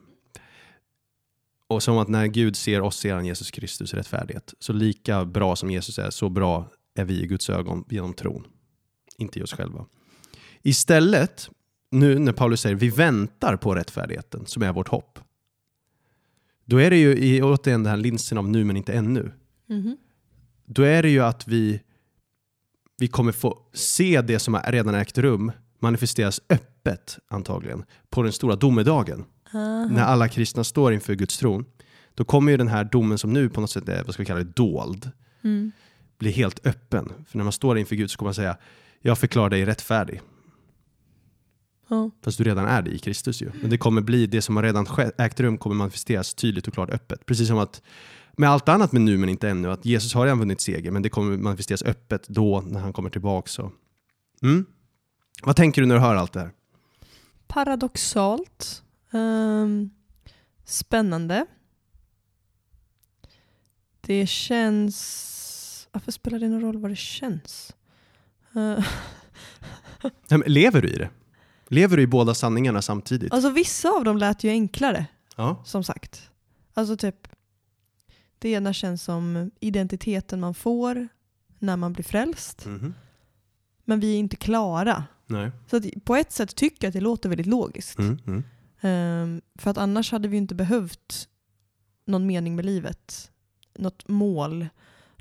Och 1.69 1.83
som 1.83 1.99
att 1.99 2.09
när 2.09 2.27
Gud 2.27 2.57
ser 2.57 2.81
oss 2.81 2.97
ser 2.97 3.15
han 3.15 3.27
Jesus 3.27 3.51
Kristus 3.51 3.95
rättfärdighet. 3.95 4.55
Så 4.59 4.73
lika 4.73 5.25
bra 5.25 5.57
som 5.57 5.71
Jesus 5.71 5.99
är, 5.99 6.11
så 6.11 6.29
bra 6.29 6.71
är 6.95 7.05
vi 7.05 7.23
i 7.23 7.27
Guds 7.27 7.51
ögon 7.51 7.85
genom 7.89 8.15
tron. 8.15 8.47
Inte 9.19 9.39
i 9.39 9.43
oss 9.43 9.53
själva. 9.53 9.87
Istället, 10.63 11.51
nu 11.91 12.19
när 12.19 12.33
Paulus 12.33 12.61
säger 12.61 12.77
vi 12.77 12.89
väntar 12.89 13.57
på 13.57 13.75
rättfärdigheten 13.75 14.47
som 14.47 14.63
är 14.63 14.73
vårt 14.73 14.89
hopp. 14.89 15.19
Då 16.65 16.77
är 16.77 16.91
det 16.91 16.97
ju 16.97 17.17
i, 17.17 17.43
återigen 17.43 17.83
den 17.83 17.91
här 17.91 17.97
linsen 17.97 18.39
av 18.39 18.49
nu 18.49 18.65
men 18.65 18.77
inte 18.77 18.93
ännu. 18.93 19.33
Mhm. 19.67 19.97
Då 20.65 20.83
är 20.83 21.03
det 21.03 21.09
ju 21.09 21.21
att 21.21 21.49
vi, 21.49 21.81
vi 22.99 23.09
kommer 23.09 23.33
få 23.33 23.59
se 23.73 24.23
det 24.23 24.39
som 24.39 24.61
redan 24.67 24.95
ägt 24.95 25.19
rum 25.19 25.53
manifesteras 25.81 26.41
öppet 26.49 27.19
antagligen 27.29 27.85
på 28.11 28.23
den 28.23 28.33
stora 28.33 28.57
domedagen. 28.57 29.25
Aha. 29.53 29.87
När 29.87 30.03
alla 30.03 30.29
kristna 30.29 30.65
står 30.65 30.93
inför 30.93 31.15
Guds 31.15 31.39
tron. 31.39 31.65
Då 32.15 32.25
kommer 32.25 32.53
ju 32.53 32.59
den 32.59 32.69
här 32.69 32.85
domen 32.85 33.19
som 33.19 33.33
nu 33.33 33.49
på 33.49 33.61
något 33.61 33.71
sätt 33.71 33.89
är, 33.89 34.05
vad 34.05 34.15
ska 34.15 34.23
vi 34.23 34.27
kalla 34.27 34.45
det, 34.45 34.53
dold, 34.57 35.11
Mm. 35.43 35.73
bli 36.19 36.31
helt 36.31 36.67
öppen. 36.67 37.13
För 37.29 37.39
när 37.39 37.45
man 37.45 37.53
står 37.53 37.79
inför 37.79 37.97
Gud 37.97 38.11
så 38.11 38.19
kommer 38.19 38.29
man 38.29 38.35
säga, 38.35 38.57
jag 39.01 39.19
förklarar 39.19 39.51
dig 39.51 39.65
rättfärdig. 39.65 40.21
Ja. 41.89 42.11
Fast 42.25 42.39
du 42.39 42.45
redan 42.45 42.65
är 42.67 42.83
det 42.83 42.91
i 42.91 42.99
Kristus 42.99 43.43
ju. 43.43 43.51
Men 43.61 43.71
det 43.71 43.79
kommer 43.79 44.01
bli, 44.01 44.27
det 44.27 44.43
som 44.43 44.57
har 44.57 44.63
redan 44.63 44.87
skett, 44.87 45.21
ägt 45.21 45.41
rum 45.41 45.59
kommer 45.59 45.77
manifesteras 45.77 46.35
tydligt 46.35 46.69
och 46.69 46.75
klart 46.75 46.91
öppet. 46.91 47.27
Precis 47.27 47.49
som 47.49 47.59
att 47.59 47.83
med 48.37 48.51
allt 48.51 48.69
annat 48.69 48.93
med 48.93 49.03
nu 49.03 49.17
men 49.19 49.29
inte 49.29 49.49
ännu, 49.49 49.71
att 49.71 49.85
Jesus 49.85 50.15
har 50.15 50.25
redan 50.25 50.39
vunnit 50.39 50.61
seger, 50.61 50.91
men 50.91 51.03
det 51.03 51.09
kommer 51.09 51.37
manifesteras 51.37 51.83
öppet 51.83 52.29
då 52.29 52.61
när 52.67 52.81
han 52.81 52.93
kommer 52.93 53.11
tillbaka. 53.11 53.49
Så. 53.49 53.73
Mm. 54.43 54.67
Vad 55.43 55.57
tänker 55.57 55.83
du 55.83 55.87
när 55.89 55.95
du 55.95 56.01
hör 56.01 56.15
allt 56.17 56.33
det 56.33 56.41
här? 56.41 56.51
Paradoxalt. 57.47 58.83
Ehm, 59.13 59.91
spännande. 60.65 61.47
Det 64.01 64.27
känns... 64.27 65.89
Varför 65.93 66.13
spelar 66.13 66.39
det 66.39 66.49
någon 66.49 66.61
roll 66.61 66.77
vad 66.79 66.91
det 66.91 66.97
känns? 66.97 67.75
Eh, 68.57 70.11
Nej, 70.31 70.43
Lever 70.47 70.83
du 70.83 70.89
i 70.89 70.97
det? 70.99 71.11
Lever 71.69 71.97
du 71.97 72.03
i 72.03 72.07
båda 72.07 72.35
sanningarna 72.35 72.83
samtidigt? 72.83 73.33
alltså 73.33 73.51
vissa 73.51 73.89
av 73.91 74.05
dem 74.05 74.17
lät 74.19 74.45
ju 74.45 74.51
enklare, 74.51 75.07
Ja. 75.37 75.63
som 75.67 75.85
sagt. 75.85 76.31
Alltså 76.75 76.97
typ, 76.97 77.29
det 78.39 78.49
ena 78.49 78.73
känns 78.73 79.03
som 79.03 79.51
identiteten 79.61 80.41
man 80.41 80.55
får 80.55 81.09
när 81.59 81.77
man 81.77 81.93
blir 81.93 82.05
frälst. 82.05 82.67
Mhm. 82.67 82.95
Men 83.85 84.01
vi 84.01 84.15
är 84.15 84.19
inte 84.19 84.37
klara. 84.37 85.05
Nej. 85.27 85.51
Så 85.71 85.81
på 86.05 86.17
ett 86.17 86.33
sätt 86.33 86.57
tycker 86.57 86.85
jag 86.87 86.89
att 86.89 86.95
det 86.95 87.01
låter 87.01 87.29
väldigt 87.29 87.47
logiskt. 87.47 87.99
Mm, 87.99 88.19
mm. 88.27 88.45
Ehm, 88.81 89.41
för 89.59 89.71
att 89.71 89.79
annars 89.79 90.13
hade 90.13 90.29
vi 90.29 90.37
inte 90.37 90.55
behövt 90.55 91.29
någon 92.07 92.27
mening 92.27 92.57
med 92.57 92.65
livet. 92.65 93.31
Något 93.79 94.09
mål, 94.09 94.67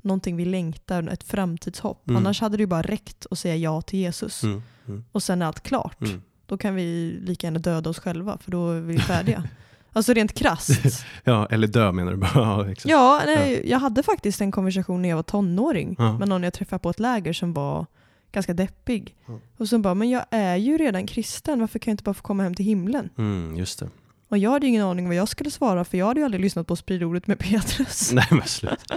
någonting 0.02 0.36
vi 0.36 0.44
längtar, 0.44 1.08
ett 1.08 1.22
framtidshopp. 1.24 2.08
Mm. 2.08 2.16
Annars 2.22 2.40
hade 2.40 2.56
det 2.56 2.60
ju 2.60 2.66
bara 2.66 2.82
räckt 2.82 3.26
att 3.30 3.38
säga 3.38 3.56
ja 3.56 3.82
till 3.82 3.98
Jesus 3.98 4.42
Mm. 4.42 4.62
Mm. 4.88 5.04
och 5.12 5.22
sen 5.22 5.42
är 5.42 5.46
allt 5.46 5.60
klart. 5.62 6.00
Mm. 6.02 6.22
Då 6.46 6.58
kan 6.58 6.74
vi 6.74 7.18
lika 7.22 7.46
gärna 7.46 7.58
döda 7.58 7.90
oss 7.90 7.98
själva 7.98 8.38
för 8.38 8.50
då 8.50 8.70
är 8.70 8.80
vi 8.80 8.98
färdiga. 8.98 9.44
alltså 9.92 10.12
rent 10.12 10.34
krasst. 10.34 11.04
Ja, 11.24 11.46
eller 11.50 11.66
dö 11.66 11.92
menar 11.92 12.10
du 12.12 12.16
bara. 12.18 12.30
Ja, 12.34 12.70
exakt. 12.70 12.90
Ja, 12.90 13.22
nej, 13.26 13.70
jag 13.70 13.78
hade 13.78 14.02
faktiskt 14.02 14.40
en 14.40 14.52
konversation 14.52 15.02
när 15.02 15.08
jag 15.08 15.16
var 15.16 15.22
tonåring 15.22 15.94
Ja. 15.98 16.18
med 16.18 16.28
någon 16.28 16.42
jag 16.42 16.52
träffade 16.52 16.80
på 16.80 16.90
ett 16.90 17.00
läger 17.00 17.32
som 17.32 17.52
var 17.52 17.86
ganska 18.32 18.54
deppig. 18.54 19.14
Ja. 19.26 19.40
Och 19.56 19.68
som 19.68 19.82
bara, 19.82 19.94
men 19.94 20.10
jag 20.10 20.24
är 20.30 20.56
ju 20.56 20.78
redan 20.78 21.06
kristen, 21.06 21.60
varför 21.60 21.78
kan 21.78 21.90
jag 21.90 21.94
inte 21.94 22.04
bara 22.04 22.14
få 22.14 22.22
komma 22.22 22.42
hem 22.42 22.54
till 22.54 22.64
himlen? 22.64 23.10
Mm, 23.18 23.56
just 23.56 23.78
det. 23.78 23.90
Och 24.28 24.38
jag 24.38 24.50
hade 24.50 24.66
ingen 24.66 24.82
aning 24.82 25.06
vad 25.06 25.16
jag 25.16 25.28
skulle 25.28 25.50
svara 25.50 25.84
för 25.84 25.98
jag 25.98 26.06
hade 26.06 26.20
ju 26.20 26.24
aldrig 26.24 26.40
lyssnat 26.40 26.66
på 26.66 26.76
Sprid 26.76 27.02
ordet 27.02 27.26
med 27.26 27.38
Petrus. 27.48 28.12
Nej 28.12 28.26
men 28.30 28.42
slut. 28.48 28.84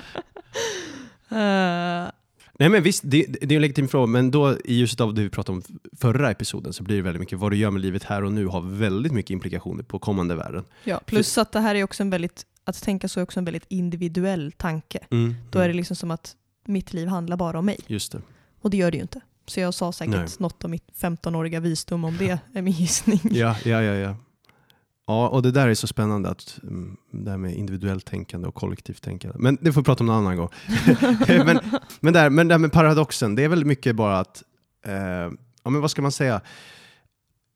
Eh, 1.30 2.12
Nej 2.60 2.70
men 2.70 2.84
visst, 2.84 3.04
det, 3.06 3.26
det 3.42 3.54
är 3.54 3.56
en 3.56 3.62
legitim 3.62 3.88
fråga, 3.88 4.06
men 4.08 4.32
då 4.32 4.58
i 4.66 4.74
ljuset 4.74 5.02
av 5.02 5.14
det 5.14 5.22
vi 5.22 5.30
pratade 5.30 5.58
om 5.58 5.64
förra 5.98 6.32
episoden 6.32 6.74
så 6.74 6.84
blir 6.84 6.96
det 6.96 7.02
väldigt 7.02 7.20
mycket 7.20 7.40
vad 7.40 7.52
du 7.52 7.58
gör 7.58 7.72
med 7.72 7.82
livet 7.82 8.04
här 8.04 8.24
och 8.24 8.34
nu 8.34 8.46
har 8.46 8.62
väldigt 8.62 9.12
mycket 9.12 9.30
implikationer 9.30 9.84
på 9.84 10.00
kommande 10.00 10.36
världen. 10.36 10.64
ja, 10.84 11.02
plus 11.06 11.38
att 11.38 11.52
det 11.52 11.60
här 11.60 11.76
är 11.76 11.84
också 11.84 12.04
en 12.04 12.10
väldigt, 12.10 12.46
att 12.64 12.84
tänka 12.84 13.08
så 13.08 13.20
är 13.20 13.24
också 13.24 13.40
en 13.40 13.46
väldigt 13.46 13.66
individuell 13.68 14.52
tanke. 14.52 15.00
Mm. 15.12 15.36
Då 15.50 15.60
är 15.60 15.68
det 15.68 15.74
liksom 15.74 15.96
som 15.96 16.12
att 16.12 16.36
mitt 16.66 16.94
liv 16.94 17.08
handlar 17.08 17.38
bara 17.38 17.60
om 17.60 17.66
mig. 17.66 17.80
Just 17.88 18.12
det. 18.12 18.22
Och 18.62 18.70
det 18.70 18.78
gör 18.78 18.92
det 18.92 18.98
ju 18.98 19.02
inte. 19.02 19.22
Så 19.46 19.60
jag 19.60 19.74
sa 19.74 19.92
säkert 19.92 20.16
Nej. 20.16 20.28
något 20.40 20.64
om 20.64 20.72
mitt 20.72 20.88
15-åriga 21.02 21.60
visdom 21.60 22.04
om 22.06 22.18
det, 22.18 22.40
är 22.54 22.62
min 22.62 22.74
gissning. 22.74 23.20
Ja, 23.24 23.56
ja, 23.66 23.82
ja, 23.84 23.94
ja. 23.94 24.16
Ja, 25.08 25.30
och 25.30 25.42
det 25.42 25.52
där 25.52 25.68
är 25.68 25.74
så 25.74 25.88
spännande, 25.88 26.30
att, 26.30 26.60
mm, 26.64 26.98
det 27.12 27.30
här 27.32 27.38
med 27.38 27.56
individuellt 27.56 28.06
tänkande 28.06 28.48
och 28.48 28.56
kollektivt 28.56 29.02
tänkande. 29.02 29.38
Men 29.40 29.58
det 29.62 29.74
får 29.74 29.82
vi 29.82 29.86
prata 29.86 30.04
om 30.04 30.08
någon 30.08 30.16
annan 30.16 30.38
gång. 30.38 30.50
men, 31.28 31.60
men, 32.00 32.14
där, 32.14 32.30
men 32.30 32.48
det 32.48 32.54
här 32.54 32.60
med 32.60 32.72
paradoxen, 32.72 33.36
det 33.36 33.44
är 33.44 33.50
väldigt 33.50 33.68
mycket 33.68 33.96
bara 33.96 34.20
att, 34.20 34.44
eh, 34.86 34.94
ja 35.64 35.70
men 35.70 35.82
vad 35.82 35.92
ska 35.92 36.02
man 36.02 36.12
säga? 36.12 36.42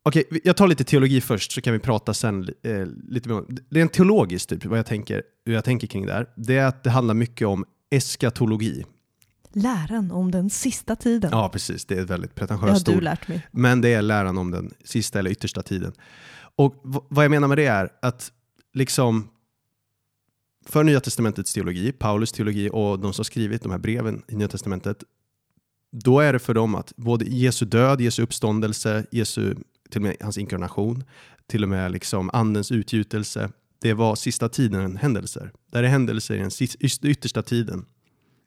Okej, 0.04 0.24
vi- 0.32 0.42
jag 0.44 0.58
tar 0.58 0.68
lite 0.68 0.84
teologi 0.84 1.22
först 1.22 1.52
så 1.52 1.62
kan 1.62 1.74
vi 1.74 1.80
prata 1.80 2.14
sen 2.14 2.50
eh, 2.64 2.86
lite 3.08 3.30
mer 3.30 3.36
om, 3.36 3.58
det 3.70 3.80
är 3.80 3.82
en 3.82 3.90
teologisk 3.90 4.50
typ, 4.50 4.66
vad 4.66 4.80
jag 4.80 4.86
tänker, 4.86 5.24
hur 5.46 5.54
jag 5.54 5.64
tänker 5.64 5.88
kring 5.88 6.06
det 6.06 6.14
här. 6.14 6.28
Det 6.36 6.58
är 6.58 6.66
att 6.66 6.84
det 6.84 6.90
handlar 6.90 7.14
mycket 7.14 7.48
om 7.48 7.66
eskatologi. 7.92 8.86
Läran 9.56 10.12
om 10.12 10.32
den 10.32 10.50
sista 10.50 10.96
tiden. 10.96 11.32
Ja, 11.34 11.50
precis, 11.50 11.86
det 11.86 11.96
är 11.96 12.04
ett 12.04 12.10
väldigt 12.10 12.36
pretentiöst 12.36 12.86
du 12.86 12.96
ord. 12.96 13.04
lärt 13.04 13.28
mig. 13.28 13.48
Men 13.52 13.82
det 13.82 13.94
är 13.94 14.02
läran 14.02 14.38
om 14.38 14.52
den 14.52 14.74
sista 14.84 15.20
eller 15.20 15.32
yttersta 15.32 15.62
tiden. 15.62 15.94
Och 16.56 16.82
vad 16.84 17.26
jag 17.26 17.32
menar 17.32 17.48
med 17.48 17.58
det 17.58 17.66
är 17.66 17.90
att 18.02 18.32
liksom 18.74 19.30
för 20.66 20.84
Nya 20.84 21.00
Testamentets 21.00 21.54
teologi, 21.54 21.92
Paulus 21.92 22.32
teologi 22.32 22.70
och 22.74 23.00
de 23.00 23.14
som 23.14 23.26
skrivit 23.26 23.62
de 23.62 23.72
här 23.72 23.80
breven 23.80 24.24
i 24.28 24.36
Nya 24.36 24.48
Testamentet, 24.48 25.04
då 25.92 26.20
är 26.20 26.34
det 26.34 26.40
för 26.40 26.54
dem 26.54 26.76
att 26.76 26.94
både 26.96 27.26
Jesu 27.26 27.66
död, 27.66 28.02
Jesu 28.02 28.24
uppståndelse, 28.24 29.06
Jesu, 29.12 29.56
till 29.90 30.02
och 30.02 30.08
med 30.08 30.16
hans 30.22 30.38
inkarnation, 30.38 31.04
till 31.48 31.64
och 31.64 31.70
med 31.70 31.92
liksom 31.92 32.30
andens 32.34 32.72
utgjutelse, 32.72 33.50
det 33.82 33.94
var 33.94 34.16
sista 34.16 34.50
tiden 34.50 34.98
händelser. 34.98 35.52
Där 35.72 35.84
är 35.84 35.88
händelser 35.88 36.36
i 36.36 36.38
den 36.38 36.52
yttersta 37.12 37.42
tiden, 37.42 37.86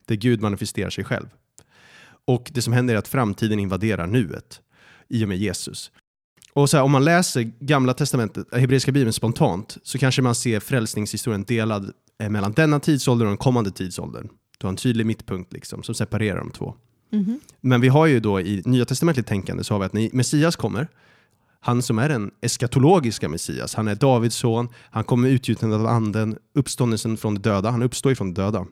där 0.08 0.14
Gud 0.14 0.40
manifesterar 0.40 0.90
sig 0.90 1.04
själv. 1.04 1.26
Och 2.24 2.50
det 2.54 2.62
som 2.62 2.72
händer 2.72 2.94
är 2.94 2.98
att 2.98 3.08
framtiden 3.08 3.58
invaderar 3.58 4.06
nuet 4.06 4.60
i 5.08 5.24
och 5.24 5.28
med 5.28 5.38
Jesus. 5.38 5.90
Och 6.52 6.70
så 6.70 6.76
här, 6.76 6.84
om 6.84 6.90
man 6.90 7.04
läser 7.04 7.42
gamla 7.60 7.94
testamentet, 7.94 8.54
hebreiska 8.54 8.92
bibeln 8.92 9.12
spontant, 9.12 9.78
så 9.82 9.98
kanske 9.98 10.22
man 10.22 10.34
ser 10.34 10.60
frälsningshistorien 10.60 11.44
delad 11.44 11.92
eh, 12.18 12.30
mellan 12.30 12.52
denna 12.52 12.80
tidsålder 12.80 13.26
och 13.26 13.30
den 13.30 13.36
kommande 13.36 13.70
tidsåldern. 13.70 14.28
Du 14.58 14.66
har 14.66 14.70
en 14.70 14.76
tydlig 14.76 15.06
mittpunkt 15.06 15.52
liksom, 15.52 15.82
som 15.82 15.94
separerar 15.94 16.38
de 16.38 16.50
två. 16.50 16.74
Mhm. 17.12 17.40
Men 17.60 17.80
vi 17.80 17.88
har 17.88 18.06
ju 18.06 18.20
då 18.20 18.40
i 18.40 18.62
nya 18.64 18.84
testamentligt 18.84 19.28
tänkande 19.28 19.64
så 19.64 19.74
har 19.74 19.78
vi 19.78 19.86
att 19.86 19.92
när 19.92 20.10
Messias 20.12 20.56
kommer, 20.56 20.88
han 21.60 21.82
som 21.82 21.98
är 21.98 22.08
den 22.08 22.30
eskatologiska 22.40 23.28
Messias, 23.28 23.74
han 23.74 23.88
är 23.88 23.94
Davids 23.94 24.36
son, 24.36 24.68
han 24.90 25.04
kommer 25.04 25.28
utgjuten 25.28 25.72
av 25.72 25.86
anden, 25.86 26.38
uppståndelsen 26.54 27.16
från 27.16 27.34
de 27.34 27.40
döda, 27.40 27.70
han 27.70 27.82
uppstår 27.82 28.12
ifrån 28.12 28.34
de 28.34 28.42
döda. 28.42 28.66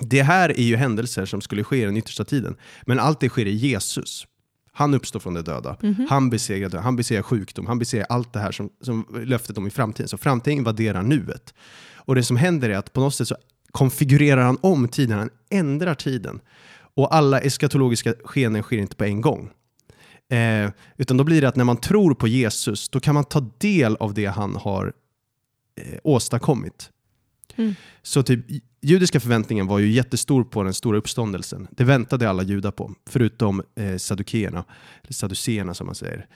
Det 0.00 0.22
här 0.22 0.48
är 0.48 0.62
ju 0.62 0.76
händelser 0.76 1.24
som 1.26 1.40
skulle 1.40 1.64
ske 1.64 1.82
i 1.82 1.84
den 1.84 1.96
yttersta 1.96 2.24
tiden, 2.24 2.56
men 2.86 2.98
allt 3.00 3.20
det 3.20 3.28
sker 3.28 3.46
i 3.46 3.50
Jesus. 3.54 4.26
Han 4.72 4.94
uppstår 4.94 5.20
från 5.20 5.34
de 5.34 5.42
döda, 5.42 5.76
Mhm. 5.82 6.06
han 6.10 6.30
besegrar 6.30 6.68
död, 6.68 6.80
han 6.82 6.96
besegrar 6.96 7.22
sjukdom, 7.22 7.66
han 7.66 7.78
besegrar 7.78 8.06
allt 8.08 8.32
det 8.32 8.38
här 8.40 8.52
som, 8.52 8.70
som 8.80 9.06
löftet 9.24 9.58
om 9.58 9.66
i 9.66 9.70
framtiden. 9.70 10.08
Så 10.08 10.18
framtiden 10.18 10.58
invaderar 10.58 11.02
nuet. 11.02 11.54
Och 11.94 12.14
det 12.14 12.22
som 12.22 12.36
händer 12.36 12.70
är 12.70 12.76
att 12.78 12.92
på 12.92 13.00
något 13.00 13.14
sätt 13.14 13.28
så 13.28 13.36
konfigurerar 13.70 14.42
han 14.42 14.58
om 14.60 14.88
tiden, 14.88 15.18
han 15.18 15.30
ändrar 15.50 15.94
tiden. 15.94 16.40
Och 16.94 17.14
alla 17.14 17.40
eskatologiska 17.40 18.14
skeenden 18.24 18.62
sker 18.62 18.78
inte 18.78 18.96
på 18.96 19.04
en 19.04 19.20
gång. 19.20 19.50
Eh, 20.32 20.70
utan 20.96 21.16
då 21.16 21.24
blir 21.24 21.40
det 21.40 21.48
att 21.48 21.56
när 21.56 21.64
man 21.64 21.76
tror 21.76 22.14
på 22.14 22.28
Jesus, 22.28 22.88
då 22.88 23.00
kan 23.00 23.14
man 23.14 23.24
ta 23.24 23.40
del 23.58 23.96
av 23.96 24.14
det 24.14 24.26
han 24.26 24.56
har 24.56 24.92
eh, 25.80 25.98
åstadkommit. 26.04 26.90
Mm. 27.56 27.74
Så 28.02 28.22
typ, 28.22 28.46
judiska 28.82 29.20
förväntningen 29.20 29.66
var 29.66 29.78
ju 29.78 29.90
jättestor 29.90 30.44
på 30.44 30.62
den 30.62 30.74
stora 30.74 30.98
uppståndelsen. 30.98 31.68
Det 31.70 31.84
väntade 31.84 32.30
alla 32.30 32.42
judar 32.42 32.70
på, 32.70 32.94
förutom 33.10 33.62
eh, 33.76 33.96
saddukeerna, 33.96 34.64
eller 35.02 35.12
sadduceerna 35.12 35.74
som 35.74 35.86
man 35.86 35.94
säger. 35.94 36.26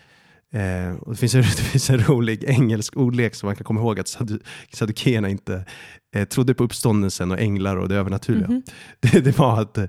Eh, 0.53 0.95
och 0.97 1.13
det, 1.13 1.17
finns 1.17 1.35
en, 1.35 1.43
det 1.57 1.63
finns 1.63 1.91
en 1.91 1.99
rolig 2.05 2.45
engelsk 2.45 2.97
ordlek 2.97 3.35
som 3.35 3.47
man 3.47 3.57
kan 3.57 3.65
komma 3.65 3.81
ihåg 3.81 4.01
att 4.01 4.07
saddu- 4.07 4.43
saddukeerna 4.73 5.29
inte 5.29 5.65
eh, 6.15 6.29
trodde 6.29 6.55
på 6.55 6.65
uppståndelsen 6.65 7.31
och 7.31 7.39
änglar 7.39 7.77
och 7.77 7.89
det 7.89 7.95
övernaturliga. 7.97 8.49
Mhm. 8.49 8.63
Det, 9.01 9.21
det 9.21 9.39
var 9.39 9.61
att 9.63 9.79
eh, 9.79 9.87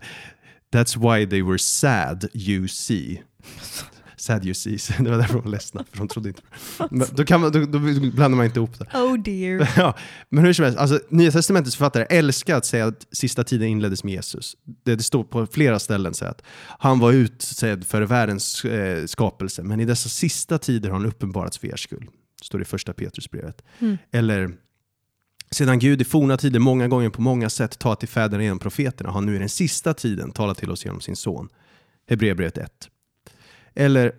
That's 0.74 0.98
why 1.18 1.30
they 1.30 1.42
were 1.42 1.60
sad 1.60 2.26
you 2.34 2.68
see. 2.68 3.22
Sad 4.18 4.46
you 4.46 4.54
see. 4.54 4.78
Det 5.04 5.10
var 5.10 5.18
därför 5.18 5.34
de 5.34 5.44
var 5.44 5.52
ledsna, 5.52 5.86
för 5.92 5.98
de 5.98 6.08
trodde 6.08 6.30
inte. 6.30 6.42
Men 6.90 7.08
Då, 7.12 7.26
kan 7.26 7.42
man, 7.42 7.52
då, 7.52 7.60
då 7.60 7.80
blandar 7.80 8.30
man 8.30 8.46
inte 8.46 8.60
ihop 8.60 8.80
det. 8.80 8.86
Oh 8.94 9.18
dear. 9.18 9.70
Ja, 9.78 9.98
men 10.30 10.46
hur 10.46 10.54
som 10.54 10.66
helst, 10.66 10.80
alltså, 10.80 11.00
Nya 11.10 11.32
Testamentets 11.32 11.76
författare 11.76 12.06
älskar 12.10 12.58
att 12.58 12.66
säga 12.66 12.86
att 12.86 13.06
sista 13.12 13.44
tiden 13.44 13.68
inleddes 13.68 14.04
med 14.04 14.14
Jesus. 14.14 14.58
Det, 14.84 14.96
det 14.96 15.04
står 15.04 15.24
på 15.24 15.48
flera 15.48 15.80
ställen 15.80 16.14
så 16.14 16.26
att 16.26 16.42
han 16.80 17.00
var 17.00 17.12
utsedd 17.12 17.88
för 17.88 18.02
världens 18.02 18.66
eh, 18.66 19.06
skapelse, 19.06 19.64
men 19.64 19.80
i 19.80 19.86
dessa 19.86 20.10
sista 20.10 20.58
tider 20.58 20.90
har 20.90 20.98
han 20.98 21.08
uppenbarats 21.08 21.58
för 21.58 21.68
er 21.68 21.76
skull. 21.76 22.10
Står 22.42 22.60
det 22.60 22.64
i 22.64 22.66
första 22.66 22.94
Petrusbrevet. 22.94 23.62
Mm. 23.80 23.98
Eller 24.12 24.52
sedan 25.52 25.80
Gud 25.80 26.02
i 26.02 26.06
forna 26.06 26.38
tider 26.38 26.60
många 26.60 26.88
gånger 26.88 27.10
på 27.10 27.22
många 27.22 27.50
sätt 27.50 27.80
talat 27.80 28.00
till 28.00 28.10
fäderna 28.10 28.44
genom 28.44 28.60
profeterna 28.60 29.10
har 29.12 29.22
nu 29.22 29.36
i 29.36 29.40
den 29.40 29.50
sista 29.50 29.94
tiden 29.94 30.32
talat 30.32 30.58
till 30.58 30.72
oss 30.72 30.86
genom 30.86 31.02
sin 31.02 31.16
son. 31.16 31.50
Hebreerbrevet 32.10 32.58
1. 32.58 32.90
Eller 33.76 34.12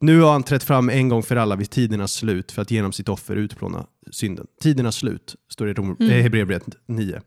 nu 0.00 0.20
har 0.20 0.32
han 0.32 0.42
trätt 0.42 0.62
fram 0.62 0.90
en 0.90 1.08
gång 1.08 1.22
för 1.22 1.36
alla 1.36 1.56
vid 1.56 1.70
tidernas 1.70 2.12
slut 2.12 2.52
för 2.52 2.62
att 2.62 2.70
genom 2.70 2.92
sitt 2.92 3.08
offer 3.08 3.36
utplåna 3.36 3.86
synden. 4.10 4.46
Tidernas 4.62 4.96
slut, 4.96 5.36
står 5.48 5.64
det 5.66 5.70
i 5.70 5.74
Rom- 5.74 5.96
Mm. 6.00 6.12
eh, 6.12 6.22
Hebreerbrevet 6.22 6.66
9. 6.86 7.20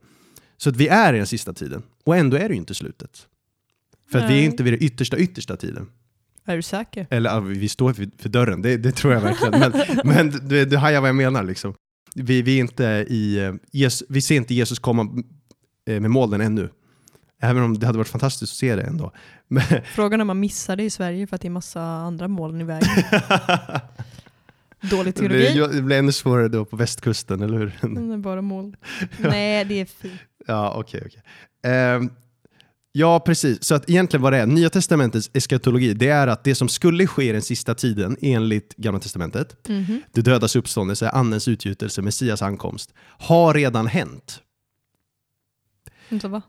Så 0.58 0.70
att 0.70 0.76
vi 0.76 0.88
är 0.88 1.14
i 1.14 1.18
den 1.18 1.28
sista 1.28 1.54
tiden, 1.54 1.84
och 2.06 2.16
ändå 2.18 2.38
är 2.38 2.48
det 2.50 2.54
ju 2.54 2.60
inte 2.60 2.74
slutet. 2.74 3.28
För 4.12 4.20
att 4.20 4.30
vi 4.32 4.40
är 4.40 4.44
inte 4.46 4.64
vid 4.64 4.74
den 4.74 4.84
yttersta, 4.84 5.18
yttersta 5.18 5.58
tiden. 5.58 5.90
Är 6.46 6.56
du 6.56 6.62
säker? 6.62 7.08
Eller 7.10 7.42
vi 7.42 7.70
står 7.70 7.94
för, 7.94 8.30
dörren, 8.30 8.62
det, 8.62 8.78
det 8.78 8.92
tror 8.92 9.14
jag 9.14 9.22
verkligen. 9.22 9.60
Men, 9.60 9.72
men 10.04 10.48
du, 10.50 10.66
du 10.66 10.78
hajar 10.78 11.02
vad 11.02 11.10
jag 11.10 11.16
menar. 11.16 11.44
Liksom. 11.44 11.74
Vi, 12.16 12.42
vi, 12.42 12.58
inte 12.58 13.06
i, 13.10 13.38
eh, 13.40 13.54
Jesus, 13.72 14.08
vi 14.10 14.22
ser 14.22 14.36
inte 14.36 14.54
Jesus 14.54 14.80
komma 14.80 15.24
eh, 15.88 16.00
med 16.00 16.12
molnen 16.12 16.42
ännu. 16.42 16.70
Även 17.42 17.64
om 17.64 17.80
det 17.80 17.86
hade 17.86 17.98
varit 17.98 18.08
fantastiskt 18.08 18.54
att 18.54 18.58
se 18.58 18.76
det 18.76 18.82
ändå. 18.82 19.12
Men, 19.48 19.64
Frågan 19.96 20.20
är 20.20 20.22
om 20.22 20.28
man 20.28 20.40
missar 20.40 20.76
det 20.76 20.84
i 20.84 20.90
Sverige 20.90 21.28
för 21.28 21.36
att 21.36 21.42
det 21.42 21.48
är 21.48 21.50
massa 21.50 21.82
andra 21.82 22.28
moln 22.28 22.62
i 22.62 22.64
vägen. 22.64 22.90
Dålig 24.82 25.16
teologi. 25.16 25.68
det 25.74 25.82
blir 25.82 25.98
ännu 26.00 26.12
svårare 26.12 26.48
då 26.48 26.66
på 26.66 26.76
västkusten, 26.76 27.42
eller 27.42 27.58
hur? 27.58 27.66
Det 28.08 28.14
är 28.14 28.18
bara 28.18 28.42
moln. 28.42 28.76
Nej, 29.20 29.66
det 29.66 29.74
är 29.82 29.86
fint. 29.86 30.22
Ja, 30.48 30.74
okej. 30.76 31.04
okej. 31.06 31.22
Ehm, 31.74 32.10
ja, 32.92 33.20
precis. 33.20 33.64
Så 33.64 33.76
att 33.76 33.90
egentligen 33.90 34.22
vad 34.22 34.34
det 34.34 34.38
är, 34.40 34.46
Nya 34.46 34.70
Testamentets 34.70 35.30
eskatologi, 35.34 35.94
det 35.94 36.08
är 36.10 36.28
att 36.28 36.44
det 36.44 36.56
som 36.56 36.70
skulle 36.70 37.08
ske 37.08 37.30
i 37.30 37.32
den 37.32 37.42
sista 37.42 37.76
tiden 37.76 38.18
enligt 38.22 38.76
Gamla 38.78 39.00
Testamentet, 39.00 39.68
Mhm. 39.70 40.02
det 40.12 40.22
dödas 40.22 40.56
uppståndelse, 40.56 41.10
andens 41.10 41.48
utgjutelse, 41.48 42.02
Messias 42.02 42.42
ankomst, 42.42 42.94
har 43.02 43.54
redan 43.54 43.88
hänt. 43.88 44.42
Så 46.22 46.28
va? 46.28 46.42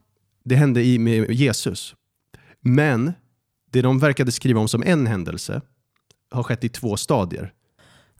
Det 0.45 0.55
hände 0.57 0.83
i 0.85 0.99
med 0.99 1.31
Jesus. 1.31 1.95
Men 2.61 3.13
det 3.73 3.83
de 3.83 3.99
verkade 3.99 4.33
skriva 4.33 4.61
om 4.61 4.69
som 4.69 4.83
en 4.83 5.07
händelse 5.07 5.61
har 6.31 6.43
skett 6.43 6.65
i 6.65 6.69
två 6.69 6.97
stadier. 6.97 7.53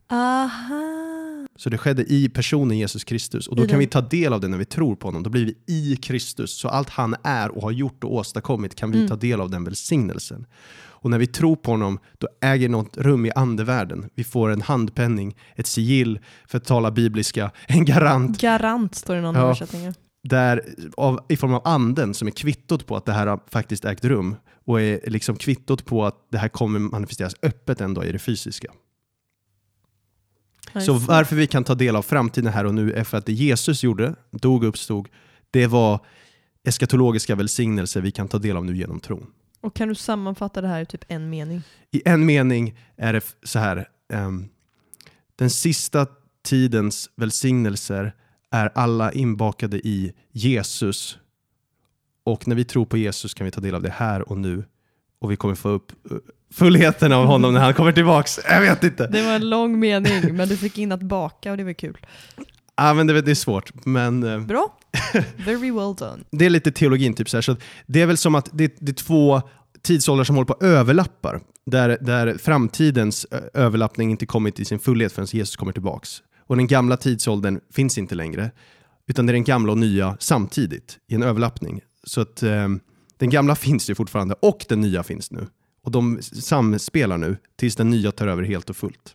Aha. 0.09 1.47
Så 1.57 1.71
det 1.71 1.79
skedde 1.79 2.03
i 2.13 2.29
personen 2.29 2.79
Jesus 2.79 3.05
Kristus. 3.05 3.49
Och 3.49 3.57
då 3.57 3.67
kan 3.67 3.79
vi 3.79 3.87
ta 3.87 4.01
del 4.01 4.33
av 4.33 4.41
det 4.41 4.49
när 4.49 4.59
vi 4.59 4.65
tror 4.65 4.97
på 4.97 5.09
honom. 5.09 5.23
Då 5.23 5.31
blir 5.31 5.45
vi 5.45 5.75
i 5.75 5.97
Kristus. 5.97 6.51
Så 6.59 6.69
allt 6.69 6.89
han 6.91 7.15
är 7.25 7.49
och 7.57 7.63
har 7.63 7.71
gjort 7.71 8.05
och 8.05 8.15
åstadkommit 8.15 8.75
kan 8.75 8.91
vi 8.91 8.97
Mm. 8.99 9.09
ta 9.09 9.17
del 9.17 9.41
av 9.41 9.51
den 9.51 9.65
välsignelsen. 9.65 10.47
Och 10.77 11.11
när 11.11 11.19
vi 11.19 11.27
tror 11.27 11.57
på 11.57 11.71
honom, 11.71 11.99
då 12.19 12.29
äger 12.41 12.69
något 12.69 12.97
rum 12.97 13.27
i 13.27 13.31
andevärlden. 13.35 14.11
Vi 14.15 14.25
får 14.25 14.51
en 14.51 14.63
handpenning, 14.63 15.37
ett 15.57 15.67
sigill, 15.67 16.19
för 16.47 16.59
att 16.59 16.65
tala 16.65 16.91
bibliska, 16.91 17.51
en 17.67 17.85
garant. 17.85 18.41
Garant 18.41 18.95
står 18.95 19.15
det 19.15 19.19
i 19.21 19.23
någon 19.23 19.35
Ja. 19.35 19.41
översättning. 19.41 19.93
Där, 20.23 20.75
av, 20.97 21.21
I 21.29 21.37
form 21.37 21.55
av 21.55 21.63
anden 21.65 22.15
som 22.15 22.29
är 22.29 22.33
kvittot 22.33 22.87
på 22.87 22.97
att 22.97 23.05
det 23.05 23.13
här 23.13 23.27
har 23.27 23.41
faktiskt 23.47 23.85
ägt 23.85 24.05
rum. 24.05 24.37
Och 24.65 24.81
är 24.81 25.11
liksom 25.11 25.37
kvittot 25.37 25.85
på 25.85 26.07
att 26.07 26.27
det 26.31 26.39
här 26.39 26.49
kommer 26.49 26.79
manifesteras 26.79 27.35
öppet 27.43 27.81
en 27.81 27.95
dag 27.95 28.07
i 28.07 28.13
det 28.13 28.19
fysiska. 28.19 28.73
Så 30.87 30.93
varför 30.93 31.37
vi 31.37 31.47
kan 31.47 31.65
ta 31.65 31.75
del 31.75 31.97
av 31.97 32.03
framtiden 32.03 32.53
här 32.53 32.65
och 32.65 32.75
nu 32.75 32.93
är 32.93 33.05
för 33.05 33.19
att 33.19 33.27
det 33.27 33.33
Jesus 33.33 33.83
gjorde, 33.83 34.15
dog 34.31 34.63
och 34.63 34.69
uppstod, 34.69 35.09
det 35.51 35.67
var 35.67 36.01
eskatologiska 36.65 37.35
välsignelser 37.35 38.01
vi 38.01 38.11
kan 38.11 38.29
ta 38.29 38.39
del 38.39 38.57
av 38.57 38.65
nu 38.65 38.77
genom 38.77 39.01
tron. 39.01 39.27
Och 39.61 39.75
kan 39.75 39.89
du 39.89 39.95
sammanfatta 39.95 40.61
det 40.61 40.69
här 40.69 40.81
i 40.81 40.87
typ 40.87 41.05
en 41.09 41.31
mening? 41.31 41.63
I 41.91 42.03
en 42.05 42.27
mening 42.27 42.79
är 42.97 43.13
det 43.13 43.37
så 43.43 43.59
här, 43.59 43.89
ehm, 44.13 44.49
den 45.37 45.51
sista 45.51 46.07
tidens 46.43 47.11
välsignelser 47.17 48.15
är 48.51 48.71
alla 48.75 49.13
inbakade 49.13 49.77
i 49.77 50.13
Jesus. 50.33 51.19
Och 52.25 52.49
när 52.49 52.57
vi 52.57 52.65
tror 52.65 52.85
på 52.85 52.97
Jesus 52.97 53.35
kan 53.35 53.45
vi 53.45 53.51
ta 53.51 53.61
del 53.61 53.75
av 53.75 53.83
det 53.83 53.91
här 53.91 54.29
och 54.29 54.39
nu. 54.39 54.65
Och 55.21 55.31
vi 55.31 55.37
kommer 55.37 55.55
få 55.55 55.69
upp 55.69 55.93
eh, 56.11 56.17
fullheten 56.53 57.13
av 57.13 57.27
honom 57.27 57.55
när 57.55 57.61
han 57.61 57.75
kommer 57.75 57.93
tillbaks. 57.93 58.41
Jag 58.49 58.61
vet 58.61 58.85
inte. 58.85 59.07
Det 59.07 59.23
var 59.23 59.33
en 59.33 59.51
lång 59.51 59.79
mening, 59.81 60.37
men 60.37 60.49
du 60.49 60.57
fick 60.57 60.79
in 60.79 60.93
att 60.93 61.03
baka 61.03 61.51
och 61.51 61.57
det 61.57 61.65
var 61.65 61.73
kul. 61.73 61.97
Ja, 62.77 62.95
men 62.95 63.07
det, 63.07 63.21
det 63.23 63.31
är 63.31 63.35
svårt, 63.35 63.85
men 63.87 64.23
eh, 64.23 64.41
Bra. 64.41 64.79
Very 65.37 65.71
well 65.71 65.95
done. 65.99 66.25
det 66.31 66.47
är 66.47 66.51
lite 66.51 66.73
teologin. 66.73 67.15
Typ 67.15 67.29
så 67.29 67.37
här. 67.37 67.43
Så 67.43 67.57
det 67.87 68.03
är 68.03 68.07
väl 68.07 68.17
som 68.17 68.35
att 68.35 68.49
det, 68.53 68.77
det 68.81 68.93
är 68.93 68.95
två 68.95 69.43
tidsåldrar 69.83 70.25
som 70.25 70.37
håller 70.37 70.47
på 70.47 70.53
att 70.53 70.63
överlappar. 70.63 71.41
Där, 71.67 71.99
där 72.01 72.39
framtidens 72.39 73.27
överlappning 73.55 74.11
inte 74.11 74.27
kommit 74.27 74.57
till 74.57 74.67
sin 74.67 74.79
fullhet 74.79 75.13
förrän 75.13 75.29
Jesus 75.31 75.57
kommer 75.57 75.73
tillbaks. 75.73 76.23
Och 76.51 76.57
den 76.57 76.67
gamla 76.67 76.97
tidsåldern 76.97 77.61
finns 77.73 77.99
inte 77.99 78.15
längre. 78.15 78.51
Utan 79.07 79.27
det 79.27 79.31
är 79.31 79.35
den 79.35 79.45
gamla 79.45 79.73
och 79.73 79.79
nya 79.79 80.17
samtidigt 80.21 80.99
i 81.09 81.15
en 81.15 81.23
överlappning. 81.23 81.81
Så 82.05 82.21
att 82.21 82.43
eh, 82.43 82.69
den 83.19 83.31
gamla 83.31 83.55
finns 83.55 83.91
ju 83.91 83.95
fortfarande 83.95 84.35
och 84.41 84.67
den 84.69 84.81
nya 84.81 85.03
finns 85.03 85.31
nu. 85.31 85.47
Och 85.85 85.91
de 85.91 86.23
samspelar 86.23 87.19
nu 87.19 87.37
tills 87.57 87.77
den 87.77 87.91
nya 87.91 88.13
tar 88.13 88.27
över 88.27 88.43
helt 88.43 88.71
och 88.71 88.77
fullt. 88.77 89.15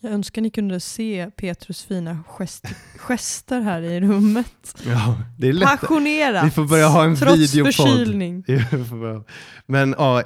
Jag 0.00 0.12
önskar 0.12 0.42
ni 0.42 0.50
kunde 0.50 0.80
se 0.80 1.30
Petrus 1.36 1.84
fina 1.84 2.24
gest 2.26 2.64
gester 2.96 3.60
här 3.60 3.82
i 3.82 4.00
rummet. 4.00 4.76
Ja, 4.86 5.22
det 5.38 5.48
är 5.48 5.52
lätt. 5.52 5.68
Passionerat. 5.68 6.46
Vi 6.46 6.50
får 6.50 6.64
börja 6.64 6.88
ha 6.88 7.04
en 7.04 7.16
trots 7.16 7.36
videopodd. 7.36 7.74
förkylning. 7.74 8.44
Men 9.66 9.94
ja, 9.98 10.22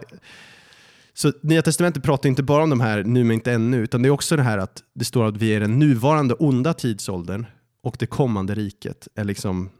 så 1.23 1.33
Nya 1.43 1.63
Testamentet 1.63 2.03
pratar 2.03 2.29
inte 2.29 2.43
bara 2.43 2.63
om 2.63 2.71
de 2.71 2.81
här 2.81 3.05
nu 3.05 3.25
men 3.25 3.35
inte 3.35 3.53
ännu, 3.53 3.77
utan 3.77 4.03
det 4.03 4.09
är 4.09 4.11
också 4.11 4.37
det 4.37 4.43
här 4.43 4.59
att 4.59 4.83
det 4.95 5.05
står 5.05 5.25
att 5.25 5.37
vi 5.37 5.55
är 5.55 5.61
den 5.61 5.79
nuvarande 5.79 6.35
onda 6.35 6.75
tidsåldern 6.75 7.47
och 7.83 7.97
det 7.99 8.07
kommande 8.07 8.55
riket 8.55 9.09
är 9.15 9.25
liksom 9.25 9.71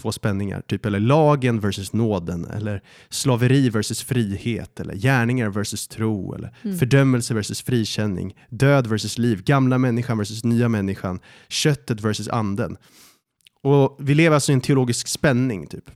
två 0.00 0.12
spänningar, 0.12 0.60
typ 0.60 0.86
eller 0.86 1.00
lagen 1.00 1.60
versus 1.60 1.92
nåden, 1.92 2.44
eller 2.44 2.82
slaveri 3.08 3.70
versus 3.70 4.02
frihet, 4.02 4.80
eller 4.80 4.94
gärningar 4.94 5.48
versus 5.48 5.88
tro, 5.88 6.34
eller 6.34 6.54
Mm. 6.62 6.78
fördömelse 6.78 7.34
versus 7.34 7.62
frikänning, 7.62 8.34
död 8.50 8.86
versus 8.86 9.18
liv, 9.18 9.42
gamla 9.44 9.78
människan 9.78 10.18
versus 10.18 10.44
nya 10.44 10.68
människan, 10.68 11.20
köttet 11.48 12.00
versus 12.00 12.28
anden. 12.28 12.76
Och 13.62 13.96
vi 14.00 14.14
lever 14.14 14.34
alltså 14.34 14.52
i 14.52 14.54
en 14.54 14.60
teologisk 14.60 15.08
spänning, 15.08 15.66
typ. 15.66 15.90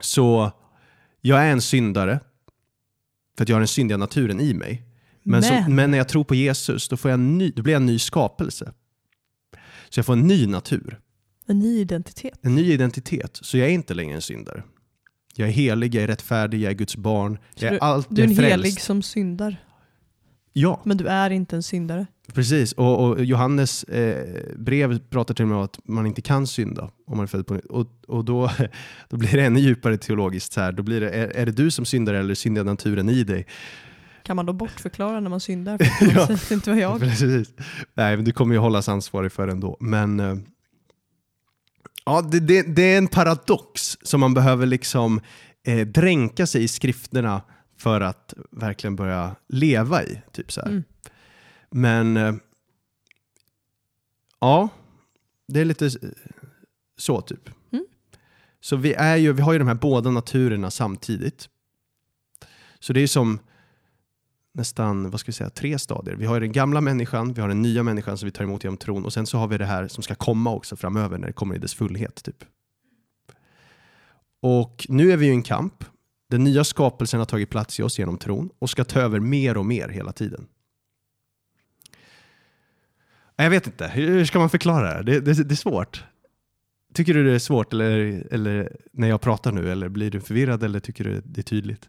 Så 0.00 0.52
jag 1.20 1.42
är 1.42 1.52
en 1.52 1.60
syndare, 1.60 2.20
för 3.40 3.44
att 3.44 3.48
jag 3.48 3.56
har 3.56 3.60
den 3.60 3.68
syndiga 3.68 3.96
naturen 3.98 4.40
i 4.40 4.54
mig. 4.54 4.82
Men, 5.22 5.42
så, 5.42 5.52
Men. 5.52 5.74
men 5.74 5.90
när 5.90 5.98
jag 5.98 6.08
tror 6.08 6.24
på 6.24 6.34
Jesus, 6.34 6.88
då, 6.88 6.96
får 6.96 7.10
jag 7.10 7.14
en 7.20 7.38
ny, 7.38 7.50
då 7.50 7.62
blir 7.62 7.72
jag 7.72 7.80
en 7.80 7.86
ny 7.86 7.98
skapelse. 7.98 8.72
Så 9.88 9.98
jag 9.98 10.06
får 10.06 10.12
en 10.12 10.26
ny 10.26 10.46
natur, 10.46 11.00
En 11.46 11.58
ny 11.58 11.78
identitet. 11.80 12.38
en 12.42 12.54
ny 12.54 12.72
identitet. 12.72 13.38
Så 13.42 13.58
jag 13.58 13.68
är 13.68 13.72
inte 13.72 13.94
längre 13.94 14.14
en 14.14 14.22
syndare. 14.22 14.62
Jag 15.34 15.48
är 15.48 15.52
helig, 15.52 15.94
jag 15.94 16.04
är 16.04 16.06
rättfärdig, 16.08 16.60
jag 16.62 16.70
är 16.70 16.74
Guds 16.76 16.96
barn. 16.96 17.38
Så 17.56 17.64
Jag 17.64 17.68
är 17.68 17.72
du- 17.72 17.78
allt, 17.80 18.06
Du 18.10 18.22
är 18.22 18.26
en 18.28 18.34
frälst. 18.36 18.50
helig 18.52 18.80
som 18.80 19.02
syndar. 19.02 19.56
Ja, 20.52 20.80
Men 20.84 20.96
du 20.96 21.06
är 21.06 21.30
inte 21.30 21.56
en 21.56 21.62
syndare. 21.62 22.06
Precis. 22.34 22.72
Och, 22.72 23.04
och 23.08 23.24
Johannes 23.24 23.84
eh, 23.84 24.26
brev 24.56 24.98
pratar 24.98 25.34
till 25.34 25.42
och 25.42 25.48
med 25.48 25.58
om 25.58 25.64
att 25.64 25.78
man 25.84 26.06
inte 26.06 26.22
kan 26.22 26.46
synda 26.46 26.90
om 27.06 27.16
man 27.16 27.22
är 27.22 27.26
född 27.26 27.46
på 27.46 27.54
nytt. 27.54 27.66
Och, 27.66 27.86
och 28.08 28.24
då, 28.24 28.50
då 29.08 29.16
blir 29.16 29.32
det 29.32 29.44
ännu 29.44 29.60
djupare 29.60 29.96
teologiskt. 29.98 30.52
Så 30.52 30.60
här. 30.60 30.72
Då 30.72 30.82
blir 30.82 31.00
det, 31.00 31.10
är, 31.10 31.28
är 31.28 31.46
det 31.46 31.52
du 31.52 31.70
som 31.70 31.84
syndar 31.84 32.14
eller 32.14 32.34
syndar 32.34 32.64
naturen 32.64 33.08
i 33.08 33.24
dig? 33.24 33.46
Kan 34.22 34.36
man 34.36 34.46
då 34.46 34.52
bortförklara 34.52 35.20
när 35.20 35.30
man 35.30 35.40
syndar? 35.40 35.78
För 35.98 36.14
Ja. 36.14 36.26
säger 36.26 36.52
inte 36.52 36.70
vad 36.70 36.78
jag. 36.78 37.00
Precis. 37.00 37.48
Nej, 37.94 38.16
men 38.16 38.24
du 38.24 38.32
kommer 38.32 38.54
ju 38.54 38.58
hållas 38.58 38.88
ansvarig 38.88 39.32
för 39.32 39.48
ändå. 39.48 39.76
Men 39.80 40.20
eh, 40.20 40.36
ja, 42.04 42.22
det, 42.22 42.40
det, 42.40 42.62
det 42.62 42.82
är 42.94 42.98
en 42.98 43.08
paradox 43.08 43.98
som 44.02 44.20
man 44.20 44.34
behöver 44.34 44.66
liksom 44.66 45.20
eh, 45.66 45.86
dränka 45.86 46.46
sig 46.46 46.62
i 46.64 46.68
skrifterna 46.68 47.42
för 47.78 48.00
att 48.00 48.34
verkligen 48.50 48.96
börja 48.96 49.36
leva 49.48 50.02
i. 50.04 50.22
Typ 50.32 50.52
så 50.52 50.60
här. 50.60 50.68
Mm. 50.68 50.82
Men 51.70 52.16
eh, 52.16 52.34
ja, 54.40 54.68
det 55.48 55.60
är 55.60 55.64
lite 55.64 55.90
så 56.96 57.20
typ. 57.20 57.50
Mm. 57.72 57.86
Så 58.60 58.76
vi, 58.76 58.92
är 58.92 59.16
ju, 59.16 59.32
vi 59.32 59.42
har 59.42 59.52
ju 59.52 59.58
de 59.58 59.68
här 59.68 59.74
båda 59.74 60.10
naturerna 60.10 60.70
samtidigt. 60.70 61.48
Så 62.78 62.92
det 62.92 63.00
är 63.00 63.06
som 63.06 63.38
nästan, 64.52 65.10
vad 65.10 65.20
ska 65.20 65.28
vi 65.28 65.32
säga, 65.32 65.50
tre 65.50 65.78
stadier. 65.78 66.16
Vi 66.16 66.26
har 66.26 66.40
den 66.40 66.52
gamla 66.52 66.80
människan, 66.80 67.32
vi 67.32 67.40
har 67.40 67.48
den 67.48 67.62
nya 67.62 67.82
människan 67.82 68.18
som 68.18 68.26
vi 68.26 68.32
tar 68.32 68.44
emot 68.44 68.64
genom 68.64 68.76
tron 68.76 69.04
och 69.04 69.12
sen 69.12 69.26
så 69.26 69.38
har 69.38 69.48
vi 69.48 69.58
det 69.58 69.66
här 69.66 69.88
som 69.88 70.02
ska 70.02 70.14
komma 70.14 70.52
också 70.54 70.76
framöver 70.76 71.18
när 71.18 71.26
det 71.26 71.32
kommer 71.32 71.54
i 71.54 71.58
dess 71.58 71.74
fullhet. 71.74 72.22
Typ. 72.24 72.44
Och 74.40 74.86
nu 74.88 75.12
är 75.12 75.16
vi 75.16 75.26
ju 75.26 75.32
i 75.32 75.34
en 75.34 75.42
kamp. 75.42 75.84
Den 76.30 76.44
nya 76.44 76.64
skapelsen 76.64 77.20
har 77.20 77.26
tagit 77.26 77.50
plats 77.50 77.80
i 77.80 77.82
oss 77.82 77.98
genom 77.98 78.18
tron 78.18 78.50
och 78.58 78.70
ska 78.70 78.84
ta 78.84 79.00
över 79.00 79.20
mer 79.20 79.56
och 79.56 79.66
mer 79.66 79.88
hela 79.88 80.12
tiden. 80.12 80.46
Jag 83.42 83.50
vet 83.50 83.66
inte, 83.66 83.88
hur 83.88 84.24
ska 84.24 84.38
man 84.38 84.50
förklara 84.50 85.02
det? 85.02 85.20
Det, 85.20 85.20
det, 85.34 85.44
det 85.44 85.54
är 85.54 85.56
svårt. 85.56 86.04
Tycker 86.94 87.14
du 87.14 87.24
det 87.24 87.32
är 87.34 87.38
svårt 87.38 87.72
eller, 87.72 88.26
eller 88.30 88.76
när 88.92 89.08
jag 89.08 89.20
pratar 89.20 89.52
nu? 89.52 89.72
Eller 89.72 89.88
blir 89.88 90.10
du 90.10 90.20
förvirrad 90.20 90.62
eller 90.62 90.80
tycker 90.80 91.04
du 91.04 91.20
det 91.24 91.40
är 91.40 91.42
tydligt? 91.42 91.88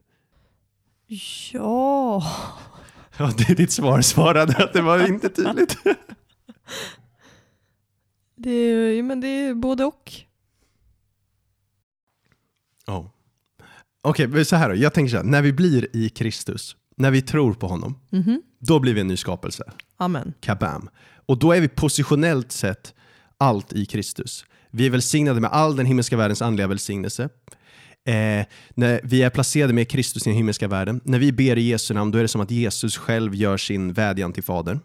Ja. 1.54 2.24
Ja, 3.18 3.32
det 3.38 3.50
är 3.50 3.56
ditt 3.56 3.72
svar. 3.72 4.02
Svarade 4.02 4.64
att 4.64 4.74
det 4.74 4.82
var 4.82 5.08
inte 5.08 5.30
tydligt. 5.30 5.78
Det 8.36 8.50
är, 8.52 9.04
men 9.04 9.22
det 9.22 9.28
är 9.28 9.54
både 9.54 9.86
och. 9.86 10.12
Ja. 12.86 13.12
Okej, 14.02 14.28
men 14.28 14.46
så 14.46 14.56
här 14.56 14.70
då. 14.70 14.76
Jag 14.76 14.94
tänker 14.94 15.10
så 15.12 15.18
här. 15.18 15.24
När 15.24 15.42
vi 15.42 15.54
blir 15.54 15.88
i 15.96 16.10
Kristus, 16.10 16.76
när 16.98 17.12
vi 17.12 17.22
tror 17.22 17.54
på 17.54 17.68
honom, 17.68 18.00
Mhm. 18.10 18.42
då 18.60 18.80
blir 18.80 18.94
vi 18.94 19.02
en 19.02 19.08
ny 19.08 19.18
skapelse. 19.18 19.72
Amen. 19.98 20.34
Kabam. 20.40 20.90
Och 21.32 21.40
då 21.40 21.52
är 21.52 21.62
vi 21.62 21.68
positionellt 21.68 22.52
sett 22.52 22.94
allt 23.38 23.74
i 23.74 23.86
Kristus. 23.86 24.46
Vi 24.72 24.86
är 24.86 24.90
välsignade 24.90 25.40
med 25.42 25.50
all 25.52 25.76
den 25.76 25.86
himmelska 25.86 26.18
världens 26.18 26.42
andliga 26.42 26.68
välsignelse. 26.68 27.24
Eh, 28.06 28.46
när 28.76 29.02
vi 29.04 29.24
är 29.24 29.30
placerade 29.30 29.74
med 29.74 29.90
Kristus 29.90 30.28
i 30.28 30.30
den 30.30 30.38
himmelska 30.38 30.68
världen. 30.68 31.02
När 31.04 31.20
vi 31.20 31.32
ber 31.32 31.58
i 31.58 31.62
Jesu 31.62 31.94
namn, 31.94 32.12
då 32.12 32.18
är 32.18 32.22
det 32.22 32.28
som 32.28 32.42
att 32.42 32.52
Jesus 32.52 32.98
själv 32.98 33.36
gör 33.36 33.58
sin 33.58 33.94
vädjan 33.94 34.34
till 34.34 34.44
Fadern. 34.44 34.80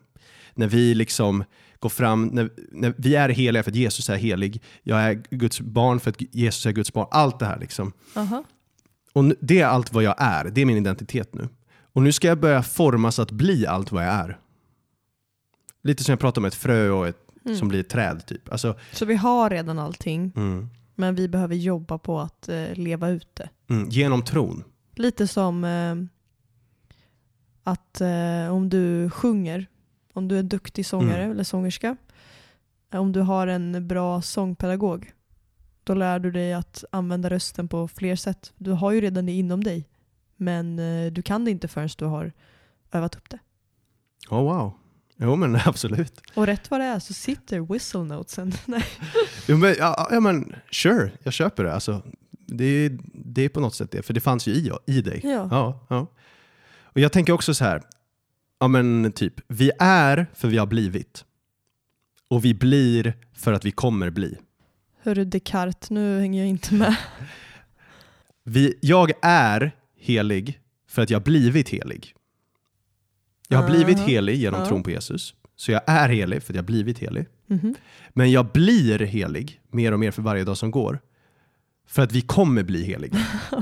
När 0.54 0.66
vi 0.66 0.94
liksom 0.94 1.44
går 1.78 1.88
fram, 1.88 2.26
när, 2.26 2.50
när 2.72 2.94
vi 2.98 3.14
är 3.14 3.28
heliga 3.28 3.62
för 3.62 3.70
att 3.70 3.76
Jesus 3.76 4.11
är 4.11 4.16
helig. 4.16 4.62
Jag 4.82 5.00
är 5.00 5.22
Guds 5.30 5.61
barn 5.61 6.00
för 6.00 6.11
att 6.11 6.35
Jesus 6.35 6.66
är 6.66 6.72
Guds 6.72 6.92
barn. 6.92 7.09
Allt 7.11 7.38
det 7.38 7.46
här 7.46 7.59
liksom. 7.59 7.92
Aha. 8.16 8.44
Och 9.12 9.24
nu- 9.24 9.37
det 9.40 9.61
är 9.61 9.66
allt 9.66 9.92
vad 9.92 10.02
jag 10.02 10.14
är. 10.18 10.44
Det 10.44 10.61
är 10.61 10.66
min 10.66 10.76
identitet 10.76 11.35
nu. 11.35 11.48
Och 11.92 12.02
nu 12.02 12.12
ska 12.12 12.28
jag 12.28 12.40
börja 12.40 12.62
formas 12.62 13.18
att 13.18 13.30
bli 13.30 13.66
allt 13.66 13.92
vad 13.92 14.06
jag 14.06 14.12
är. 14.14 14.38
Lite 15.87 16.05
som 16.05 16.12
jag 16.12 16.20
pratade 16.20 16.40
om 16.40 16.44
ett 16.44 16.55
frö 16.55 16.90
och 16.90 17.09
ett, 17.09 17.16
Mm. 17.44 17.59
som 17.59 17.68
blir 17.68 17.81
ett 17.81 17.88
träd. 17.88 18.27
Typ. 18.27 18.53
Alltså, 18.53 18.75
Så 18.92 19.05
vi 19.05 19.14
har 19.14 19.51
redan 19.51 19.79
allting, 19.79 20.33
mm, 20.37 20.68
men 20.94 21.14
vi 21.14 21.29
behöver 21.29 21.55
jobba 21.55 21.99
på 21.99 22.20
att 22.20 22.49
eh, 22.49 22.75
leva 22.75 23.09
ut 23.09 23.29
det. 23.35 23.49
mm, 23.68 23.88
genom 23.88 24.25
tron. 24.25 24.64
Lite 24.94 25.27
som 25.29 25.64
eh, 25.64 25.94
att 27.62 28.01
eh, 28.01 28.49
om 28.55 28.68
du 28.68 29.11
sjunger, 29.11 29.66
om 30.12 30.29
du 30.29 30.35
är 30.35 30.40
en 30.40 30.49
duktig 30.49 30.87
sångare 30.87 31.18
Mm. 31.22 31.31
eller 31.31 31.44
sångerska, 31.44 31.96
eh, 32.92 33.01
om 33.01 33.12
du 33.12 33.20
har 33.20 33.46
en 33.46 33.88
bra 33.88 34.22
sångpedagog, 34.22 35.12
då 35.85 35.94
lär 35.94 36.18
du 36.18 36.31
dig 36.31 36.53
att 36.55 36.85
använda 36.92 37.31
rösten 37.31 37.68
på 37.68 37.88
fler 37.88 38.16
sätt. 38.16 38.53
Du 38.57 38.70
har 38.72 38.92
ju 38.92 39.01
redan 39.01 39.27
det 39.27 39.33
inom 39.33 39.64
dig, 39.64 39.88
men 40.37 40.79
eh, 40.79 41.12
du 41.12 41.22
kan 41.22 41.44
det 41.44 41.51
inte 41.51 41.68
förrän 41.68 41.88
du 41.99 42.05
har 42.05 42.33
övat 42.92 43.16
upp 43.16 43.31
det. 43.31 43.38
Oh, 44.31 44.42
wow. 44.42 44.72
Jo 45.16 45.37
men 45.37 45.57
absolut. 45.64 46.20
Och 46.35 46.46
rätt 46.46 46.70
vad 46.70 46.81
det 46.81 46.85
är 46.85 46.98
så 46.98 47.14
sitter 47.14 47.61
whistle 47.61 48.00
notesen. 48.05 48.52
Jo, 49.48 49.57
men, 49.57 49.74
ja, 49.79 50.09
ja, 50.11 50.20
men 50.20 50.55
sure, 50.72 51.11
jag 51.22 51.33
köper 51.33 51.64
det. 51.64 51.74
Alltså, 51.74 52.02
det, 52.46 52.64
är- 52.64 52.98
det 53.14 53.42
är 53.42 53.48
på 53.48 53.61
något 53.61 53.74
sätt 53.74 53.90
det, 53.90 54.02
för 54.02 54.14
det 54.14 54.20
fanns 54.20 54.46
ju 54.48 54.52
i, 54.52 54.70
i 54.87 55.00
dig. 55.02 55.20
Ja. 55.24 55.48
Ja, 55.50 55.87
ja. 55.90 56.07
Och 56.83 57.00
jag 57.00 57.12
tänker 57.12 57.33
också 57.33 57.55
så 57.55 57.64
här, 57.64 57.83
ja 58.61 58.68
men 58.68 59.12
typ, 59.12 59.35
vi 59.48 59.70
är 59.79 60.26
för 60.35 60.48
vi 60.48 60.59
har 60.59 60.66
blivit. 60.66 61.24
Och 62.29 62.44
vi 62.44 62.55
blir 62.55 63.14
för 63.35 63.52
att 63.52 63.64
vi 63.64 63.70
kommer 63.70 64.11
bli. 64.11 64.38
Hörru 65.02 65.24
Descartes, 65.24 65.90
nu 65.90 66.20
hänger 66.20 66.40
jag 66.40 66.48
inte 66.48 66.74
med. 66.74 66.96
Vi, 68.44 68.79
jag 68.83 69.12
är 69.22 69.72
helig 69.98 70.61
för 70.88 71.02
att 71.02 71.11
jag 71.11 71.22
blivit 71.22 71.68
helig. 71.68 72.14
Jag 73.48 73.59
har 73.59 73.70
blivit 73.70 73.98
helig 73.98 74.35
genom 74.37 74.61
Ja. 74.61 74.66
tron 74.66 74.82
på 74.82 74.90
Jesus. 74.90 75.35
Så 75.56 75.72
jag 75.72 75.80
är 75.87 76.09
helig 76.09 76.42
för 76.42 76.52
att 76.52 76.56
jag 76.56 76.62
har 76.62 76.66
blivit 76.66 76.98
helig. 76.98 77.26
Mhm. 77.46 77.74
Men 78.11 78.30
jag 78.32 78.52
blir 78.52 78.98
helig 78.98 79.61
mer 79.70 79.92
och 79.92 79.98
mer 80.00 80.11
för 80.11 80.22
varje 80.22 80.44
dag 80.44 80.56
som 80.56 80.70
går. 80.70 81.00
För 81.88 82.02
att 82.02 82.12
vi 82.12 82.20
kommer 82.20 82.62
bli 82.62 82.85
heliga. 82.85 83.18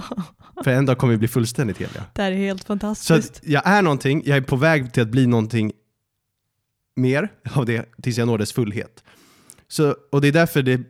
för 0.64 0.70
en 0.70 0.86
dag 0.86 0.98
kommer 0.98 1.12
vi 1.12 1.18
bli 1.18 1.28
fullständigt 1.28 1.78
heliga. 1.78 2.04
Det 2.12 2.22
här 2.22 2.32
är 2.32 2.36
helt 2.36 2.62
Så 2.62 2.66
fantastiskt. 2.66 3.36
att 3.36 3.40
jag 3.48 3.62
är 3.66 3.82
någonting, 3.82 4.22
jag 4.26 4.36
är 4.36 4.42
på 4.42 4.56
väg 4.56 4.92
till 4.92 5.02
att 5.02 5.08
bli 5.08 5.26
någonting 5.26 5.72
mer 6.96 7.28
av 7.52 7.66
det 7.66 7.84
tills 8.02 8.18
jag 8.18 8.26
når 8.26 8.38
dess 8.38 8.52
fullhet. 8.52 9.04
Så, 9.68 9.96
och 10.12 10.20
det 10.20 10.28
är 10.28 10.32
därför 10.32 10.62
det, 10.62 10.80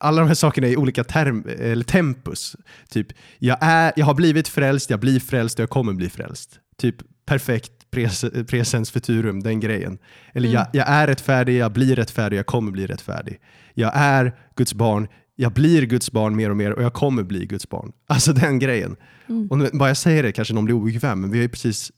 alla 0.00 0.20
de 0.20 0.26
här 0.28 0.34
sakerna 0.34 0.66
är 0.66 0.70
i 0.72 0.76
olika 0.76 1.04
term, 1.04 1.44
eller 1.58 1.84
tempus. 1.84 2.56
Typ, 2.90 3.06
jag, 3.38 3.58
är, 3.60 3.92
jag 3.96 4.06
har 4.06 4.14
blivit 4.14 4.48
frälst, 4.48 4.90
jag 4.90 5.00
blir 5.00 5.20
frälst 5.20 5.58
och 5.58 5.62
jag 5.62 5.70
kommer 5.70 5.92
bli 5.92 6.08
frälst. 6.10 6.60
Typ 6.76 6.96
perfekt 7.26 7.72
pres, 7.90 8.24
presens 8.50 8.90
futurum, 8.90 9.42
den 9.42 9.60
grejen. 9.60 9.98
Eller 10.32 10.48
Mm. 10.48 10.54
jag, 10.54 10.66
jag 10.72 10.88
är 10.88 11.06
rättfärdig, 11.06 11.56
jag 11.56 11.72
blir 11.72 11.96
rättfärdig, 11.96 12.36
jag 12.38 12.46
kommer 12.46 12.72
bli 12.72 12.86
rättfärdig. 12.86 13.40
Jag 13.74 13.92
är 13.94 14.34
Guds 14.56 14.74
barn, 14.74 15.08
jag 15.36 15.52
blir 15.52 15.82
Guds 15.82 16.12
barn 16.12 16.36
mer 16.36 16.50
och 16.50 16.56
mer 16.56 16.72
och 16.72 16.82
jag 16.82 16.92
kommer 16.92 17.22
bli 17.22 17.46
Guds 17.46 17.68
barn. 17.68 17.92
Alltså 18.06 18.32
den 18.32 18.58
grejen. 18.58 18.96
Mm. 19.28 19.48
Och 19.48 19.78
bara 19.78 19.90
jag 19.90 19.96
säger 19.96 20.22
det 20.22 20.32
kanske 20.32 20.54
någon 20.54 20.64
blir 20.64 20.74
obekväm, 20.74 21.20
men 21.20 21.30
vi 21.30 21.38
har 21.38 21.42
ju 21.42 21.48
precis 21.48 21.92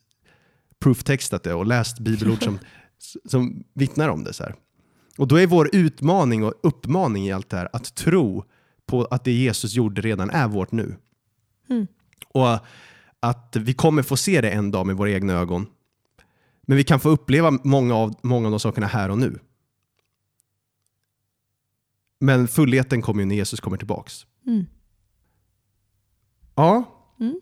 prooftextat 0.81 1.43
det 1.43 1.55
och 1.55 1.67
läst 1.67 1.99
bibelord 1.99 2.43
som, 2.45 2.59
som 3.25 3.65
vittnar 3.75 4.09
om 4.09 4.25
det. 4.25 4.33
Så 4.33 4.43
här. 4.43 4.55
Och 5.19 5.29
då 5.29 5.37
är 5.37 5.47
vår 5.47 5.71
utmaning 5.73 6.45
och 6.45 6.55
uppmaning 6.63 7.27
i 7.27 7.33
allt 7.33 7.51
det 7.51 7.57
här 7.57 7.69
att 7.73 7.95
tro 7.95 8.45
på 8.87 9.05
att 9.05 9.25
det 9.25 9.33
Jesus 9.33 9.75
gjorde 9.75 10.01
redan 10.01 10.31
är 10.31 10.49
vårt 10.49 10.73
nu. 10.73 10.97
Mm. 11.71 11.87
Och 12.29 12.59
att 13.21 13.57
vi 13.57 13.75
kommer 13.75 14.03
få 14.03 14.17
se 14.17 14.41
det 14.41 14.51
en 14.51 14.71
dag 14.71 14.87
med 14.87 14.97
våra 14.97 15.11
egna 15.11 15.33
ögon. 15.33 15.67
Men 16.69 16.77
vi 16.77 16.85
kan 16.85 17.01
få 17.01 17.09
uppleva 17.09 17.59
många 17.65 17.95
av, 17.95 18.15
många 18.23 18.47
av 18.47 18.51
de 18.51 18.61
sakerna 18.61 18.87
här 18.87 19.09
och 19.09 19.19
nu. 19.19 19.39
Men 22.21 22.49
fullheten 22.49 23.03
kommer 23.03 23.23
ju 23.23 23.27
när 23.27 23.35
Jesus 23.35 23.61
kommer 23.61 23.77
tillbaks. 23.77 24.27
Mm. 24.47 24.67
Ja. 26.55 26.85
Mm. 27.21 27.41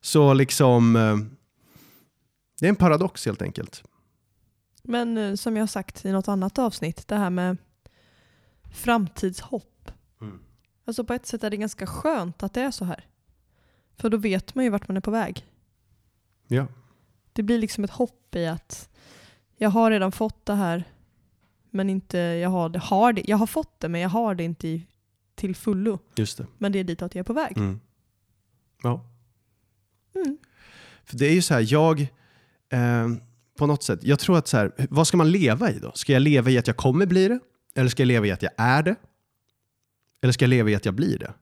Så 0.00 0.34
liksom, 0.34 0.96
eh, 0.96 1.16
det 2.60 2.66
är 2.66 2.70
en 2.70 2.76
paradox 2.76 3.26
helt 3.26 3.42
enkelt. 3.42 3.82
Men 4.82 5.18
eh, 5.18 5.34
som 5.34 5.56
jag 5.56 5.62
har 5.62 5.66
sagt 5.66 6.04
i 6.04 6.12
något 6.12 6.28
annat 6.28 6.58
avsnitt, 6.58 7.08
det 7.08 7.16
här 7.16 7.30
med 7.30 7.56
framtidshopp. 8.72 9.90
Mm. 10.20 10.40
Alltså 10.84 11.04
på 11.04 11.14
ett 11.14 11.26
sätt 11.26 11.44
är 11.44 11.50
det 11.50 11.56
ganska 11.56 11.86
skönt 11.86 12.42
att 12.42 12.54
det 12.54 12.60
är 12.60 12.70
så 12.70 12.84
här. 12.84 13.06
För 13.96 14.10
då 14.10 14.16
vet 14.16 14.54
man 14.54 14.64
ju 14.64 14.70
vart 14.70 14.88
man 14.88 14.96
är 14.96 15.00
på 15.00 15.10
väg. 15.10 15.46
Ja. 16.48 16.66
Det 17.32 17.42
blir 17.42 17.58
liksom 17.58 17.84
ett 17.84 17.90
hopp 17.90 18.34
i 18.34 18.46
att 18.46 18.88
jag 19.56 19.70
har 19.70 19.90
redan 19.90 20.12
fått 20.12 20.46
det 20.46 20.54
här, 20.54 20.84
men 21.70 21.90
inte, 21.90 22.18
jag 22.18 22.50
har 22.50 22.68
det, 22.68 22.78
har 22.78 23.12
det. 23.12 23.22
Jag 23.24 23.36
har 23.36 23.46
fått 23.46 23.80
det, 23.80 23.88
men 23.88 24.00
jag 24.00 24.08
har 24.08 24.34
det 24.34 24.44
inte 24.44 24.68
i, 24.68 24.86
till 25.34 25.56
fullo. 25.56 25.98
Just 26.16 26.38
det. 26.38 26.46
Men 26.58 26.72
det 26.72 26.78
är 26.78 26.84
ditåt 26.84 27.14
jag 27.14 27.20
är 27.20 27.24
på 27.24 27.32
väg. 27.32 27.56
Mm. 27.56 27.80
Ja. 28.82 29.04
Mm. 30.14 30.38
För 31.04 31.16
det 31.16 31.26
är 31.26 31.32
ju 31.32 31.42
så 31.42 31.54
här, 31.54 31.66
jag, 31.72 32.00
eh, 32.72 33.08
på 33.58 33.66
något 33.66 33.82
sätt, 33.82 34.00
jag 34.02 34.18
tror 34.18 34.38
att 34.38 34.48
så 34.48 34.56
här, 34.56 34.72
vad 34.90 35.06
ska 35.06 35.16
man 35.16 35.30
leva 35.30 35.70
i 35.70 35.78
då? 35.78 35.92
Ska 35.94 36.12
jag 36.12 36.22
leva 36.22 36.50
i 36.50 36.58
att 36.58 36.66
jag 36.66 36.76
kommer 36.76 37.06
bli 37.06 37.28
det? 37.28 37.38
Eller 37.74 37.88
ska 37.88 38.02
jag 38.02 38.08
leva 38.08 38.26
i 38.26 38.30
att 38.30 38.42
jag 38.42 38.52
är 38.56 38.82
det? 38.82 38.96
Eller 40.22 40.32
ska 40.32 40.44
jag 40.44 40.50
leva 40.50 40.70
i 40.70 40.74
att 40.74 40.84
jag 40.84 40.94
blir 40.94 41.18
det? 41.18 41.34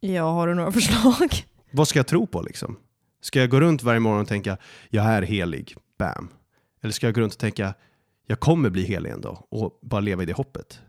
Jag 0.00 0.32
har 0.32 0.48
du 0.48 0.54
några 0.54 0.72
förslag? 0.72 1.44
Vad 1.70 1.88
ska 1.88 1.98
jag 1.98 2.06
tro 2.06 2.26
på 2.26 2.42
liksom? 2.42 2.76
Ska 3.24 3.40
jag 3.40 3.50
gå 3.50 3.60
runt 3.60 3.82
varje 3.82 4.00
morgon 4.00 4.20
och 4.20 4.28
tänka, 4.28 4.56
jag 4.90 5.04
är 5.04 5.22
helig, 5.22 5.74
bam. 5.98 6.28
Eller 6.82 6.92
ska 6.92 7.06
jag 7.06 7.14
gå 7.14 7.20
runt 7.20 7.32
och 7.32 7.38
tänka, 7.38 7.74
jag 8.26 8.40
kommer 8.40 8.70
bli 8.70 8.84
helig 8.84 9.10
en 9.10 9.20
dag 9.20 9.46
och 9.50 9.78
bara 9.82 10.00
leva 10.00 10.22
i 10.22 10.26
det 10.26 10.32
hoppet? 10.32 10.80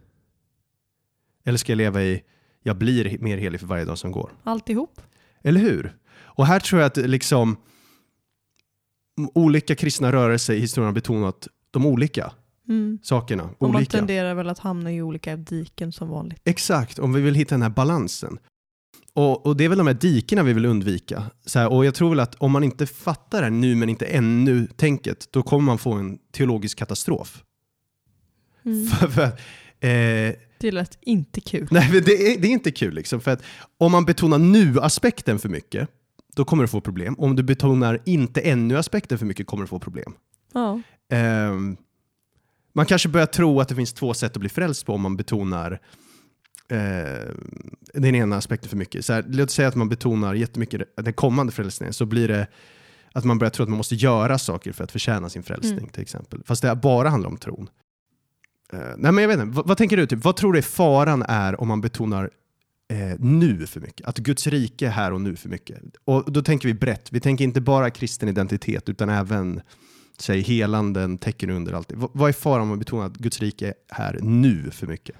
Eller 1.45 1.58
ska 1.58 1.71
jag 1.71 1.78
leva 1.78 2.04
i, 2.04 2.24
jag 2.63 2.78
blir 2.78 3.17
mer 3.19 3.38
helig 3.38 3.60
för 3.60 3.67
varje 3.67 3.86
dag 3.86 3.98
som 3.98 4.12
går? 4.12 4.32
Alltihop? 4.43 5.02
Eller 5.43 5.62
hur? 5.62 5.98
Och 6.17 6.45
här 6.45 6.60
tror 6.60 6.82
jag 6.82 6.88
att 6.88 6.98
liksom 6.98 7.58
olika 9.34 9.76
kristna 9.76 10.12
rörelser 10.12 10.54
i 10.54 10.60
historien 10.60 10.86
har 10.86 10.93
betonat 10.93 11.48
de 11.71 11.86
olika 11.86 12.32
Mm. 12.67 13.00
sakerna. 13.04 13.43
Och 13.43 13.67
man 13.69 13.76
olika. 13.76 13.98
tenderar 13.98 14.34
väl 14.34 14.50
att 14.50 14.60
hamna 14.60 14.91
i 14.93 15.02
olika 15.02 15.36
diken 15.38 15.91
som 15.91 16.10
vanligt. 16.10 16.41
Exakt, 16.45 17.00
om 17.00 17.13
vi 17.13 17.21
vill 17.21 17.36
hitta 17.36 17.56
den 17.56 17.62
här 17.62 17.69
balansen. 17.69 18.39
Och, 19.15 19.45
och 19.45 19.58
det 19.58 19.65
är 19.65 19.69
väl 19.69 19.78
de 19.78 19.88
här 19.88 19.93
dikena 19.93 20.43
vi 20.43 20.54
vill 20.54 20.65
undvika. 20.65 21.23
Så 21.45 21.60
här, 21.60 21.71
och 21.71 21.86
jag 21.86 21.95
tror 21.95 22.10
väl 22.10 22.19
att 22.19 22.36
om 22.36 22.51
man 22.51 22.63
inte 22.63 22.86
fattar 22.86 23.38
det 23.38 23.43
här 23.43 23.51
nu 23.51 23.75
men 23.75 23.89
inte 23.89 24.06
ännu-tänket, 24.06 25.28
då 25.32 25.43
kommer 25.43 25.63
man 25.63 25.78
få 25.78 25.93
en 25.93 26.17
teologisk 26.32 26.78
katastrof. 26.78 27.43
Mm. 28.65 28.88
För, 28.88 29.08
för, 29.08 29.21
att, 29.21 29.39
eh, 29.80 30.39
Det 30.58 30.71
lät 30.71 30.97
inte 31.01 31.41
kul. 31.41 31.67
nej, 31.71 32.01
det, 32.06 32.12
är, 32.12 32.39
det 32.41 32.47
är 32.47 32.51
inte 32.51 32.71
kul. 32.71 32.93
Liksom, 32.93 33.21
för 33.21 33.32
att 33.32 33.43
om 33.78 33.91
man 33.91 34.06
betonar 34.06 34.38
nu-aspekten 34.38 35.39
för 35.39 35.49
mycket, 35.49 35.89
då 36.36 36.45
kommer 36.45 36.63
du 36.63 36.67
få 36.67 36.82
problem. 36.82 37.15
Om 37.17 37.36
du 37.36 37.43
betonar 37.43 38.01
inte 38.06 38.41
ännu-aspekten 38.41 39.17
för 39.17 39.25
mycket 39.25 39.47
kommer 39.47 39.63
du 39.63 39.67
få 39.67 39.80
problem. 39.80 40.13
Ja. 40.54 40.82
Ehm, 41.12 41.78
man 42.73 42.86
kanske 42.86 43.10
börjar 43.10 43.28
tro 43.28 43.60
att 43.60 43.69
det 43.69 43.75
finns 43.75 43.93
två 43.93 44.13
sätt 44.13 44.32
att 44.32 44.39
bli 44.39 44.49
frälst 44.49 44.86
på 44.86 44.93
om 44.93 45.01
man 45.01 45.17
betonar 45.17 45.82
eh, 46.69 47.34
den 47.93 48.15
ena 48.15 48.36
aspekten 48.38 48.69
för 48.69 48.78
mycket. 48.78 49.06
Så 49.06 49.13
här, 49.13 49.25
låt 49.28 49.51
säga 49.51 49.67
att 49.67 49.75
man 49.75 49.89
betonar 49.89 50.34
jättemycket 50.34 50.82
den 50.95 51.13
kommande 51.13 51.51
frälsningen, 51.54 51.93
så 51.93 52.06
blir 52.06 52.28
det 52.28 52.47
att 53.13 53.23
man 53.23 53.38
börjar 53.38 53.51
tro 53.51 53.63
att 53.63 53.69
man 53.69 53.78
måste 53.78 53.95
göra 53.95 54.38
saker 54.38 54.71
för 54.71 54.84
att 54.84 54.91
förtjäna 54.91 55.30
sin 55.30 55.43
frälsning 55.43 55.78
Mm. 55.78 55.89
till 55.89 56.01
exempel. 56.01 56.41
Fast 56.45 56.62
det 56.62 56.75
bara 56.75 57.10
handlar 57.10 57.30
om 57.30 57.38
tron. 57.38 57.69
Eh, 58.73 58.80
nej 58.97 59.12
men 59.12 59.17
jag 59.17 59.28
vet 59.28 59.39
inte, 59.39 59.56
vad, 59.56 59.67
vad 59.67 59.78
tänker 59.78 59.97
du? 59.97 60.08
Typ, 60.08 60.23
vad 60.23 60.36
tror 60.36 60.54
du 60.54 60.62
faran 60.62 61.23
är 61.28 61.62
om 61.62 61.67
man 61.67 61.82
betonar 61.82 62.30
eh, 62.89 63.19
nu 63.19 63.67
för 63.67 63.80
mycket? 63.80 64.08
Att 64.08 64.17
Guds 64.17 64.47
rike 64.47 64.86
är 64.88 64.91
här 64.91 65.13
och 65.13 65.21
nu 65.21 65.36
för 65.36 65.49
mycket. 65.49 65.78
Och 66.06 66.32
då 66.32 66.41
tänker 66.41 66.67
vi 66.67 66.73
brett. 66.73 67.12
Vi 67.12 67.19
tänker 67.19 67.43
inte 67.43 67.62
bara 67.62 67.89
kristen 67.89 68.30
identitet 68.30 68.89
utan 68.89 69.10
även 69.10 69.62
säg 70.17 70.41
helanden, 70.41 71.17
tecken 71.17 71.49
under 71.49 71.73
allt. 71.73 71.91
V- 71.91 72.08
vad 72.13 72.30
är 72.30 72.34
faran 72.34 72.62
om 72.62 72.67
man 72.67 72.80
betonar 72.80 73.06
att 73.06 73.17
Guds 73.17 73.39
rike 73.39 73.67
är 73.67 73.73
här 73.89 74.19
nu 74.21 74.71
för 74.71 74.88
mycket? 74.88 75.15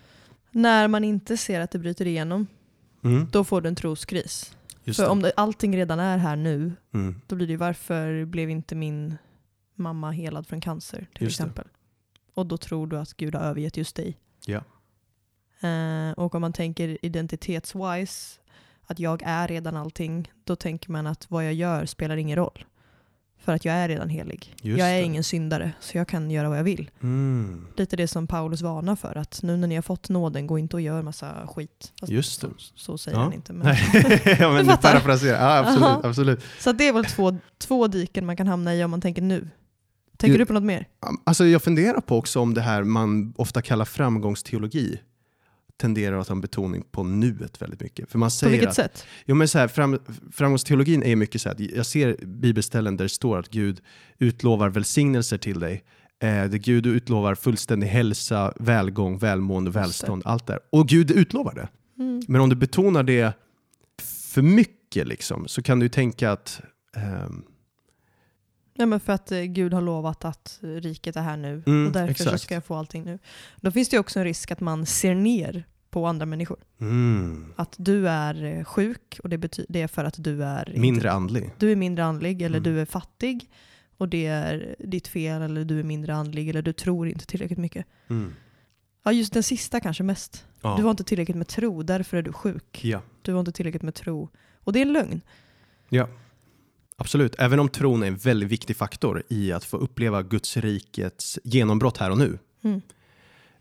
När 0.58 0.88
man 0.88 1.04
inte 1.04 1.38
ser 1.38 1.60
att 1.60 1.72
det 1.72 1.80
bryter 1.80 2.08
igenom, 2.08 2.48
Mm. 3.04 3.28
då 3.32 3.44
får 3.44 3.62
du 3.62 3.68
en 3.70 3.76
troskris. 3.76 4.58
Just 4.84 4.98
För 5.00 5.04
det. 5.04 5.10
om 5.10 5.22
det, 5.22 5.32
allting 5.36 5.78
redan 5.78 6.00
är 6.00 6.18
här 6.18 6.36
nu, 6.36 6.74
Mm. 6.94 7.22
då 7.28 7.36
blir 7.36 7.48
det 7.48 7.52
ju 7.52 7.58
varför 7.58 8.26
blev 8.26 8.50
inte 8.50 8.76
min 8.76 9.18
mamma 9.76 10.12
helad 10.12 10.48
från 10.48 10.62
cancer 10.62 11.08
till 11.15 11.24
Just 11.24 11.38
det. 11.38 11.44
exempel. 11.44 11.68
Och 12.34 12.46
då 12.46 12.58
tror 12.58 12.88
du 12.88 12.98
att 13.00 13.13
Gud 13.18 13.36
har 13.36 13.41
övergett 13.41 13.78
just 13.78 13.96
dig. 13.96 14.18
Ja. 14.46 14.62
Eh, 15.70 16.12
och 16.12 16.36
om 16.36 16.41
man 16.41 16.54
tänker 16.54 16.98
identitetswise, 17.06 18.39
att 18.86 19.00
jag 19.00 19.22
är 19.26 19.48
redan 19.48 19.76
allting, 19.78 20.32
då 20.44 20.56
tänker 20.56 20.91
man 20.91 21.08
att 21.08 21.32
vad 21.32 21.46
jag 21.46 21.54
gör 21.54 21.86
spelar 21.86 22.18
ingen 22.18 22.36
roll. 22.36 22.65
För 23.45 23.53
att 23.53 23.65
jag 23.65 23.75
är 23.75 23.88
redan 23.88 24.10
helig. 24.10 24.55
Just 24.62 24.79
jag 24.79 24.89
är 24.89 24.93
det. 24.97 25.01
ingen 25.03 25.23
syndare, 25.23 25.71
så 25.79 25.97
jag 25.97 26.08
kan 26.08 26.31
göra 26.31 26.49
vad 26.49 26.58
jag 26.58 26.63
vill. 26.63 26.89
Mm. 27.03 27.67
Lite 27.77 27.95
det 27.95 28.08
som 28.08 28.27
Paulus 28.27 28.62
varnar 28.62 28.95
för, 28.95 29.17
att 29.17 29.39
nu 29.43 29.58
när 29.58 29.67
ni 29.67 29.75
har 29.75 29.81
fått 29.81 30.10
nåden, 30.10 30.47
gå 30.47 30.60
inte 30.60 30.75
och 30.75 30.81
gör 30.81 31.01
massa 31.01 31.47
skit. 31.47 31.93
Fast 31.99 32.12
Just 32.12 32.41
det. 32.41 32.47
Så, 32.58 32.71
så 32.75 32.97
säger 32.97 33.17
Ja. 33.17 33.23
han 33.23 33.34
inte. 33.34 33.53
Men. 33.53 33.67
Ja, 34.39 34.49
men 34.53 34.55
Du 34.65 34.71
fattar. 34.71 35.25
Ja, 35.25 35.58
absolut. 35.58 35.81
Aha. 35.84 36.01
absolut. 36.03 36.39
Så 36.60 36.71
det 36.71 36.88
är 36.88 36.93
väl 36.93 37.05
två, 37.05 37.38
två 37.58 37.88
diken 37.88 38.25
man 38.25 38.38
kan 38.38 38.47
hamna 38.47 38.75
i 38.75 38.84
om 38.84 38.91
man 38.91 39.01
tänker 39.01 39.21
nu. 39.21 39.49
Tänker 40.17 40.34
Du- 40.38 40.43
du 40.43 40.45
på 40.45 40.53
något 40.53 40.63
mer? 40.63 40.88
Alltså, 41.23 41.45
jag 41.45 41.63
funderar 41.63 42.01
på 42.01 42.17
också 42.17 42.39
om 42.39 42.53
det 42.53 42.62
här 42.62 42.84
man 42.84 43.34
ofta 43.38 43.62
kallar 43.62 43.86
framgångsteologi 43.86 44.99
tenderar 45.78 46.18
att 46.18 46.28
ha 46.28 46.36
en 46.36 46.42
betoning 46.42 46.84
på 46.92 47.04
nuet 47.04 47.62
väldigt 47.62 47.82
mycket. 47.82 48.12
För 48.12 48.20
man 48.20 48.28
På 48.28 48.32
säger 48.32 48.52
vilket 48.52 48.70
att, 48.70 48.76
sätt? 48.76 49.06
Jo, 49.26 49.36
men 49.36 49.48
så 49.48 49.60
här, 49.60 49.68
fram, 49.68 50.00
framgångsteologin 50.32 51.04
är 51.04 51.16
mycket 51.16 51.42
så 51.42 51.50
här, 51.50 51.54
att 51.54 51.60
jag 51.60 51.86
ser 51.86 52.26
bibelställen 52.26 52.98
där 52.98 53.06
det 53.06 53.10
står 53.10 53.40
att 53.40 53.50
Gud 53.50 53.82
utlovar 54.20 54.70
välsignelser 54.70 55.38
till 55.38 55.60
dig. 55.60 55.84
Eh, 56.20 56.28
där 56.30 56.58
Gud 56.58 56.86
utlovar 56.86 57.36
fullständig 57.36 57.88
hälsa, 57.88 58.54
välgång, 58.60 59.18
välmående, 59.18 59.72
det. 59.72 59.80
välstånd, 59.80 60.22
allt 60.26 60.48
där. 60.48 60.60
Och 60.72 60.88
Gud 60.88 61.12
utlovar 61.12 61.54
det. 61.54 61.68
Mm. 62.04 62.21
Men 62.28 62.42
om 62.42 62.50
du 62.50 62.56
betonar 62.56 63.04
det 63.04 63.34
för 64.02 64.42
mycket 64.42 65.08
liksom, 65.08 65.48
så 65.48 65.62
kan 65.62 65.80
du 65.80 65.90
tänka 65.90 66.32
att 66.32 66.62
ehm, 66.98 67.44
Ja, 68.78 68.86
men 68.86 69.00
för 69.00 69.13
att 69.13 69.32
eh, 69.32 69.42
Gud 69.42 69.73
har 69.73 69.82
lovat 69.82 70.26
att 70.26 70.60
eh, 70.63 70.67
riket 70.67 71.15
är 71.15 71.21
här 71.21 71.38
nu 71.38 71.63
Mm, 71.65 71.88
och 71.88 71.94
därför 71.94 72.23
så 72.23 72.38
ska 72.38 72.54
jag 72.54 72.65
få 72.65 72.76
allting 72.76 73.04
nu. 73.04 73.19
Då 73.62 73.71
finns 73.71 73.90
det 73.90 74.00
också 74.00 74.19
en 74.19 74.26
risk 74.26 74.52
att 74.52 74.60
man 74.60 74.86
ser 74.86 75.15
ner 75.15 75.63
på 75.90 76.08
andra 76.08 76.26
människor. 76.26 76.58
Mm. 76.82 77.54
Att 77.56 77.76
du 77.78 78.10
är 78.10 78.44
eh, 78.44 78.63
sjuk 78.63 79.19
och 79.23 79.30
det, 79.30 79.38
bety- 79.38 79.65
det 79.69 79.82
är 79.82 79.88
för 79.88 80.04
att 80.04 80.15
du 80.23 80.44
är 80.44 80.73
Mindre 80.78 81.12
andlig. 81.12 81.52
du 81.60 81.71
är 81.71 81.76
mindre 81.76 82.06
andlig 82.06 82.42
eller 82.42 82.58
Mm. 82.58 82.73
du 82.73 82.82
är 82.82 82.86
fattig 82.86 83.50
och 83.98 84.10
det 84.10 84.26
är 84.26 84.76
ditt 84.80 85.08
fel 85.08 85.42
eller 85.42 85.65
du 85.65 85.80
är 85.80 85.84
mindre 85.84 86.13
andlig 86.15 86.50
eller 86.50 86.62
du 86.62 86.73
tror 86.73 87.08
inte 87.08 87.26
tillräckligt 87.26 87.60
mycket. 87.60 87.86
Mm. 88.10 88.34
Ja, 89.04 89.12
just 89.12 89.34
den 89.34 89.44
sista 89.44 89.80
kanske 89.80 90.04
mest. 90.04 90.46
Ja. 90.62 90.76
Du 90.78 90.84
har 90.84 90.92
inte 90.92 91.04
tillräckligt 91.04 91.38
med 91.38 91.48
tro, 91.48 91.84
därför 91.84 92.17
är 92.17 92.21
du 92.21 92.34
sjuk. 92.34 92.80
ja. 92.84 93.02
Du 93.21 93.34
har 93.34 93.40
inte 93.40 93.52
tillräckligt 93.52 93.82
med 93.84 93.94
tro. 93.96 94.30
Och 94.63 94.73
det 94.73 94.80
är 94.80 94.86
en 94.86 94.94
lögn. 94.94 95.21
ja, 95.90 96.08
absolut. 96.98 97.35
Även 97.39 97.60
om 97.60 97.69
tron 97.69 98.04
är 98.04 98.08
en 98.08 98.17
väldigt 98.17 98.50
viktig 98.50 98.77
faktor 98.77 99.23
i 99.29 99.52
att 99.52 99.63
få 99.63 99.77
uppleva 99.77 100.21
Guds 100.23 100.58
rikets 100.58 101.39
genombrott 101.43 101.98
här 101.98 102.12
och 102.12 102.17
nu. 102.17 102.39
Mm. 102.63 102.81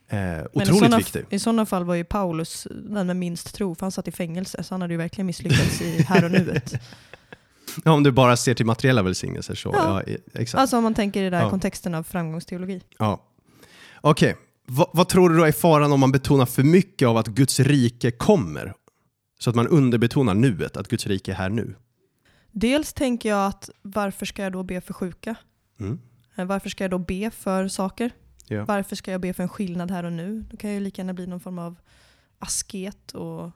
Eh, 0.08 0.18
i 0.18 0.46
otroligt 0.52 0.78
sådana, 0.78 0.96
viktig. 0.98 1.24
I 1.30 1.38
sådana 1.38 1.66
fall 1.66 1.84
var 1.84 1.94
ju 1.94 2.04
Paulus 2.04 2.66
den 2.70 3.06
med 3.06 3.16
minst 3.16 3.54
tro, 3.54 3.74
för 3.74 3.86
han 3.86 3.92
satt 3.92 4.08
i 4.08 4.12
fängelse, 4.12 4.62
så 4.62 4.74
han 4.74 4.80
hade 4.80 4.94
ju 4.94 4.98
verkligen 4.98 5.26
misslyckats 5.26 5.82
i 5.82 6.02
här 6.02 6.24
och 6.24 6.30
nuet. 6.30 6.74
Ja, 7.84 7.92
om 7.92 8.02
du 8.02 8.10
bara 8.12 8.36
ser 8.36 8.54
till 8.54 8.66
materiella 8.66 9.02
välsignelser 9.02 9.54
så. 9.54 9.70
Ja. 9.72 10.02
Ja. 10.06 10.16
exakt. 10.34 10.60
Alltså 10.60 10.76
om 10.76 10.82
man 10.82 10.94
tänker 10.94 11.22
i 11.22 11.30
den 11.30 11.42
Ja. 11.42 11.50
kontexten 11.50 11.94
av 11.94 12.02
framgångsteologi. 12.02 12.82
Ja. 12.98 13.22
Okej, 14.00 14.36
vad, 14.66 14.88
vad 14.92 15.08
tror 15.08 15.28
du 15.30 15.36
då 15.36 15.44
är 15.44 15.52
faran 15.52 15.92
om 15.92 16.00
man 16.00 16.12
betonar 16.12 16.46
för 16.46 16.62
mycket 16.62 17.08
av 17.08 17.16
att 17.16 17.26
Guds 17.26 17.60
rike 17.60 18.10
kommer? 18.10 18.74
Så 19.38 19.50
att 19.50 19.56
man 19.56 19.68
underbetonar 19.68 20.34
nuet, 20.34 20.76
att 20.76 20.88
Guds 20.88 21.06
rike 21.06 21.30
är 21.32 21.36
här 21.36 21.48
nu. 21.48 21.74
Dels 22.56 22.92
tänker 22.92 23.28
jag 23.28 23.46
att 23.46 23.70
varför 23.82 24.26
ska 24.26 24.42
jag 24.42 24.52
då 24.52 24.62
be 24.62 24.80
för 24.80 24.94
sjuka? 24.94 25.34
Mm. 25.80 26.00
Eh, 26.34 26.44
Varför 26.44 26.68
ska 26.70 26.84
jag 26.84 26.90
då 26.90 26.98
be 26.98 27.30
för 27.30 27.68
saker? 27.68 28.10
Ja. 28.46 28.64
Varför 28.64 28.96
ska 28.96 29.12
jag 29.12 29.20
be 29.20 29.32
för 29.34 29.42
en 29.42 29.48
skillnad 29.48 29.90
här 29.90 30.04
och 30.04 30.12
nu? 30.12 30.44
Då 30.50 30.56
kan 30.56 30.70
jag 30.70 30.78
ju 30.78 30.84
lika 30.84 31.02
gärna 31.02 31.14
bli 31.14 31.26
någon 31.26 31.40
form 31.40 31.58
av 31.58 31.76
asket 32.38 33.12
och 33.12 33.50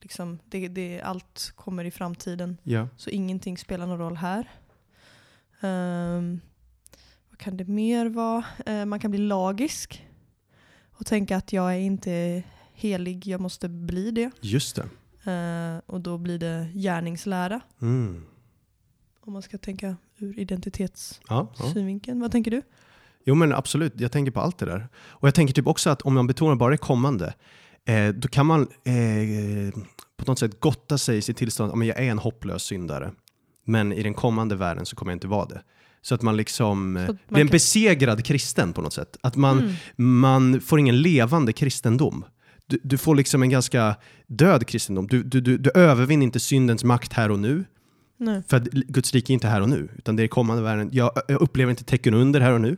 liksom 0.00 0.38
det, 0.44 0.68
det, 0.68 1.00
allt 1.00 1.52
kommer 1.56 1.84
i 1.84 1.90
framtiden. 1.90 2.56
Ja. 2.62 2.88
Så 2.96 3.10
ingenting 3.10 3.58
spelar 3.58 3.86
någon 3.86 3.98
roll 3.98 4.16
här. 4.16 4.50
Ehm, 5.60 6.40
vad 7.30 7.38
kan 7.38 7.56
det 7.56 7.64
mer 7.64 8.06
vara? 8.06 8.44
Eh, 8.66 8.84
man 8.84 9.00
kan 9.00 9.10
bli 9.10 9.20
lagisk 9.20 10.06
och 10.92 11.06
tänka 11.06 11.36
att 11.36 11.52
jag 11.52 11.72
är 11.74 11.78
inte 11.78 12.42
helig, 12.72 13.26
jag 13.26 13.40
måste 13.40 13.68
bli 13.68 14.10
det. 14.10 14.30
Just 14.40 14.76
det. 14.76 14.88
Eh, 15.32 15.80
och 15.86 16.00
då 16.00 16.18
blir 16.18 16.38
det 16.38 16.68
gärningslära. 16.74 17.60
Mm. 17.82 18.26
Om 19.26 19.32
man 19.32 19.42
ska 19.42 19.58
tänka 19.58 19.86
ur 19.88 19.94
Ja, 20.18 20.32
ja. 20.36 20.42
identitetssynvinkeln. 20.42 22.20
Vad 22.20 22.32
tänker 22.32 22.50
du? 22.50 22.62
Jo 23.26 23.34
men 23.34 23.52
absolut, 23.52 23.92
jag 24.00 24.12
tänker 24.12 24.32
på 24.32 24.40
allt 24.40 24.58
det 24.58 24.66
där. 24.66 24.88
Och 25.06 25.28
jag 25.28 25.34
tänker 25.34 25.54
typ 25.54 25.66
också 25.66 25.90
att 25.90 26.02
om 26.02 26.14
man 26.14 26.26
betonar 26.26 26.56
bara 26.56 26.70
det 26.70 26.76
kommande, 26.76 27.34
eh, 27.84 28.08
då 28.08 28.28
kan 28.28 28.46
man 28.46 28.60
eh, 28.62 29.74
på 30.16 30.24
något 30.26 30.38
sätt 30.38 30.60
gotta 30.60 30.98
sig 30.98 31.18
i 31.18 31.22
sitt 31.22 31.36
tillstånd, 31.36 31.72
ja, 31.72 31.76
men 31.76 31.88
jag 31.88 31.98
är 31.98 32.10
en 32.10 32.18
hopplös 32.18 32.62
syndare. 32.62 33.12
Men 33.66 33.92
i 33.92 34.02
den 34.02 34.14
kommande 34.14 34.56
världen 34.56 34.86
så 34.86 34.96
kommer 34.96 35.12
jag 35.12 35.16
inte 35.16 35.26
vara 35.26 35.46
det. 35.46 35.62
Så 36.02 36.14
att 36.14 36.22
man 36.22 36.36
liksom 36.36 36.96
eh, 36.96 37.02
att 37.02 37.08
man 37.08 37.16
blir 37.28 37.40
en 37.40 37.46
kan- 37.48 37.52
besegrad 37.52 38.24
kristen 38.24 38.72
på 38.72 38.82
något 38.82 38.92
sätt. 38.92 39.16
Att 39.20 39.36
man, 39.36 39.58
Mm. 39.58 39.74
man 39.96 40.60
får 40.60 40.78
ingen 40.78 41.02
levande 41.02 41.52
kristendom. 41.52 42.24
Du, 42.66 42.80
du 42.82 42.98
får 42.98 43.14
liksom 43.14 43.42
en 43.42 43.50
ganska 43.50 43.96
död 44.26 44.66
kristendom. 44.66 45.06
Du, 45.06 45.22
du, 45.22 45.40
du, 45.40 45.58
du 45.58 45.70
övervinner 45.74 46.24
inte 46.24 46.40
syndens 46.40 46.84
makt 46.84 47.12
här 47.12 47.30
och 47.30 47.38
nu. 47.38 47.64
Nej. 48.16 48.42
För 48.48 48.56
att 48.56 48.64
Guds 48.64 49.12
rike 49.14 49.32
är 49.32 49.34
inte 49.34 49.48
här 49.48 49.60
och 49.60 49.68
nu, 49.68 49.88
utan 49.98 50.16
det 50.16 50.22
är 50.22 50.28
kommande 50.28 50.62
världen. 50.62 50.88
Jag, 50.92 51.10
jag 51.28 51.40
upplever 51.42 51.70
inte 51.70 51.84
tecken 51.84 52.14
under 52.14 52.40
här 52.40 52.52
och 52.52 52.60
nu. 52.60 52.76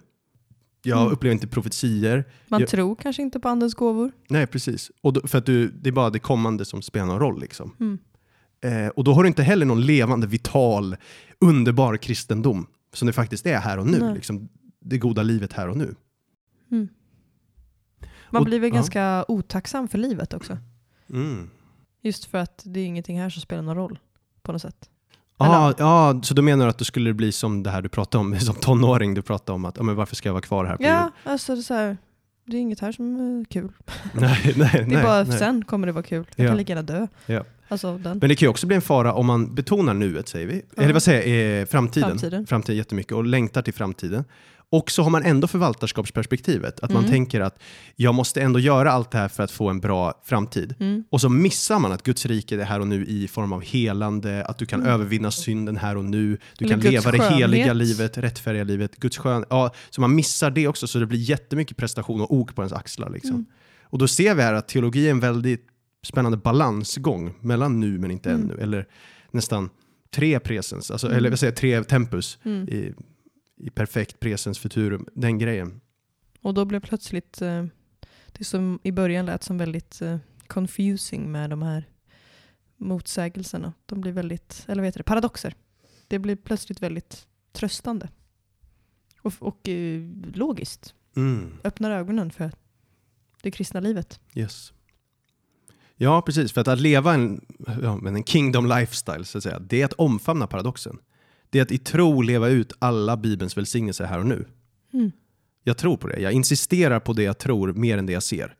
Jag 0.83 1.01
Mm. 1.01 1.13
upplever 1.13 1.33
inte 1.35 1.47
profetier. 1.47 2.25
Man 2.49 2.61
Jag- 2.61 2.69
tror 2.69 2.95
kanske 2.97 3.23
inte 3.23 3.41
på 3.41 3.49
andens 3.49 3.75
gåvor. 3.75 4.13
Nej, 4.29 4.47
precis. 4.47 4.91
Och 5.01 5.13
då, 5.13 5.27
för 5.27 5.39
att 5.39 5.47
du, 5.47 5.69
det 5.69 5.89
är 5.89 5.93
bara 5.93 6.11
det 6.11 6.19
kommande 6.19 6.65
som 6.65 6.83
spelar 6.83 7.07
någon 7.07 7.19
roll. 7.19 7.41
Liksom. 7.41 7.75
Mm. 7.81 7.99
Eh, 8.61 8.89
och 8.89 9.05
då 9.05 9.13
har 9.13 9.23
du 9.23 9.27
inte 9.29 9.43
heller 9.43 9.67
någon 9.67 9.81
levande, 9.87 10.27
vital, 10.27 10.97
underbar 11.39 11.97
kristendom 11.97 12.67
som 12.95 13.07
det 13.07 13.13
faktiskt 13.13 13.47
är 13.47 13.59
här 13.59 13.79
och 13.79 13.87
nu. 13.87 13.99
Nej. 13.99 14.15
Liksom, 14.15 14.49
det 14.81 14.99
goda 14.99 15.23
livet 15.23 15.53
här 15.53 15.69
och 15.69 15.77
nu. 15.77 15.95
Mm. 16.71 16.89
Man 18.31 18.41
Och- 18.43 18.47
blir 18.47 18.61
väl 18.61 18.69
ja. 18.71 18.75
ganska 18.75 19.25
otacksam 19.29 19.89
för 19.89 19.99
livet 19.99 20.35
också. 20.35 20.59
Mm. 21.11 21.51
Just 22.03 22.25
för 22.25 22.39
att 22.39 22.63
det 22.65 22.81
är 22.81 22.85
ingenting 22.87 23.21
här 23.21 23.31
som 23.31 23.43
spelar 23.43 23.63
någon 23.63 23.77
roll 23.77 23.99
på 24.43 24.53
något 24.53 24.63
sätt. 24.63 24.91
Ja, 25.39 26.21
så 26.23 26.35
då 26.35 26.43
menar 26.43 26.65
du 26.65 26.71
att 26.71 26.79
du 26.79 26.85
skulle 26.85 27.15
bli 27.15 27.33
som 27.33 27.63
det 27.63 27.71
här 27.71 27.83
du 27.83 27.89
pratade 27.89 28.21
om, 28.25 28.41
som 28.41 28.55
tonåring, 28.55 29.15
du 29.15 29.23
pratade 29.23 29.55
om 29.55 29.65
att 29.65 29.83
men 29.83 29.95
varför 29.97 30.17
ska 30.17 30.29
jag 30.29 30.35
vara 30.35 30.43
kvar 30.43 30.65
här 30.65 30.77
Ja, 30.81 31.03
jord? 31.03 31.13
alltså 31.33 31.55
det 31.55 31.61
är, 31.61 31.63
så 31.63 31.75
här, 31.75 31.97
det 32.47 32.57
är 32.57 32.61
inget 32.61 32.81
här 32.81 32.93
som 32.93 33.17
är 33.41 33.45
kul. 33.45 33.73
Nej, 34.13 34.55
nej, 34.57 34.71
Det 34.73 34.79
är 34.79 34.87
nej, 34.87 35.03
bara 35.03 35.23
nej. 35.25 35.39
sen 35.39 35.65
kommer 35.65 35.87
det 35.87 35.93
vara 35.93 36.03
kul. 36.05 36.27
Jag 36.37 36.45
Ja. 36.45 36.51
kan 36.51 36.57
lika 36.59 36.73
gärna 36.73 36.83
dö. 36.83 37.07
Ja. 37.27 37.45
Alltså. 37.69 38.01
Men 38.05 38.21
det 38.21 38.37
kan 38.37 38.47
ju 38.47 38.51
också 38.51 38.67
bli 38.67 38.77
en 38.77 38.83
fara 38.83 39.13
om 39.15 39.27
man 39.27 39.55
betonar 39.55 39.95
nuet, 39.95 40.29
säger 40.29 40.47
vi. 40.47 40.63
Ja. 40.77 40.83
Eller 40.83 40.93
vad 40.93 41.03
säger 41.03 41.51
jag, 41.51 41.61
eh, 41.61 41.67
framtiden. 41.67 42.09
Framtiden. 42.11 42.47
Framtiden 42.47 42.77
jättemycket 42.77 43.13
och 43.13 43.25
längtar 43.25 43.63
till 43.63 43.75
framtiden. 43.75 44.25
Och 44.71 44.91
så 44.91 45.03
har 45.03 45.11
man 45.11 45.23
ändå 45.23 45.47
förvaltarskapsperspektivet. 45.47 46.81
Att 46.81 46.91
man 46.91 46.99
Mm. 47.03 47.11
tänker 47.11 47.41
att 47.41 47.59
jag 47.97 48.15
måste 48.15 48.43
ändå 48.43 48.59
göra 48.59 48.91
allt 48.93 49.11
det 49.11 49.19
här 49.19 49.29
för 49.29 49.43
att 49.43 49.51
få 49.51 49.69
en 49.69 49.81
bra 49.81 50.23
framtid. 50.25 50.75
Mm. 50.81 51.05
Och 51.11 51.21
så 51.21 51.29
missar 51.29 51.79
man 51.79 51.93
att 51.93 52.03
Guds 52.03 52.27
rike 52.27 52.55
är 52.61 52.65
här 52.65 52.81
och 52.81 52.87
nu 52.89 53.05
i 53.07 53.29
form 53.29 53.53
av 53.53 53.63
helande, 53.63 54.45
att 54.45 54.59
du 54.59 54.67
kan 54.67 54.81
Mm. 54.81 54.93
övervinna 54.93 55.31
synden 55.31 55.77
här 55.77 55.97
och 55.97 56.05
nu, 56.05 56.39
du 56.59 56.65
Eller 56.65 56.69
kan 56.75 56.81
Guds 56.81 56.93
leva 56.93 57.11
det 57.11 57.35
heliga 57.35 57.65
skönhet. 57.67 57.77
livet, 57.77 58.19
rättfärdiga 58.19 58.65
livet, 58.65 58.97
Guds 58.97 59.19
skön... 59.19 59.45
Ja, 59.51 59.75
så 59.91 60.01
man 60.01 60.15
missar 60.15 60.51
det 60.51 60.69
också, 60.69 60.87
så 60.87 60.99
det 60.99 61.07
blir 61.07 61.19
jättemycket 61.21 61.77
prestation 61.77 62.21
och 62.21 62.35
ok 62.35 62.55
på 62.55 62.63
ens 62.63 62.73
axlar. 62.73 63.11
Liksom. 63.11 63.31
Mm. 63.35 63.47
Och 63.83 63.99
då 63.99 64.09
ser 64.09 64.35
vi 64.35 64.43
här 64.43 64.55
att 64.55 64.69
teologi 64.69 65.07
är 65.07 65.11
en 65.11 65.21
väldigt 65.21 65.67
spännande 66.07 66.39
balansgång 66.39 67.35
mellan 67.41 67.81
nu 67.81 67.99
men 67.99 68.11
inte 68.11 68.31
Mm. 68.31 68.43
ännu, 68.51 68.63
eller 68.63 68.87
nästan 69.31 69.71
tre 70.15 70.41
presens, 70.41 70.91
alltså, 70.91 71.07
Mm. 71.07 71.19
eller 71.19 71.37
säger 71.37 71.51
jag, 71.53 71.57
tre 71.57 71.85
tempus 71.85 72.39
Mm. 72.45 72.69
i, 72.69 72.93
i 73.57 73.71
perfekt 73.71 74.21
presens 74.21 74.59
futurum, 74.59 75.07
den 75.15 75.39
grejen. 75.39 75.81
Och 76.41 76.55
då 76.55 76.65
blev 76.65 76.81
plötsligt, 76.81 77.43
eh, 77.43 77.65
det 78.33 78.45
som 78.45 78.79
i 78.83 78.93
början 78.93 79.27
lät 79.27 79.43
som 79.43 79.59
väldigt 79.59 80.03
eh, 80.03 80.19
confusing 80.47 81.33
med 81.33 81.51
de 81.51 81.63
här 81.63 81.89
motsägelserna. 82.77 83.73
De 83.87 84.01
blir 84.01 84.13
väldigt, 84.13 84.65
eller 84.69 84.83
vad 84.83 84.87
heter 84.87 84.99
det, 84.99 85.05
paradoxer. 85.05 85.55
Det 86.09 86.19
blir 86.19 86.37
plötsligt 86.37 86.83
väldigt 86.83 87.27
tröstande. 87.53 88.09
Och, 89.23 89.33
och 89.39 89.69
eh, 89.69 90.03
logiskt. 90.35 90.95
Mm. 91.17 91.59
Öppnar 91.65 91.91
ögonen 91.91 92.31
för 92.31 92.53
det 93.43 93.51
kristna 93.51 93.81
livet. 93.81 94.21
Yes. 94.35 94.73
Ja, 95.97 96.23
precis. 96.23 96.53
För 96.53 96.61
att, 96.61 96.69
att 96.69 96.81
leva 96.81 97.15
en, 97.15 97.47
ja, 97.83 98.09
en 98.09 98.25
kingdom 98.25 98.67
lifestyle, 98.67 99.25
så 99.25 99.39
att 99.39 99.45
säga, 99.45 99.59
det 99.59 99.81
är 99.81 99.85
att 99.85 99.93
omfamna 99.93 100.47
paradoxen. 100.47 100.99
Det 101.57 101.61
är 101.61 101.63
att 101.63 101.73
i 101.73 101.79
tro 101.79 102.23
leva 102.23 102.49
ut 102.49 102.73
alla 102.79 103.17
Bibelns 103.17 103.57
välsignelser 103.57 104.05
här 104.05 104.19
och 104.19 104.27
nu. 104.27 104.45
Mm. 104.93 105.13
Jag 105.65 105.77
tror 105.77 105.97
på 105.97 106.09
det. 106.09 106.21
Jag 106.21 106.33
insisterar 106.33 107.01
på 107.01 107.13
det 107.13 107.23
jag 107.23 107.39
tror 107.39 107.73
mer 107.73 107.99
än 107.99 108.07
det 108.07 108.13
jag 108.13 108.23
ser. 108.23 108.55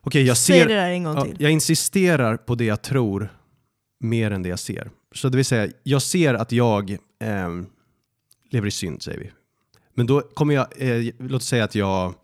Okej, 0.00 0.22
jag 0.22 0.36
Säg 0.36 0.60
ser... 0.60 0.68
det 0.68 0.74
där 0.74 0.90
en 0.90 1.04
gång 1.04 1.14
Ja, 1.16 1.24
till. 1.24 1.36
jag 1.38 1.50
insisterar 1.50 2.36
på 2.36 2.54
det 2.54 2.64
jag 2.64 2.82
tror 2.82 3.28
mer 4.00 4.30
än 4.30 4.42
det 4.42 4.48
jag 4.48 4.58
ser. 4.58 4.90
Så 5.12 5.28
det 5.28 5.36
vill 5.36 5.44
säga, 5.44 5.72
jag 5.82 6.02
ser 6.02 6.34
att 6.34 6.52
jag 6.52 6.96
ehm, 7.20 7.66
lever 8.50 8.68
i 8.68 8.70
synd, 8.70 9.02
säger 9.02 9.18
vi. 9.18 9.30
Men 9.94 10.06
då 10.06 10.20
kommer 10.20 10.54
jag, 10.54 10.66
eh, 10.76 11.12
låt 11.18 11.42
säga 11.42 11.64
att 11.64 11.74
jag 11.74 12.14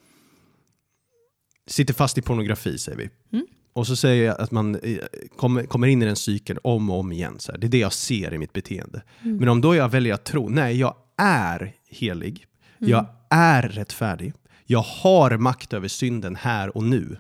sitter 1.67 1.95
fast 1.95 2.19
i 2.19 2.23
pornografi, 2.23 2.79
säger 2.79 2.99
vi. 2.99 3.11
Mm. 3.33 3.47
Och 3.73 3.87
så 3.87 3.97
säger 3.97 4.27
jag 4.27 4.41
att 4.41 4.51
man 4.51 4.75
eh, 4.75 4.99
kommer, 5.37 5.65
kommer 5.65 5.87
in 5.87 6.03
i 6.03 6.05
den 6.05 6.17
cykeln 6.17 6.59
om 6.65 6.91
och 6.91 6.99
om 7.01 7.13
igen. 7.13 7.35
Så 7.39 7.53
här. 7.53 7.59
Det 7.59 7.67
är 7.67 7.69
det 7.69 7.79
jag 7.79 7.93
ser 7.93 8.35
i 8.35 8.39
mitt 8.39 8.53
beteende. 8.53 9.03
Mm. 9.23 9.37
Men 9.37 9.49
om 9.49 9.61
då 9.61 9.75
jag 9.75 9.89
väljer 9.89 10.15
att 10.15 10.25
tro, 10.25 10.49
nej, 10.49 10.79
jag 10.79 10.95
är 11.17 11.73
helig. 11.89 12.47
Mm. 12.81 12.91
Jag 12.91 13.07
är 13.31 13.63
rättfärdig. 13.63 14.33
Jag 14.67 14.83
har 14.83 15.37
makt 15.37 15.73
över 15.73 15.89
synden 15.89 16.37
här 16.37 16.77
och 16.77 16.83
nu. 16.85 17.17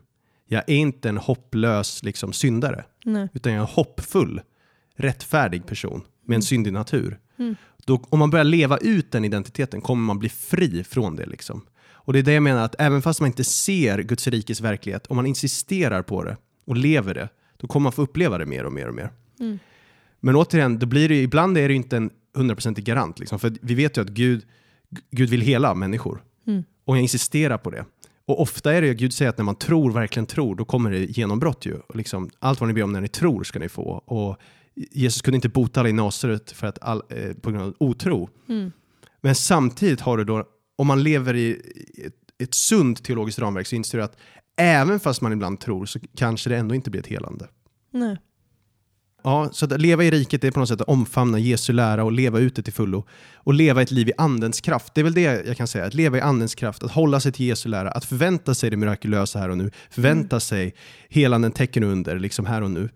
Jag 0.48 0.62
är 0.66 0.74
inte 0.74 1.08
en 1.08 1.18
hopplös 1.18 2.02
liksom, 2.02 2.32
syndare, 2.32 2.84
Nej. 3.04 3.28
utan 3.32 3.52
jag 3.52 3.58
är 3.58 3.62
en 3.62 3.72
hoppfull, 3.74 4.40
rättfärdig 4.96 5.66
person 5.66 6.02
med 6.24 6.34
en 6.34 6.38
Mm. 6.38 6.42
syndig 6.42 6.72
natur. 6.72 7.18
Mm. 7.38 7.56
Då, 7.84 8.04
om 8.08 8.18
man 8.18 8.30
börjar 8.30 8.44
leva 8.44 8.76
ut 8.78 9.12
den 9.12 9.24
identiteten 9.24 9.80
kommer 9.80 10.02
man 10.02 10.18
bli 10.18 10.28
fri 10.28 10.84
från 10.84 11.16
det. 11.16 11.26
Liksom. 11.26 11.62
Och 12.04 12.12
det 12.12 12.18
är 12.18 12.22
det 12.22 12.32
jag 12.32 12.42
menar, 12.42 12.64
att 12.64 12.74
även 12.78 13.02
fast 13.02 13.20
man 13.20 13.26
inte 13.26 13.44
ser 13.44 13.98
Guds 13.98 14.26
rikes 14.28 14.60
verklighet, 14.60 15.06
om 15.06 15.16
man 15.16 15.26
insisterar 15.26 16.02
på 16.02 16.24
det 16.24 16.36
och 16.66 16.76
lever 16.76 17.14
det, 17.14 17.28
då 17.56 17.66
kommer 17.66 17.82
man 17.82 17.92
få 17.92 18.02
uppleva 18.02 18.38
det 18.38 18.46
mer 18.46 18.64
och 18.64 18.72
mer 18.72 18.88
och 18.88 18.94
mer. 18.94 19.10
Mm. 19.40 19.58
Men 20.20 20.36
återigen, 20.36 20.78
då 20.78 20.86
blir 20.86 21.08
det, 21.08 21.22
ibland 21.22 21.58
är 21.58 21.68
det 21.68 21.74
inte 21.74 21.96
en 21.96 22.10
hundraprocentig 22.34 22.84
garant. 22.84 23.18
Liksom, 23.18 23.38
för 23.38 23.52
vi 23.62 23.74
vet 23.74 23.96
ju 23.96 24.02
att 24.02 24.08
Gud, 24.08 24.42
Gud 25.10 25.30
vill 25.30 25.40
hela 25.40 25.74
människor. 25.74 26.22
Mm. 26.46 26.64
Och 26.84 26.96
jag 26.96 27.02
insisterar 27.02 27.58
på 27.58 27.70
det. 27.70 27.84
Och 28.26 28.40
ofta 28.40 28.74
är 28.74 28.80
det 28.80 28.86
ju, 28.86 28.94
Gud 28.94 29.14
säger 29.14 29.28
att 29.28 29.38
när 29.38 29.44
man 29.44 29.54
tror, 29.54 29.92
verkligen 29.92 30.26
tror, 30.26 30.54
då 30.54 30.64
kommer 30.64 30.90
det 30.90 30.98
genombrott 30.98 31.66
ju. 31.66 31.74
Och 31.74 31.96
liksom, 31.96 32.30
allt 32.38 32.60
vad 32.60 32.68
ni 32.68 32.74
ber 32.74 32.82
om 32.82 32.92
när 32.92 33.00
ni 33.00 33.08
tror 33.08 33.44
ska 33.44 33.58
ni 33.58 33.68
få. 33.68 33.82
Och 33.90 34.36
Jesus 34.74 35.22
kunde 35.22 35.36
inte 35.36 35.48
bota 35.48 35.80
alla 35.80 35.88
i 35.88 35.92
Nasaret 35.92 36.50
för 36.50 36.66
att 36.66 36.78
all, 36.82 37.02
eh, 37.08 37.32
på 37.32 37.50
grund 37.50 37.64
av 37.64 37.74
otro. 37.78 38.28
Mm. 38.48 38.72
Men 39.20 39.34
samtidigt 39.34 40.00
har 40.00 40.16
du 40.16 40.24
då, 40.24 40.44
om 40.76 40.86
man 40.86 41.02
lever 41.02 41.34
i 41.34 41.60
ett, 42.06 42.14
ett 42.42 42.54
sunt 42.54 43.04
teologiskt 43.04 43.38
ramverk 43.38 43.66
så 43.66 43.76
inser 43.76 43.98
du 43.98 44.04
att 44.04 44.16
även 44.56 45.00
fast 45.00 45.20
man 45.20 45.32
ibland 45.32 45.60
tror 45.60 45.86
så 45.86 45.98
kanske 46.16 46.50
det 46.50 46.56
ändå 46.56 46.74
inte 46.74 46.90
blir 46.90 47.00
ett 47.00 47.06
helande. 47.06 47.48
Nej. 47.90 48.18
Ja, 49.24 49.48
så 49.52 49.64
att 49.64 49.80
leva 49.80 50.04
i 50.04 50.10
riket 50.10 50.44
är 50.44 50.50
på 50.50 50.60
något 50.60 50.68
sätt 50.68 50.80
att 50.80 50.88
omfamna 50.88 51.38
Jesu 51.38 51.72
lära 51.72 52.04
och 52.04 52.12
leva 52.12 52.38
ut 52.38 52.56
det 52.56 52.62
till 52.62 52.72
fullo. 52.72 53.06
Och 53.34 53.54
leva 53.54 53.82
ett 53.82 53.90
liv 53.90 54.08
i 54.08 54.12
andens 54.18 54.60
kraft. 54.60 54.94
Det 54.94 55.00
är 55.00 55.02
väl 55.02 55.14
det 55.14 55.46
jag 55.46 55.56
kan 55.56 55.66
säga. 55.66 55.84
Att 55.84 55.94
leva 55.94 56.18
i 56.18 56.20
andens 56.20 56.54
kraft, 56.54 56.82
att 56.82 56.90
hålla 56.90 57.20
sig 57.20 57.32
till 57.32 57.46
Jesu 57.46 57.68
lära, 57.68 57.90
att 57.90 58.04
förvänta 58.04 58.54
sig 58.54 58.70
det 58.70 58.76
mirakulösa 58.76 59.38
här 59.38 59.48
och 59.48 59.58
nu. 59.58 59.70
Förvänta 59.90 60.40
sig 60.40 60.74
helanden, 61.08 61.52
tecken 61.52 61.84
och 61.84 61.90
under, 61.90 62.18
liksom 62.18 62.46
här 62.46 62.62
och 62.62 62.70
nu. 62.70 62.88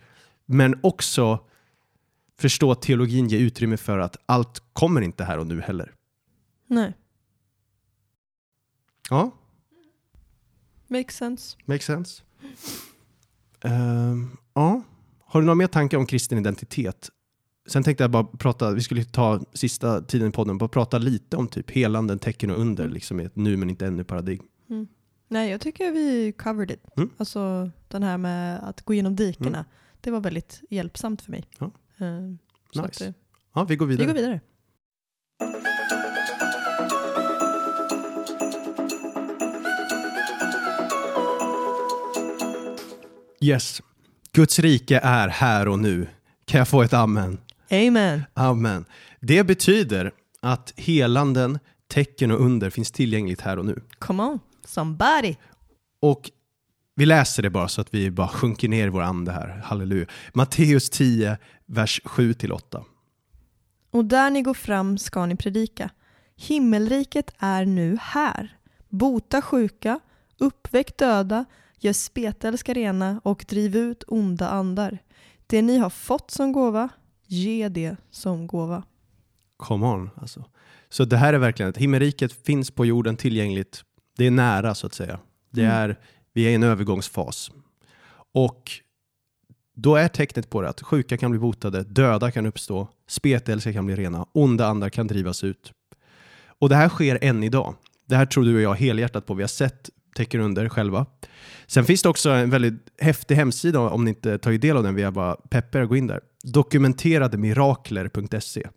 Men 0.46 0.80
också 0.82 1.40
förstå 2.38 2.72
att 2.72 2.82
teologin 2.82 3.28
ger 3.28 3.38
utrymme 3.38 3.76
för 3.76 3.98
att 3.98 4.16
allt 4.26 4.62
kommer 4.72 5.00
inte 5.00 5.24
här 5.24 5.38
och 5.38 5.46
nu 5.46 5.60
heller. 5.60 5.92
Nej. 6.68 6.94
Ja, 9.10 9.30
Makes 10.88 11.16
sense. 11.16 11.56
makes 11.64 11.84
sense. 11.86 12.22
Ehm, 13.64 14.36
ja. 14.54 14.82
Har 15.24 15.40
du 15.40 15.46
några 15.46 15.54
mer 15.54 15.66
tankar 15.66 15.98
om 15.98 16.06
kristen 16.06 16.38
identitet? 16.38 17.10
Sen 17.68 17.82
tänkte 17.82 18.04
jag 18.04 18.10
bara 18.10 18.24
prata, 18.24 18.70
vi 18.72 18.80
skulle 18.80 19.04
ta 19.04 19.40
sista 19.52 20.00
tiden 20.02 20.28
i 20.28 20.32
podden, 20.32 20.58
bara 20.58 20.68
prata 20.68 20.98
lite 20.98 21.36
om 21.36 21.48
typ 21.48 21.70
helanden, 21.70 22.18
tecken 22.18 22.50
och 22.50 22.58
under, 22.60 22.88
liksom 22.88 23.20
i 23.20 23.24
ett 23.24 23.36
nu 23.36 23.56
men 23.56 23.70
inte 23.70 23.86
ännu 23.86 24.04
paradigm. 24.04 24.42
Nej, 25.28 25.50
jag 25.50 25.60
tycker 25.60 25.92
vi 25.92 26.32
covered 26.32 26.70
it. 26.70 26.84
Mm. 26.96 27.10
Alltså 27.16 27.70
den 27.88 28.02
här 28.02 28.18
med 28.18 28.68
att 28.68 28.82
gå 28.82 28.92
igenom 28.92 29.16
dikena. 29.16 29.64
Det 30.00 30.10
var 30.10 30.20
väldigt 30.20 30.62
hjälpsamt 30.70 31.22
för 31.22 31.30
mig. 31.30 31.44
Ja. 31.58 31.70
Så 32.72 32.82
Nice. 32.82 33.08
att, 33.08 33.14
Ja, 33.54 33.64
vi 33.64 33.76
går 33.76 33.86
vi 33.86 33.96
vidare. 33.96 34.06
går 34.06 34.14
vidare. 34.14 34.40
Yes. 43.40 43.82
Guds 44.32 44.58
rike 44.58 45.00
är 45.02 45.28
här 45.28 45.68
och 45.68 45.78
nu. 45.78 46.08
Kan 46.44 46.58
jag 46.58 46.68
få 46.68 46.82
ett 46.82 46.92
amen? 46.92 47.38
Amen. 47.70 48.22
Amen. 48.34 48.84
Det 49.20 49.44
betyder 49.44 50.12
att 50.40 50.72
helanden, 50.76 51.58
tecken 51.88 52.30
och 52.30 52.40
under 52.40 52.70
finns 52.70 52.92
tillgängligt 52.92 53.40
här 53.40 53.58
och 53.58 53.64
nu. 53.64 53.82
Come 53.98 54.22
on, 54.22 54.40
somebody. 54.64 55.36
Och 56.00 56.30
vi 56.94 57.06
läser 57.06 57.42
det 57.42 57.50
bara 57.50 57.68
så 57.68 57.80
att 57.80 57.94
vi 57.94 58.10
bara 58.10 58.28
sjunker 58.28 58.68
ner 58.68 58.86
i 58.86 58.90
vår 58.90 59.02
ande 59.02 59.32
här. 59.32 59.62
Halleluja. 59.64 60.06
Matteus 60.34 60.90
10, 60.90 61.38
vers 61.66 62.00
7-8. 62.04 62.84
Och 63.90 64.04
där 64.04 64.30
ni 64.30 64.42
går 64.42 64.54
fram 64.54 64.98
ska 64.98 65.26
ni 65.26 65.36
predika. 65.36 65.90
Himmelriket 66.36 67.34
är 67.38 67.64
nu 67.64 67.98
här. 68.00 68.56
Bota 68.88 69.42
sjuka, 69.42 70.00
uppväck 70.38 70.98
döda, 70.98 71.44
gör 71.86 71.92
spetälska 71.92 72.74
rena 72.74 73.20
och 73.24 73.44
driv 73.48 73.76
ut 73.76 74.04
onda 74.06 74.48
andar. 74.48 74.98
Det 75.46 75.62
ni 75.62 75.78
har 75.78 75.90
fått 75.90 76.30
som 76.30 76.52
gåva, 76.52 76.88
ge 77.26 77.68
det 77.68 77.96
som 78.10 78.46
gåva. 78.46 78.82
Come 79.56 79.86
on, 79.86 80.10
alltså. 80.16 80.44
Så 80.88 81.04
det 81.04 81.16
här 81.16 81.32
är 81.34 81.38
verkligen 81.38 81.70
att 81.70 81.76
himmelriket 81.76 82.32
finns 82.46 82.70
på 82.70 82.86
jorden 82.86 83.16
tillgängligt. 83.16 83.82
Det 84.16 84.26
är 84.26 84.30
nära 84.30 84.74
så 84.74 84.86
att 84.86 84.94
säga. 84.94 85.18
Det 85.50 85.62
Mm. 85.64 85.74
är, 85.76 85.98
vi 86.32 86.46
är 86.46 86.50
i 86.50 86.54
en 86.54 86.62
övergångsfas. 86.62 87.50
Och 88.32 88.70
då 89.74 89.96
är 89.96 90.08
tecknet 90.08 90.50
på 90.50 90.62
det 90.62 90.68
att 90.68 90.82
sjuka 90.82 91.16
kan 91.16 91.30
bli 91.30 91.40
botade, 91.40 91.82
döda 91.82 92.30
kan 92.30 92.46
uppstå, 92.46 92.88
spetälska 93.08 93.72
kan 93.72 93.86
bli 93.86 93.96
rena, 93.96 94.26
onda 94.32 94.66
andar 94.66 94.88
kan 94.90 95.06
drivas 95.06 95.44
ut. 95.44 95.72
Och 96.58 96.68
det 96.68 96.76
här 96.76 96.88
sker 96.88 97.18
än 97.22 97.42
idag. 97.42 97.74
Det 98.08 98.16
här 98.16 98.26
tror 98.26 98.44
du 98.44 98.56
och 98.56 98.62
jag 98.62 98.74
helhjärtat 98.74 99.26
på. 99.26 99.34
Vi 99.34 99.42
har 99.42 99.48
sett 99.48 99.90
tecken 100.16 100.40
under 100.40 100.68
själva. 100.68 101.06
Sen 101.66 101.84
finns 101.84 102.02
det 102.02 102.08
också 102.08 102.30
en 102.30 102.50
väldigt 102.50 102.74
häftig 102.98 103.34
hemsida 103.34 103.80
om 103.80 104.04
ni 104.04 104.08
inte 104.08 104.38
tagit 104.38 104.60
del 104.60 104.76
av 104.76 104.82
den. 104.82 104.94
Vi 104.94 105.02
har 105.02 105.12
bara 105.12 105.34
peppar 105.34 105.84
gå 105.84 105.96
in 105.96 106.06
där. 106.06 106.20
Dokumenterademirakler.se 106.44 108.68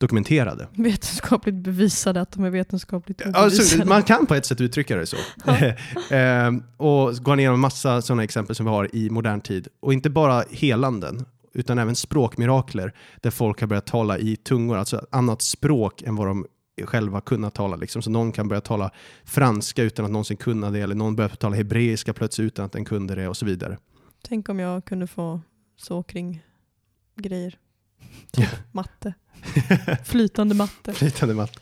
dokumenterade. 0.01 0.69
Vetenskapligt 0.77 1.55
bevisade 1.55 2.21
att 2.21 2.33
de 2.33 2.45
är 2.45 2.51
vetenskapligt 2.51 3.23
Alltså, 3.23 3.41
obevisade. 3.41 3.85
man 3.85 4.03
kan 4.03 4.27
på 4.27 4.35
ett 4.35 4.47
sätt 4.47 4.61
uttrycka 4.61 4.97
det 4.97 5.07
så. 5.07 5.17
eh, 6.15 6.51
och 6.77 7.15
gå 7.15 7.39
igenom 7.39 7.61
massa 7.61 8.03
sådana 8.03 8.25
exempel 8.25 8.57
som 8.57 8.67
vi 8.67 8.73
har 8.73 8.97
i 8.97 9.11
modern 9.11 9.41
tid. 9.41 9.69
Och 9.81 9.93
inte 9.93 10.11
bara 10.11 10.45
helanden, 10.51 11.25
utan 11.53 11.79
även 11.79 11.97
språkmirakler 11.97 12.93
där 13.21 13.31
folk 13.31 13.61
har 13.61 13.67
börjat 13.69 13.87
tala 13.87 14.19
i 14.19 14.37
tungor, 14.37 14.77
alltså 14.77 15.07
annat 15.11 15.43
språk 15.43 16.03
än 16.03 16.17
vad 16.17 16.27
de 16.27 16.47
själva 16.85 17.21
kunnat 17.21 17.55
tala. 17.55 17.77
Liksom. 17.77 18.03
Så 18.03 18.11
någon 18.11 18.33
kan 18.33 18.49
börja 18.49 18.61
tala 18.61 18.91
franska 19.25 19.83
utan 19.83 20.05
att 20.05 20.11
någonsin 20.11 20.37
kunna 20.37 20.71
det, 20.71 20.81
eller 20.81 20.95
någon 20.95 21.17
börjar 21.17 21.29
tala 21.29 21.57
hebreiska 21.57 22.13
plötsligt 22.13 22.47
utan 22.47 22.65
att 22.65 22.73
den 22.73 22.85
kunde 22.85 23.15
det 23.15 23.29
och 23.29 23.37
så 23.37 23.47
vidare. 23.47 23.79
Tänk 24.23 24.49
om 24.49 24.59
jag 24.59 24.85
kunde 24.85 25.07
få 25.07 25.41
så 25.77 26.03
kring 26.03 26.43
grejer. 27.17 27.59
Matte. 28.73 29.15
Flytande 30.05 30.55
matte. 30.55 30.93
Flytande 30.93 31.35
matt. 31.35 31.61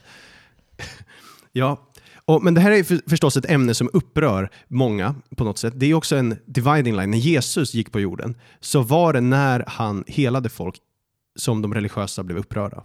ja, 1.52 1.88
och, 2.28 2.42
men 2.44 2.54
det 2.54 2.60
här 2.60 2.70
är 2.70 2.82
för, 2.82 3.00
förstås 3.06 3.36
ett 3.36 3.50
ämne 3.50 3.74
som 3.74 3.90
upprör 3.92 4.50
många 4.68 5.14
på 5.36 5.44
något 5.44 5.58
sätt. 5.58 5.72
Det 5.76 5.86
är 5.86 5.94
också 5.94 6.16
en 6.16 6.36
dividing 6.46 6.96
line. 6.96 7.10
När 7.10 7.18
Jesus 7.18 7.74
gick 7.74 7.92
på 7.92 8.00
jorden 8.00 8.34
så 8.60 8.82
var 8.82 9.12
det 9.12 9.20
när 9.20 9.64
han 9.66 10.04
helade 10.06 10.48
folk 10.48 10.78
som 11.36 11.62
de 11.62 11.74
religiösa 11.74 12.22
blev 12.22 12.38
upprörda. 12.38 12.84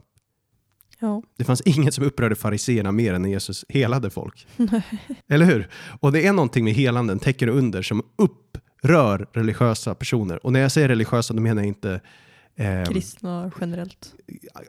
Ja. 1.00 1.24
Det 1.38 1.44
fanns 1.44 1.62
inget 1.62 1.94
som 1.94 2.04
upprörde 2.04 2.36
fariseerna 2.36 2.92
mer 2.92 3.14
än 3.14 3.22
när 3.22 3.30
Jesus 3.30 3.66
helade 3.70 4.10
folk. 4.10 4.48
Eller 5.28 5.46
hur? 5.46 5.70
Och 6.00 6.12
det 6.12 6.28
är 6.28 6.34
någonting 6.34 6.64
med 6.64 6.74
helanden, 6.74 7.20
tecken 7.20 7.50
och 7.50 7.56
under, 7.56 7.82
som 7.82 8.04
upprör 8.16 9.28
religiösa 9.34 9.96
personer. 9.96 10.46
Och 10.46 10.54
när 10.54 10.60
jag 10.60 10.72
säger 10.72 10.88
religiösa, 10.88 11.34
då 11.34 11.42
menar 11.42 11.62
jag 11.62 11.68
inte 11.68 12.02
eh, 12.56 12.84
Kristna 12.86 13.52
generellt. 13.62 14.14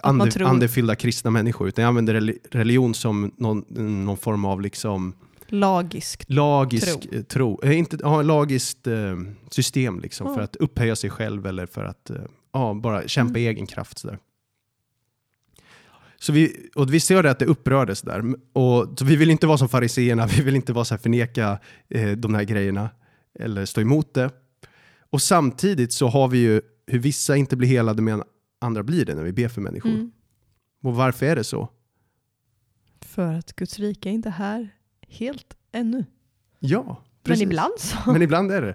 ande, 0.02 0.30
tror- 0.30 0.48
andefyllda 0.48 0.96
kristna 0.96 1.30
människor, 1.30 1.68
utan 1.68 1.82
jag 1.82 1.88
använder 1.88 2.14
reli- 2.14 2.38
religion 2.50 2.94
som 2.94 3.32
någon, 3.36 3.64
någon 4.04 4.16
form 4.16 4.44
av 4.44 4.60
liksom 4.60 5.12
Lagiskt. 5.48 6.30
lagisk 6.30 6.86
Tro. 7.00 7.00
tro. 7.10 7.22
tro 7.22 7.60
eh, 7.62 7.78
inte, 7.78 7.98
ja, 8.02 8.22
lagiskt 8.22 8.86
eh, 8.86 9.16
system 9.50 10.00
liksom, 10.00 10.26
Ja. 10.26 10.34
för 10.34 10.40
att 10.42 10.56
upphöja 10.56 10.96
sig 10.96 11.10
själv 11.10 11.46
eller 11.46 11.66
för 11.66 11.84
att 11.84 12.10
eh, 12.10 12.16
ja, 12.52 12.74
bara 12.74 13.08
kämpa 13.08 13.38
i 13.38 13.46
egen 13.46 13.66
kraft. 13.66 13.98
Sådär. 13.98 14.18
Så 16.18 16.32
vi, 16.32 16.70
och 16.74 16.94
vi 16.94 17.00
ser 17.00 17.22
det 17.22 17.30
att 17.30 17.38
det 17.38 17.44
upprördes 17.46 18.02
där. 18.02 18.22
Och, 18.52 18.98
så 18.98 19.04
vi 19.04 19.16
vill 19.16 19.30
inte 19.30 19.46
vara 19.46 19.58
som 19.58 19.68
fariseerna, 19.68 20.26
vi 20.36 20.42
vill 20.42 20.56
inte 20.56 20.72
vara 20.72 20.84
så 20.84 20.94
här 20.94 21.02
förneka 21.02 21.58
eh, 21.88 22.10
de 22.10 22.34
här 22.34 22.44
grejerna 22.44 22.90
eller 23.40 23.64
stå 23.64 23.80
emot 23.80 24.14
det. 24.14 24.30
Och 25.10 25.22
samtidigt 25.22 25.92
så 25.92 26.08
har 26.08 26.28
vi 26.28 26.38
ju 26.38 26.60
hur 26.86 26.98
vissa 26.98 27.36
inte 27.36 27.56
blir 27.56 27.68
helade 27.68 28.02
medan 28.02 28.22
andra 28.60 28.82
blir 28.82 29.04
det 29.04 29.14
när 29.14 29.22
vi 29.22 29.32
ber 29.32 29.48
för 29.48 29.60
människor. 29.60 29.90
Mm. 29.90 30.12
Och 30.82 30.94
varför 30.94 31.26
är 31.26 31.36
det 31.36 31.44
så? 31.44 31.68
För 33.00 33.34
att 33.34 33.56
Guds 33.56 33.78
rike 33.78 34.08
är 34.08 34.12
inte 34.12 34.30
här 34.30 34.68
helt 35.08 35.56
ännu. 35.72 36.04
Ja, 36.58 37.02
Men 37.24 37.42
ibland 37.42 37.72
så. 37.78 37.96
Men 38.06 38.22
ibland 38.22 38.52
är 38.52 38.62
det. 38.62 38.74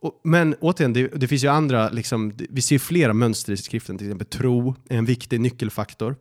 Och, 0.00 0.20
men 0.24 0.54
återigen, 0.60 0.92
det, 0.92 1.08
det 1.08 1.28
finns 1.28 1.44
ju 1.44 1.48
andra, 1.48 1.88
liksom, 1.88 2.32
vi 2.50 2.62
ser 2.62 2.78
flera 2.78 3.12
mönster 3.12 3.52
i 3.52 3.56
skriften, 3.56 3.98
till 3.98 4.06
exempel 4.06 4.26
tro 4.26 4.74
är 4.88 4.98
en 4.98 5.04
viktig 5.04 5.40
nyckelfaktor. 5.40 6.16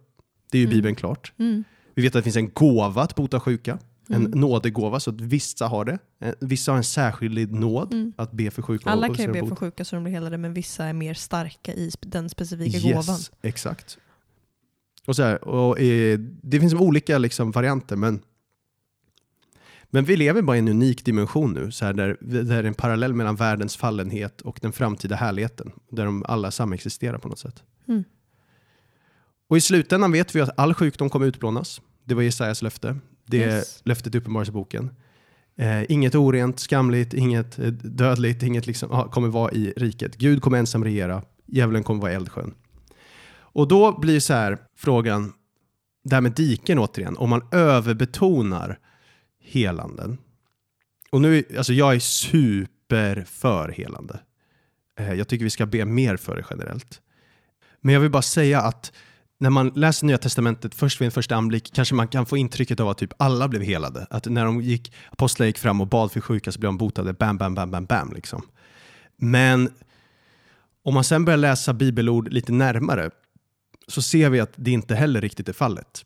Det 0.52 0.58
är 0.58 0.60
ju 0.60 0.66
Mm. 0.66 0.78
Bibeln 0.78 0.96
klart. 0.96 1.34
Mm. 1.38 1.64
Vi 1.94 2.02
vet 2.02 2.16
att 2.16 2.20
det 2.20 2.24
finns 2.24 2.38
en 2.38 2.50
gåva 2.50 3.02
att 3.02 3.16
bota 3.16 3.40
sjuka, 3.40 3.80
en 4.10 4.26
Mm. 4.26 4.40
nådegåva, 4.40 5.00
så 5.00 5.10
att 5.10 5.22
vissa 5.22 5.68
har 5.68 5.86
det. 5.86 6.00
Eh, 6.20 6.34
Vissa 6.40 6.72
har 6.72 6.78
en 6.78 6.84
särskild 6.84 7.52
nåd 7.54 7.94
Mm. 7.94 8.14
att 8.18 8.32
be 8.32 8.52
för 8.52 8.62
sjuka. 8.62 8.90
Alla 8.90 9.08
kan 9.16 9.26
ju 9.26 9.32
be 9.42 9.48
för 9.48 9.56
sjuka 9.56 9.86
så 9.86 9.96
de 9.96 10.04
blir 10.04 10.14
helade 10.14 10.38
men 10.38 10.54
vissa 10.54 10.86
är 10.86 10.94
mer 10.94 11.14
starka 11.14 11.74
i 11.74 11.92
den 12.02 12.30
specifika 12.30 12.78
yes, 12.78 12.84
gåvan. 13.08 13.20
exakt. 13.42 13.98
Och 15.08 15.16
så 15.16 15.24
här, 15.24 15.44
och, 15.48 15.80
eh, 15.80 16.20
det 16.20 16.60
finns 16.60 16.74
olika 16.74 17.18
liksom, 17.18 17.52
varianter, 17.52 17.96
men 17.96 18.20
men 19.90 20.06
vi 20.06 20.18
lever 20.18 20.42
bara 20.42 20.56
i 20.56 20.60
en 20.60 20.68
unik 20.68 21.06
dimension 21.06 21.54
nu, 21.54 21.72
så 21.72 21.86
här, 21.86 21.94
där, 21.94 22.18
där 22.22 22.44
det 22.44 22.56
är 22.56 22.64
en 22.64 22.74
parallell 22.74 23.14
mellan 23.14 23.36
världens 23.36 23.76
fallenhet 23.78 24.42
och 24.42 24.60
den 24.62 24.72
framtida 24.72 25.16
härligheten, 25.16 25.72
där 25.92 26.06
de 26.06 26.24
alla 26.28 26.52
samexisterar 26.52 27.18
på 27.18 27.28
något 27.28 27.40
sätt. 27.40 27.64
Mm. 27.88 28.04
Och 29.50 29.58
i 29.58 29.62
slutändan 29.62 30.12
vet 30.12 30.36
vi 30.36 30.42
att 30.42 30.60
all 30.60 30.74
sjukdom 30.74 31.10
kommer 31.10 31.26
utplånas. 31.26 31.82
Det 32.04 32.16
var 32.16 32.22
Jesajas 32.22 32.62
löfte. 32.62 32.98
Det 33.28 33.38
Yes. 33.38 33.82
löftet 33.86 34.16
i 34.16 34.18
Uppenbarelseboken. 34.18 34.90
Eh, 35.58 35.92
inget 35.92 36.16
orent, 36.16 36.60
skamligt, 36.60 37.14
inget 37.14 37.60
eh, 37.60 37.68
dödligt, 37.68 38.44
inget 38.44 38.68
liksom, 38.68 38.92
ah, 38.92 39.08
kommer 39.08 39.28
vara 39.28 39.52
i 39.52 39.74
riket. 39.78 40.18
Gud 40.18 40.42
kommer 40.42 40.58
ensam 40.58 40.84
regera, 40.84 41.24
djävulen 41.46 41.84
kommer 41.84 42.02
vara 42.02 42.12
eldsjön. 42.12 42.54
Och 43.38 43.68
då 43.68 44.00
blir 44.00 44.20
så 44.20 44.34
här 44.34 44.58
frågan, 44.78 45.34
det 46.04 46.16
här 46.16 46.22
med 46.22 46.32
diken 46.32 46.80
återigen, 46.80 47.18
om 47.18 47.30
man 47.30 47.42
överbetonar 47.52 48.80
helanden 49.40 50.18
och 51.12 51.22
nu, 51.22 51.44
alltså 51.58 51.74
jag 51.74 51.96
är 51.96 52.00
super 52.00 53.24
för 53.28 53.70
helande. 53.70 54.20
Eh, 55.00 55.14
jag 55.14 55.28
tycker 55.28 55.44
vi 55.44 55.50
ska 55.50 55.66
be 55.66 55.86
mer 55.86 56.18
för 56.18 56.36
det 56.36 56.44
generellt. 56.50 57.02
Men 57.82 57.94
jag 57.94 58.02
vill 58.02 58.12
bara 58.12 58.22
säga 58.22 58.62
att 58.62 58.94
när 59.40 59.50
man 59.50 59.72
läser 59.76 60.08
Nya 60.08 60.18
Testamentet 60.18 60.76
först 60.76 61.02
vid 61.02 61.06
en 61.06 61.12
första 61.12 61.36
anblick 61.36 61.74
kanske 61.74 61.96
man 61.96 62.08
kan 62.08 62.26
få 62.26 62.38
intrycket 62.38 62.80
av 62.80 62.90
att 62.90 62.98
typ 62.98 63.14
alla 63.18 63.48
blev 63.48 63.62
helade. 63.62 64.08
Att 64.10 64.26
när 64.26 64.46
de 64.46 64.62
gick, 64.62 64.94
apostlarna 65.12 65.48
gick 65.48 65.58
fram 65.58 65.82
och 65.82 65.88
bad 65.88 66.12
för 66.12 66.22
sjuka 66.22 66.52
så 66.52 66.60
blev 66.60 66.70
de 66.70 66.78
botade. 66.78 67.14
Bam, 67.14 67.38
bam, 67.38 67.56
bam, 67.56 67.72
bam, 67.72 67.86
bam. 67.86 68.14
Liksom. 68.14 68.42
Men 69.18 69.70
om 70.84 70.94
man 70.94 71.04
sen 71.04 71.26
börjar 71.26 71.38
läsa 71.38 71.74
bibelord 71.74 72.34
lite 72.34 72.52
närmare 72.52 73.10
så 73.88 74.02
ser 74.02 74.30
vi 74.30 74.40
att 74.40 74.54
det 74.56 74.72
inte 74.72 74.96
heller 74.96 75.22
riktigt 75.22 75.50
är 75.50 75.54
fallet. 75.54 76.06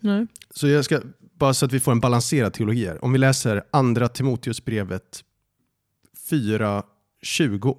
Nej. 0.00 0.26
Så 0.50 0.68
jag 0.68 0.84
ska, 0.84 1.00
bara 1.38 1.54
så 1.54 1.66
att 1.66 1.72
vi 1.72 1.80
får 1.80 1.92
en 1.92 2.00
balanserad 2.00 2.52
teologi 2.52 2.86
här. 2.86 3.04
Om 3.04 3.12
vi 3.12 3.18
läser 3.18 3.62
andra 3.70 4.08
Timoteusbrevet 4.08 5.24
4.20. 6.30 7.76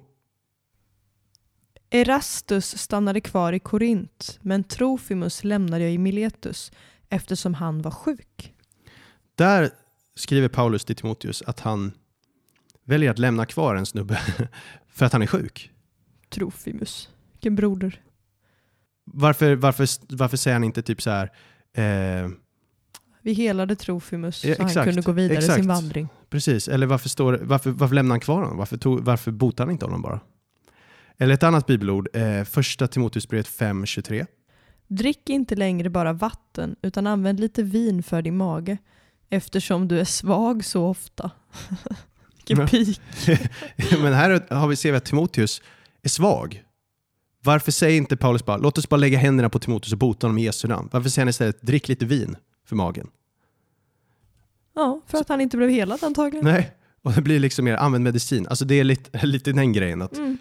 Erastus 1.94 2.78
stannade 2.78 3.20
kvar 3.20 3.52
i 3.52 3.58
Korint, 3.58 4.38
men 4.42 4.64
Trofimus 4.64 5.44
lämnade 5.44 5.84
jag 5.84 5.92
i 5.92 5.98
Miletus 5.98 6.72
eftersom 7.08 7.54
han 7.54 7.82
var 7.82 7.90
sjuk. 7.90 8.54
Där 9.34 9.70
skriver 10.14 10.48
Paulus 10.48 10.84
till 10.84 10.96
Timoteus 10.96 11.42
att 11.46 11.60
han 11.60 11.92
väljer 12.84 13.10
att 13.10 13.18
lämna 13.18 13.46
kvar 13.46 13.74
en 13.74 13.86
snubbe 13.86 14.20
för 14.88 15.06
att 15.06 15.12
han 15.12 15.22
är 15.22 15.26
sjuk. 15.26 15.70
Trofimus, 16.30 17.08
vilken 17.32 17.54
broder. 17.56 18.00
Varför, 19.04 19.54
varför, 19.54 19.88
varför 20.16 20.36
säger 20.36 20.54
han 20.54 20.64
inte 20.64 20.82
typ 20.82 21.02
så 21.02 21.10
här, 21.10 21.30
eh, 21.74 22.30
Vi 23.22 23.32
helade 23.32 23.76
Trofimus 23.76 24.36
så 24.36 24.48
Ja, 24.48 24.54
han 24.58 24.66
exakt, 24.66 24.84
kunde 24.86 25.02
gå 25.02 25.12
vidare 25.12 25.34
i 25.34 25.38
exakt. 25.38 25.56
sin 25.58 25.68
vandring. 25.68 26.08
precis, 26.30 26.68
eller 26.68 26.86
varför, 26.86 27.08
står, 27.08 27.38
varför, 27.42 27.70
varför 27.70 27.94
lämnar 27.94 28.12
han 28.12 28.20
kvar 28.20 28.42
honom? 28.42 28.56
Varför, 28.58 28.76
tog, 28.76 29.00
varför 29.00 29.30
botar 29.30 29.64
han 29.64 29.70
inte 29.72 29.84
honom 29.84 30.02
bara? 30.02 30.20
Eller 31.22 31.34
ett 31.34 31.42
annat 31.42 31.66
bibelord, 31.66 32.08
eh, 32.12 32.44
första 32.44 32.88
Timoteusbrevet 32.88 33.48
5.23. 33.48 34.26
Drick 34.88 35.30
inte 35.30 35.54
längre 35.54 35.90
bara 35.90 36.12
vatten 36.12 36.76
utan 36.82 37.06
använd 37.06 37.40
lite 37.40 37.62
vin 37.62 38.02
för 38.02 38.22
din 38.22 38.36
mage 38.36 38.78
eftersom 39.30 39.88
du 39.88 40.00
är 40.00 40.04
svag 40.04 40.64
så 40.64 40.86
ofta. 40.86 41.30
Vilken 42.36 42.66
pik. 42.66 43.00
Men 44.02 44.12
här 44.12 44.54
har 44.54 44.68
vi, 44.68 44.76
ser 44.76 44.90
vi 44.90 44.96
att 44.96 45.04
Timoteus 45.04 45.62
är 46.02 46.08
svag. 46.08 46.62
Varför 47.44 47.72
säger 47.72 47.96
inte 47.96 48.16
Paulus 48.16 48.44
bara, 48.44 48.56
låt 48.56 48.78
oss 48.78 48.88
bara 48.88 48.96
lägga 48.96 49.18
händerna 49.18 49.48
på 49.48 49.58
Timoteus 49.58 49.92
och 49.92 49.98
bota 49.98 50.26
honom 50.26 50.38
i 50.38 50.44
Jesu 50.44 50.68
namn? 50.68 50.88
Varför 50.92 51.10
säger 51.10 51.24
han 51.24 51.30
istället, 51.30 51.62
drick 51.62 51.88
lite 51.88 52.04
vin 52.04 52.36
för 52.66 52.76
magen? 52.76 53.08
Ja, 54.74 55.00
för 55.06 55.18
att 55.18 55.28
han 55.28 55.40
inte 55.40 55.56
blev 55.56 55.70
helad 55.70 56.04
antagligen. 56.04 56.44
Nej, 56.44 56.72
och 57.02 57.12
det 57.12 57.22
blir 57.22 57.38
liksom 57.40 57.64
mer 57.64 57.76
använd 57.76 58.04
medicin. 58.04 58.46
Alltså 58.48 58.64
det 58.64 58.74
är 58.74 58.84
lite, 58.84 59.26
lite 59.26 59.52
den 59.52 59.72
grejen 59.72 60.02
att 60.02 60.16
Mm. 60.16 60.31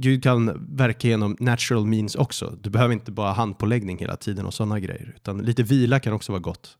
Gud 0.00 0.22
kan 0.22 0.66
verka 0.76 1.08
genom 1.08 1.36
natural 1.40 1.86
means 1.86 2.14
också. 2.14 2.58
Du 2.60 2.70
behöver 2.70 2.92
inte 2.92 3.12
bara 3.12 3.32
handpåläggning 3.32 3.98
hela 3.98 4.16
tiden 4.16 4.46
och 4.46 4.54
sådana 4.54 4.80
grejer, 4.80 5.12
utan 5.16 5.38
lite 5.38 5.62
vila 5.62 6.00
kan 6.00 6.12
också 6.12 6.32
vara 6.32 6.40
gott. 6.40 6.76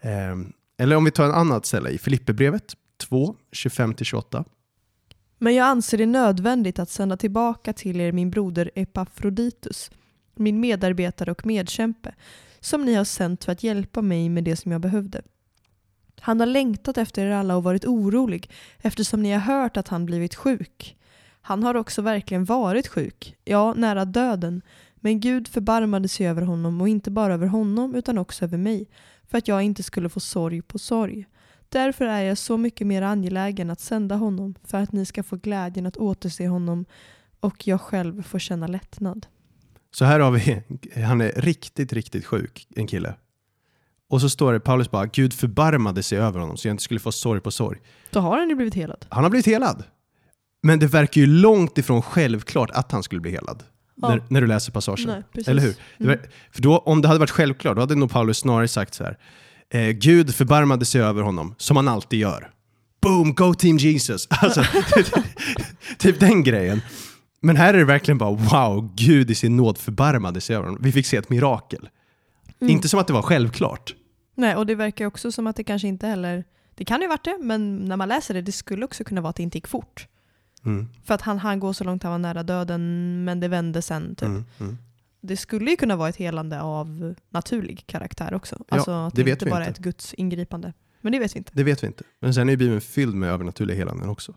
Ehm, 0.00 0.52
eller 0.78 0.96
om 0.96 1.04
vi 1.04 1.10
tar 1.10 1.24
en 1.24 1.30
annat 1.34 1.66
ställe 1.66 1.90
i 1.90 1.98
Filipperbrevet 1.98 2.74
2, 3.08 3.36
25-28. 3.52 4.44
Men 5.38 5.54
jag 5.54 5.66
anser 5.66 5.98
det 5.98 6.06
nödvändigt 6.06 6.78
att 6.78 6.90
sända 6.90 7.16
tillbaka 7.16 7.72
till 7.72 8.00
er 8.00 8.12
min 8.12 8.30
broder 8.30 8.70
Epafroditus, 8.74 9.90
min 10.34 10.60
medarbetare 10.60 11.30
och 11.30 11.46
medkämpe, 11.46 12.14
som 12.60 12.84
ni 12.84 12.94
har 12.94 13.04
sänt 13.04 13.44
för 13.44 13.52
att 13.52 13.62
hjälpa 13.62 14.02
mig 14.02 14.28
med 14.28 14.44
det 14.44 14.56
som 14.56 14.72
jag 14.72 14.80
behövde. 14.80 15.22
Han 16.20 16.40
har 16.40 16.46
längtat 16.46 16.98
efter 16.98 17.26
er 17.26 17.30
alla 17.30 17.56
och 17.56 17.64
varit 17.64 17.84
orolig 17.84 18.50
eftersom 18.78 19.22
ni 19.22 19.32
har 19.32 19.40
hört 19.40 19.76
att 19.76 19.88
han 19.88 20.06
blivit 20.06 20.34
sjuk. 20.34 20.96
Han 21.46 21.62
har 21.62 21.74
också 21.74 22.02
verkligen 22.02 22.44
varit 22.44 22.88
sjuk, 22.88 23.36
ja, 23.44 23.74
nära 23.74 24.04
döden, 24.04 24.62
men 24.96 25.20
Gud 25.20 25.48
förbarmade 25.48 26.08
sig 26.08 26.28
över 26.28 26.42
honom 26.42 26.80
och 26.80 26.88
inte 26.88 27.10
bara 27.10 27.34
över 27.34 27.46
honom 27.46 27.94
utan 27.94 28.18
också 28.18 28.44
över 28.44 28.58
mig, 28.58 28.88
för 29.28 29.38
att 29.38 29.48
jag 29.48 29.62
inte 29.62 29.82
skulle 29.82 30.08
få 30.08 30.20
sorg 30.20 30.62
på 30.62 30.78
sorg. 30.78 31.26
Därför 31.68 32.04
är 32.04 32.20
jag 32.20 32.38
så 32.38 32.56
mycket 32.56 32.86
mer 32.86 33.02
angelägen 33.02 33.70
att 33.70 33.80
sända 33.80 34.14
honom 34.14 34.54
för 34.64 34.78
att 34.78 34.92
ni 34.92 35.06
ska 35.06 35.22
få 35.22 35.36
glädjen 35.36 35.86
att 35.86 35.96
återse 35.96 36.46
honom 36.46 36.84
och 37.40 37.66
jag 37.66 37.80
själv 37.80 38.22
får 38.22 38.38
känna 38.38 38.66
lättnad. 38.66 39.26
Så 39.90 40.04
här 40.04 40.20
har 40.20 40.30
vi, 40.30 40.62
han 41.02 41.20
är 41.20 41.32
riktigt, 41.36 41.92
riktigt 41.92 42.26
sjuk, 42.26 42.66
en 42.76 42.86
kille. 42.86 43.14
Och 44.08 44.20
så 44.20 44.28
står 44.28 44.52
det, 44.52 44.60
Paulus 44.60 44.90
bara, 44.90 45.06
Gud 45.06 45.32
förbarmade 45.32 46.02
sig 46.02 46.18
över 46.18 46.40
honom 46.40 46.56
så 46.56 46.68
jag 46.68 46.72
inte 46.72 46.82
skulle 46.82 47.00
få 47.00 47.12
sorg 47.12 47.40
på 47.40 47.50
sorg. 47.50 47.78
Då 48.10 48.20
har 48.20 48.38
han 48.38 48.48
ju 48.48 48.54
blivit 48.54 48.74
helad. 48.74 49.06
Han 49.08 49.22
har 49.24 49.30
blivit 49.30 49.46
helad. 49.46 49.84
Men 50.66 50.78
det 50.78 50.86
verkar 50.86 51.20
ju 51.20 51.26
långt 51.26 51.78
ifrån 51.78 52.02
självklart 52.02 52.70
att 52.70 52.92
han 52.92 53.02
skulle 53.02 53.20
bli 53.20 53.30
helad. 53.30 53.62
Ja. 53.94 54.08
När, 54.08 54.22
när 54.28 54.40
du 54.40 54.46
läser 54.46 54.72
passagen. 54.72 55.22
Nej. 55.32 55.44
Eller 55.46 55.62
hur? 55.62 55.74
Mm. 56.00 56.18
För 56.50 56.62
då, 56.62 56.78
om 56.78 57.02
det 57.02 57.08
hade 57.08 57.20
varit 57.20 57.30
självklart, 57.30 57.76
då 57.76 57.82
hade 57.82 57.94
nog 57.94 58.10
Paulus 58.10 58.38
snarare 58.38 58.68
sagt 58.68 58.94
så 58.94 59.04
här. 59.04 59.18
Eh, 59.70 59.90
Gud 59.90 60.34
förbarmade 60.34 60.84
sig 60.84 61.00
över 61.00 61.22
honom, 61.22 61.54
som 61.58 61.76
han 61.76 61.88
alltid 61.88 62.18
gör. 62.18 62.50
Boom, 63.00 63.34
go 63.34 63.54
team 63.54 63.76
Jesus! 63.78 64.28
Alltså, 64.40 64.64
typ 65.98 66.20
den 66.20 66.42
grejen. 66.42 66.80
Men 67.40 67.56
här 67.56 67.74
är 67.74 67.78
det 67.78 67.84
verkligen 67.84 68.18
bara 68.18 68.30
wow, 68.30 68.90
Gud 68.94 69.30
i 69.30 69.34
sin 69.34 69.56
nåd 69.56 69.78
förbarmade 69.78 70.40
sig 70.40 70.56
över 70.56 70.66
honom. 70.66 70.82
Vi 70.82 70.92
fick 70.92 71.06
se 71.06 71.16
ett 71.16 71.30
mirakel. 71.30 71.88
Mm. 72.60 72.72
Inte 72.72 72.88
som 72.88 73.00
att 73.00 73.06
det 73.06 73.12
var 73.12 73.22
självklart. 73.22 73.94
Nej, 74.34 74.56
och 74.56 74.66
det 74.66 74.74
verkar 74.74 75.06
också 75.06 75.32
som 75.32 75.46
att 75.46 75.56
det 75.56 75.64
kanske 75.64 75.88
inte 75.88 76.06
heller, 76.06 76.44
det 76.74 76.84
kan 76.84 77.02
ju 77.02 77.08
varit 77.08 77.24
det, 77.24 77.38
men 77.40 77.76
när 77.76 77.96
man 77.96 78.08
läser 78.08 78.34
det, 78.34 78.42
det 78.42 78.52
skulle 78.52 78.84
också 78.84 79.04
kunna 79.04 79.20
vara 79.20 79.30
att 79.30 79.36
det 79.36 79.42
inte 79.42 79.58
gick 79.58 79.66
fort. 79.66 80.06
Mm, 80.66 80.88
För 81.04 81.14
att 81.14 81.20
han, 81.22 81.38
han 81.38 81.60
går 81.60 81.72
så 81.72 81.84
långt 81.84 82.02
han 82.02 82.12
var 82.12 82.18
nära 82.18 82.42
döden, 82.42 83.24
men 83.24 83.40
det 83.40 83.48
vände 83.48 83.82
sen. 83.82 84.14
Typ. 84.14 84.22
mm, 84.28 84.44
mm. 84.60 84.78
Det 85.20 85.36
skulle 85.36 85.70
ju 85.70 85.76
kunna 85.76 85.96
vara 85.96 86.08
ett 86.08 86.16
helande 86.16 86.60
av 86.62 87.14
naturlig 87.30 87.86
karaktär 87.86 88.34
också. 88.34 88.64
Alltså 88.68 88.90
att 88.90 89.14
det 89.14 89.22
det, 89.22 89.30
inte 89.30 89.46
bara 89.46 89.64
är 89.66 89.70
ett 89.70 89.78
Guds 89.78 90.14
ingripande. 90.14 90.72
Men 91.00 91.12
det 91.12 91.18
vet 91.18 91.34
vi 91.34 91.38
inte. 91.38 91.50
Det 91.54 91.64
vet 91.64 91.82
vi 91.82 91.86
inte. 91.86 92.04
Men 92.20 92.34
sen 92.34 92.48
är 92.48 92.52
ju 92.52 92.56
Bibeln 92.56 92.80
fylld 92.80 93.14
med 93.14 93.30
övernaturliga 93.30 93.76
helanden 93.76 94.08
också. 94.08 94.34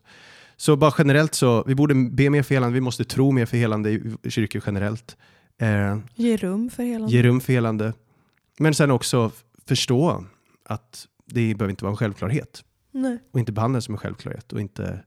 Så 0.57 0.75
bara 0.75 0.93
generellt 0.97 1.33
så, 1.35 1.63
vi 1.67 1.75
borde 1.75 1.93
be 2.11 2.29
mer 2.29 2.43
för 2.43 2.55
helande, 2.55 2.73
vi 2.73 2.81
måste 2.81 3.03
tro 3.03 3.31
mer 3.31 3.45
för 3.45 3.57
helande 3.57 3.91
i 3.91 4.31
kyrkor 4.31 4.63
generellt. 4.65 5.17
Eh, 5.61 5.97
Ge 6.15 6.37
rum 6.37 6.69
för 6.69 6.83
helande. 6.83 7.15
ge 7.15 7.23
rum 7.23 7.41
för 7.41 7.53
helande. 7.53 7.93
Men 8.59 8.73
sen 8.73 8.91
också 8.91 9.31
förstå 9.65 10.25
att 10.65 11.07
det 11.25 11.55
behöver 11.55 11.69
inte 11.69 11.83
vara 11.83 11.91
en 11.91 11.97
självklarhet. 11.97 12.63
Nej. 12.91 13.17
Och 13.31 13.39
inte 13.39 13.51
behandla 13.51 13.77
det 13.77 13.81
som 13.81 13.93
en 13.93 13.97
självklarhet. 13.97 14.53
Och 14.53 14.61
inte 14.61 15.03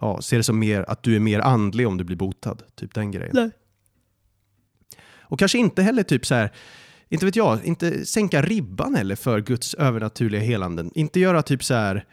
ja, 0.00 0.22
se 0.22 0.36
det 0.36 0.42
som 0.42 0.58
mer, 0.58 0.84
att 0.88 1.02
du 1.02 1.16
är 1.16 1.20
mer 1.20 1.40
andlig 1.40 1.88
om 1.88 1.96
du 1.96 2.04
blir 2.04 2.16
botad. 2.16 2.62
Typ 2.74 2.94
den 2.94 3.10
grejen. 3.10 3.30
Nej. 3.34 3.50
Och 5.28 5.38
kanske 5.38 5.58
inte 5.58 5.82
heller 5.82 6.02
typ 6.02 6.26
så 6.26 6.34
här, 6.34 6.52
inte 7.08 7.26
vet 7.26 7.36
jag, 7.36 7.64
inte 7.64 8.06
sänka 8.06 8.42
ribban 8.42 8.94
heller 8.94 9.16
för 9.16 9.40
Guds 9.40 9.74
övernaturliga 9.74 10.40
helanden. 10.40 10.90
Inte 10.94 11.20
göra 11.20 11.42
typ 11.42 11.64
så 11.64 11.74
här, 11.74 12.04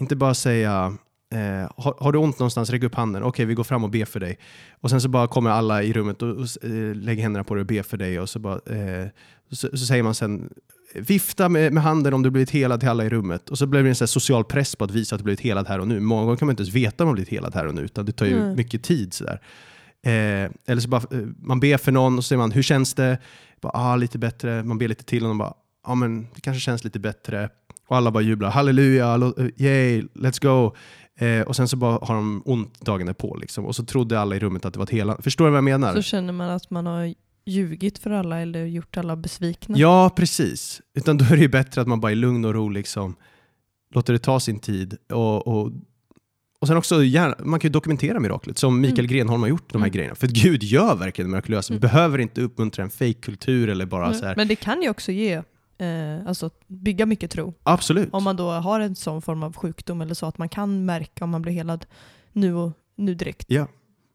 inte 0.00 0.16
bara 0.16 0.34
säga 0.34 0.96
eh, 1.32 1.70
har, 1.76 1.96
har 2.00 2.12
du 2.12 2.18
ont 2.18 2.38
någonstans, 2.38 2.70
räck 2.70 2.82
upp 2.82 2.94
handen. 2.94 3.22
Okej, 3.22 3.44
vi 3.44 3.54
går 3.54 3.64
fram 3.64 3.84
och 3.84 3.90
ber 3.90 4.04
för 4.04 4.20
dig. 4.20 4.38
Och 4.80 4.90
sen 4.90 5.00
så 5.00 5.08
bara 5.08 5.28
kommer 5.28 5.50
alla 5.50 5.82
i 5.82 5.92
rummet 5.92 6.22
och, 6.22 6.28
och 6.28 6.64
eh, 6.64 6.94
lägger 6.94 7.22
händerna 7.22 7.44
på 7.44 7.54
dig 7.54 7.60
och 7.60 7.66
ber 7.66 7.82
för 7.82 7.96
dig. 7.96 8.20
Och 8.20 8.28
så, 8.28 8.38
bara, 8.38 8.54
eh, 8.54 9.08
så, 9.50 9.68
så 9.76 9.86
säger 9.86 10.02
man 10.02 10.14
sen, 10.14 10.50
vifta 10.94 11.48
med, 11.48 11.72
med 11.72 11.82
handen 11.82 12.14
om 12.14 12.22
du 12.22 12.30
blivit 12.30 12.50
helad 12.50 12.80
till 12.80 12.88
alla 12.88 13.04
i 13.04 13.08
rummet. 13.08 13.50
Och 13.50 13.58
så 13.58 13.66
blir 13.66 13.82
det 13.82 13.88
en 13.88 13.94
sån 13.94 14.08
social 14.08 14.44
press 14.44 14.76
på 14.76 14.84
att 14.84 14.90
visa 14.90 15.14
att 15.14 15.18
du 15.18 15.24
blivit 15.24 15.40
helad 15.40 15.68
här 15.68 15.78
och 15.78 15.88
nu. 15.88 16.00
Många 16.00 16.22
gånger 16.22 16.36
kan 16.36 16.46
man 16.46 16.52
inte 16.52 16.62
ens 16.62 16.74
veta 16.74 17.04
om 17.04 17.08
man 17.08 17.14
blivit 17.14 17.32
helad 17.32 17.54
här 17.54 17.66
och 17.66 17.74
nu, 17.74 17.82
utan 17.82 18.06
det 18.06 18.12
tar 18.12 18.26
ju 18.26 18.38
Nej. 18.38 18.56
mycket 18.56 18.82
tid. 18.82 19.14
Sådär. 19.14 19.40
Eh, 20.06 20.50
eller 20.66 20.80
så 20.80 20.88
bara, 20.88 21.02
eh, 21.10 21.18
man 21.38 21.60
ber 21.60 21.76
för 21.76 21.92
någon 21.92 22.18
och 22.18 22.24
så 22.24 22.28
säger 22.28 22.38
man, 22.38 22.52
hur 22.52 22.62
känns 22.62 22.94
det? 22.94 23.18
Bara, 23.60 23.72
ah, 23.74 23.96
lite 23.96 24.18
bättre. 24.18 24.62
Man 24.62 24.78
ber 24.78 24.88
lite 24.88 25.04
till 25.04 25.22
och 25.22 25.28
de 25.28 25.38
bara, 25.38 25.54
ja 25.86 25.92
ah, 25.92 25.94
men 25.94 26.22
det 26.34 26.40
kanske 26.40 26.60
känns 26.60 26.84
lite 26.84 26.98
bättre. 26.98 27.48
Och 27.88 27.96
alla 27.96 28.10
bara 28.10 28.22
jublar, 28.22 28.50
halleluja, 28.50 29.14
eh, 29.14 29.46
yay, 29.56 30.02
let's 30.14 30.42
go. 30.42 30.74
Eh, 31.26 31.42
och 31.42 31.56
sen 31.56 31.68
så 31.68 31.76
bara 31.76 31.98
har 32.02 32.14
de 32.14 32.42
ont 32.44 32.80
dagen 32.80 33.06
därpå. 33.06 33.36
Liksom. 33.36 33.66
Och 33.66 33.76
så 33.76 33.84
trodde 33.84 34.20
alla 34.20 34.36
i 34.36 34.38
rummet 34.38 34.64
att 34.64 34.72
det 34.72 34.78
var 34.78 34.84
ett 34.84 34.90
helande. 34.90 35.22
Förstår 35.22 35.44
du 35.44 35.50
vad 35.50 35.56
jag 35.56 35.64
menar? 35.64 35.94
Så 35.94 36.02
känner 36.02 36.32
man 36.32 36.50
att 36.50 36.70
man 36.70 36.86
har 36.86 37.14
ljugit 37.44 37.98
för 37.98 38.10
alla 38.10 38.40
eller 38.40 38.64
gjort 38.64 38.96
alla 38.96 39.16
besvikna. 39.16 39.78
Ja, 39.78 40.10
precis. 40.16 40.80
Utan 40.94 41.16
då 41.18 41.24
är 41.24 41.30
det 41.36 41.42
ju 41.42 41.48
bättre 41.48 41.80
att 41.80 41.86
man 41.88 42.00
bara 42.00 42.12
i 42.12 42.14
lugn 42.14 42.44
och 42.44 42.54
ro 42.54 42.68
liksom, 42.68 43.16
låter 43.94 44.12
det 44.12 44.18
ta 44.18 44.40
sin 44.40 44.58
tid. 44.58 44.96
Och, 45.12 45.46
och, 45.48 45.72
och 46.60 46.68
sen 46.68 46.76
också, 46.76 47.04
gärna, 47.04 47.34
man 47.44 47.60
kan 47.60 47.68
ju 47.68 47.72
dokumentera 47.72 48.20
miraklet 48.20 48.58
som 48.58 48.80
Mikael 48.80 48.98
Mm. 48.98 49.10
Grenholm 49.12 49.42
har 49.42 49.48
gjort, 49.48 49.72
de 49.72 49.82
här 49.82 49.88
Mm. 49.88 49.92
grejerna. 49.96 50.14
För 50.14 50.26
Gud 50.26 50.62
gör 50.62 50.96
verkligen 50.96 51.30
mirakulösa. 51.30 51.72
Vi 51.74 51.76
Mm. 51.76 51.80
behöver 51.80 52.18
inte 52.18 52.40
uppmuntra 52.42 52.82
en 52.84 52.90
fake-kultur 52.90 53.68
eller 53.68 53.86
bara 53.86 54.08
Nej. 54.10 54.18
så 54.18 54.24
här. 54.26 54.36
Men 54.36 54.48
det 54.48 54.56
kan 54.56 54.82
ju 54.82 54.90
också 54.90 55.12
ge, 55.12 55.32
eh, 55.78 56.26
alltså 56.26 56.50
bygga 56.66 57.06
mycket 57.06 57.30
tro. 57.30 57.54
Absolut. 57.62 58.08
Om 58.12 58.24
man 58.24 58.36
då 58.36 58.50
har 58.50 58.80
en 58.80 58.94
sån 58.94 59.22
form 59.22 59.42
av 59.42 59.56
sjukdom 59.56 60.00
eller 60.00 60.14
så 60.14 60.26
att 60.26 60.38
man 60.38 60.48
kan 60.48 60.84
märka 60.84 61.24
om 61.24 61.30
man 61.30 61.42
blir 61.42 61.52
helad 61.52 61.86
nu 62.32 62.54
och 62.54 62.72
nu 62.96 63.14
direkt. 63.14 63.44
Ja. 63.48 63.66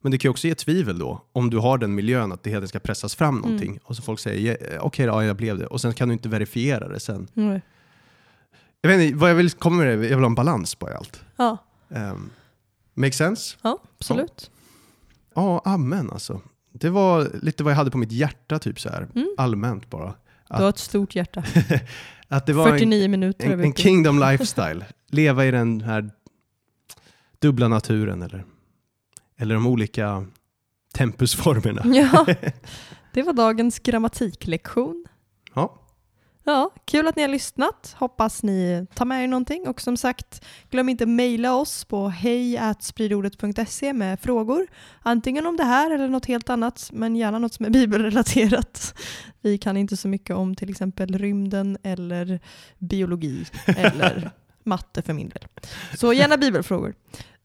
Men 0.01 0.11
det 0.11 0.17
kan 0.17 0.29
ju 0.29 0.31
också 0.31 0.47
ge 0.47 0.55
tvivel 0.55 0.99
då, 0.99 1.21
om 1.31 1.49
du 1.49 1.57
har 1.57 1.77
den 1.77 1.95
miljön 1.95 2.31
att 2.31 2.43
det 2.43 2.49
hela 2.49 2.67
ska 2.67 2.79
pressas 2.79 3.15
fram 3.15 3.35
någonting. 3.35 3.69
Mm. 3.69 3.79
Och 3.83 3.95
så 3.95 4.01
folk 4.01 4.19
säger, 4.19 4.57
"Ja, 4.73 4.79
okej, 4.81 5.05
ja, 5.05 5.23
jag 5.25 5.35
blev 5.35 5.57
det. 5.57 5.65
Och 5.67 5.81
sen 5.81 5.93
kan 5.93 6.07
du 6.07 6.13
inte 6.13 6.29
verifiera 6.29 6.87
det 6.87 6.99
sen. 6.99 7.27
Nej. 7.33 7.61
Jag 8.81 8.89
vet 8.89 9.01
inte, 9.01 9.17
vad 9.17 9.29
jag 9.29 9.35
vill 9.35 9.51
komma 9.51 9.75
med 9.77 9.87
det, 9.87 9.93
jag 9.93 9.99
vill 10.17 10.19
ha 10.19 10.25
en 10.25 10.35
balans 10.35 10.75
på 10.75 10.87
allt. 10.87 11.21
Ja, 11.37 11.57
Um, 11.89 12.29
make 12.93 13.11
sense? 13.11 13.57
ja 13.61 13.79
absolut. 13.99 14.51
Ja, 15.35 15.61
amen 15.65 16.09
alltså. 16.11 16.41
Det 16.73 16.89
var 16.89 17.27
lite 17.41 17.63
vad 17.63 17.71
jag 17.73 17.77
hade 17.77 17.91
på 17.91 17.97
mitt 17.97 18.11
hjärta, 18.11 18.59
typ 18.59 18.79
så 18.79 18.89
här. 18.89 19.07
Mm. 19.15 19.27
allmänt 19.37 19.89
bara. 19.89 20.13
Du 20.49 20.55
har 20.55 20.69
ett 20.69 20.77
stort 20.77 21.15
hjärta. 21.15 21.43
Att 22.27 22.45
det 22.45 22.53
var 22.53 22.67
en, 22.67 22.73
49 22.73 23.07
minuter 23.09 23.45
en, 23.45 23.51
över 23.51 23.63
en 23.63 23.69
uppe. 23.71 23.81
kingdom 23.81 24.19
lifestyle. 24.19 24.85
Leva 25.09 25.45
i 25.45 25.51
den 25.51 25.81
här 25.81 26.09
dubbla 27.39 27.67
naturen 27.67 28.21
eller, 28.21 28.45
eller 29.37 29.55
de 29.55 29.67
olika 29.67 30.25
tempusformerna. 30.93 31.81
Ja, 31.95 32.25
det 33.13 33.23
var 33.23 33.33
dagens 33.33 33.79
grammatiklektion. 33.79 35.05
Ja. 35.55 35.83
Ja, 36.43 36.69
kul 36.85 37.07
att 37.07 37.15
ni 37.15 37.21
har 37.21 37.29
lyssnat. 37.29 37.95
Hoppas 37.97 38.43
ni 38.43 38.87
tar 38.93 39.05
med 39.05 39.23
er 39.23 39.27
någonting. 39.27 39.67
Och 39.67 39.81
som 39.81 39.97
sagt, 39.97 40.45
glöm 40.69 40.89
inte 40.89 41.05
mejla 41.05 41.55
oss 41.55 41.85
på 41.85 42.09
hejatspridordet.se 42.09 43.93
med 43.93 44.19
frågor. 44.19 44.67
Antingen 45.01 45.45
om 45.45 45.57
det 45.57 45.63
här 45.63 45.91
eller 45.91 46.07
något 46.07 46.25
helt 46.25 46.49
annat, 46.49 46.89
men 46.93 47.15
gärna 47.15 47.39
något 47.39 47.53
som 47.53 47.65
är 47.65 47.69
bibelrelaterat. 47.69 48.93
Vi 49.41 49.57
kan 49.57 49.77
inte 49.77 49.97
så 49.97 50.07
mycket 50.07 50.35
om 50.35 50.55
till 50.55 50.69
exempel 50.69 51.17
rymden 51.17 51.77
eller 51.83 52.39
biologi 52.77 53.45
eller 53.65 54.31
matte 54.63 55.01
för 55.01 55.13
min 55.13 55.29
del. 55.29 55.45
Så 55.95 56.13
gärna 56.13 56.37
bibelfrågor. 56.37 56.93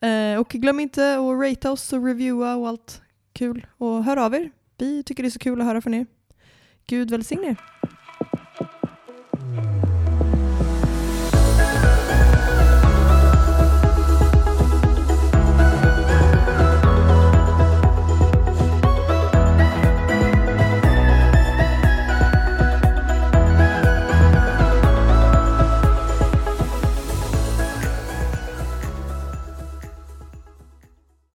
Eh, 0.03 0.40
och 0.40 0.48
glöm 0.48 0.80
inte 0.80 1.14
att 1.14 1.40
rata 1.40 1.72
oss 1.72 1.92
och 1.92 2.05
reviewa 2.05 2.55
och 2.55 2.68
allt 2.68 3.03
kul. 3.32 3.66
Och 3.78 4.05
hör 4.05 4.16
av 4.16 4.34
er. 4.34 4.50
Vi 4.78 5.03
tycker 5.03 5.22
det 5.22 5.28
är 5.28 5.30
så 5.30 5.38
kul 5.38 5.61
att 5.61 5.66
höra 5.66 5.80
från 5.80 5.94
er. 5.94 6.07
Gud 6.86 7.11
välsigne 7.11 7.46
er. 7.48 7.57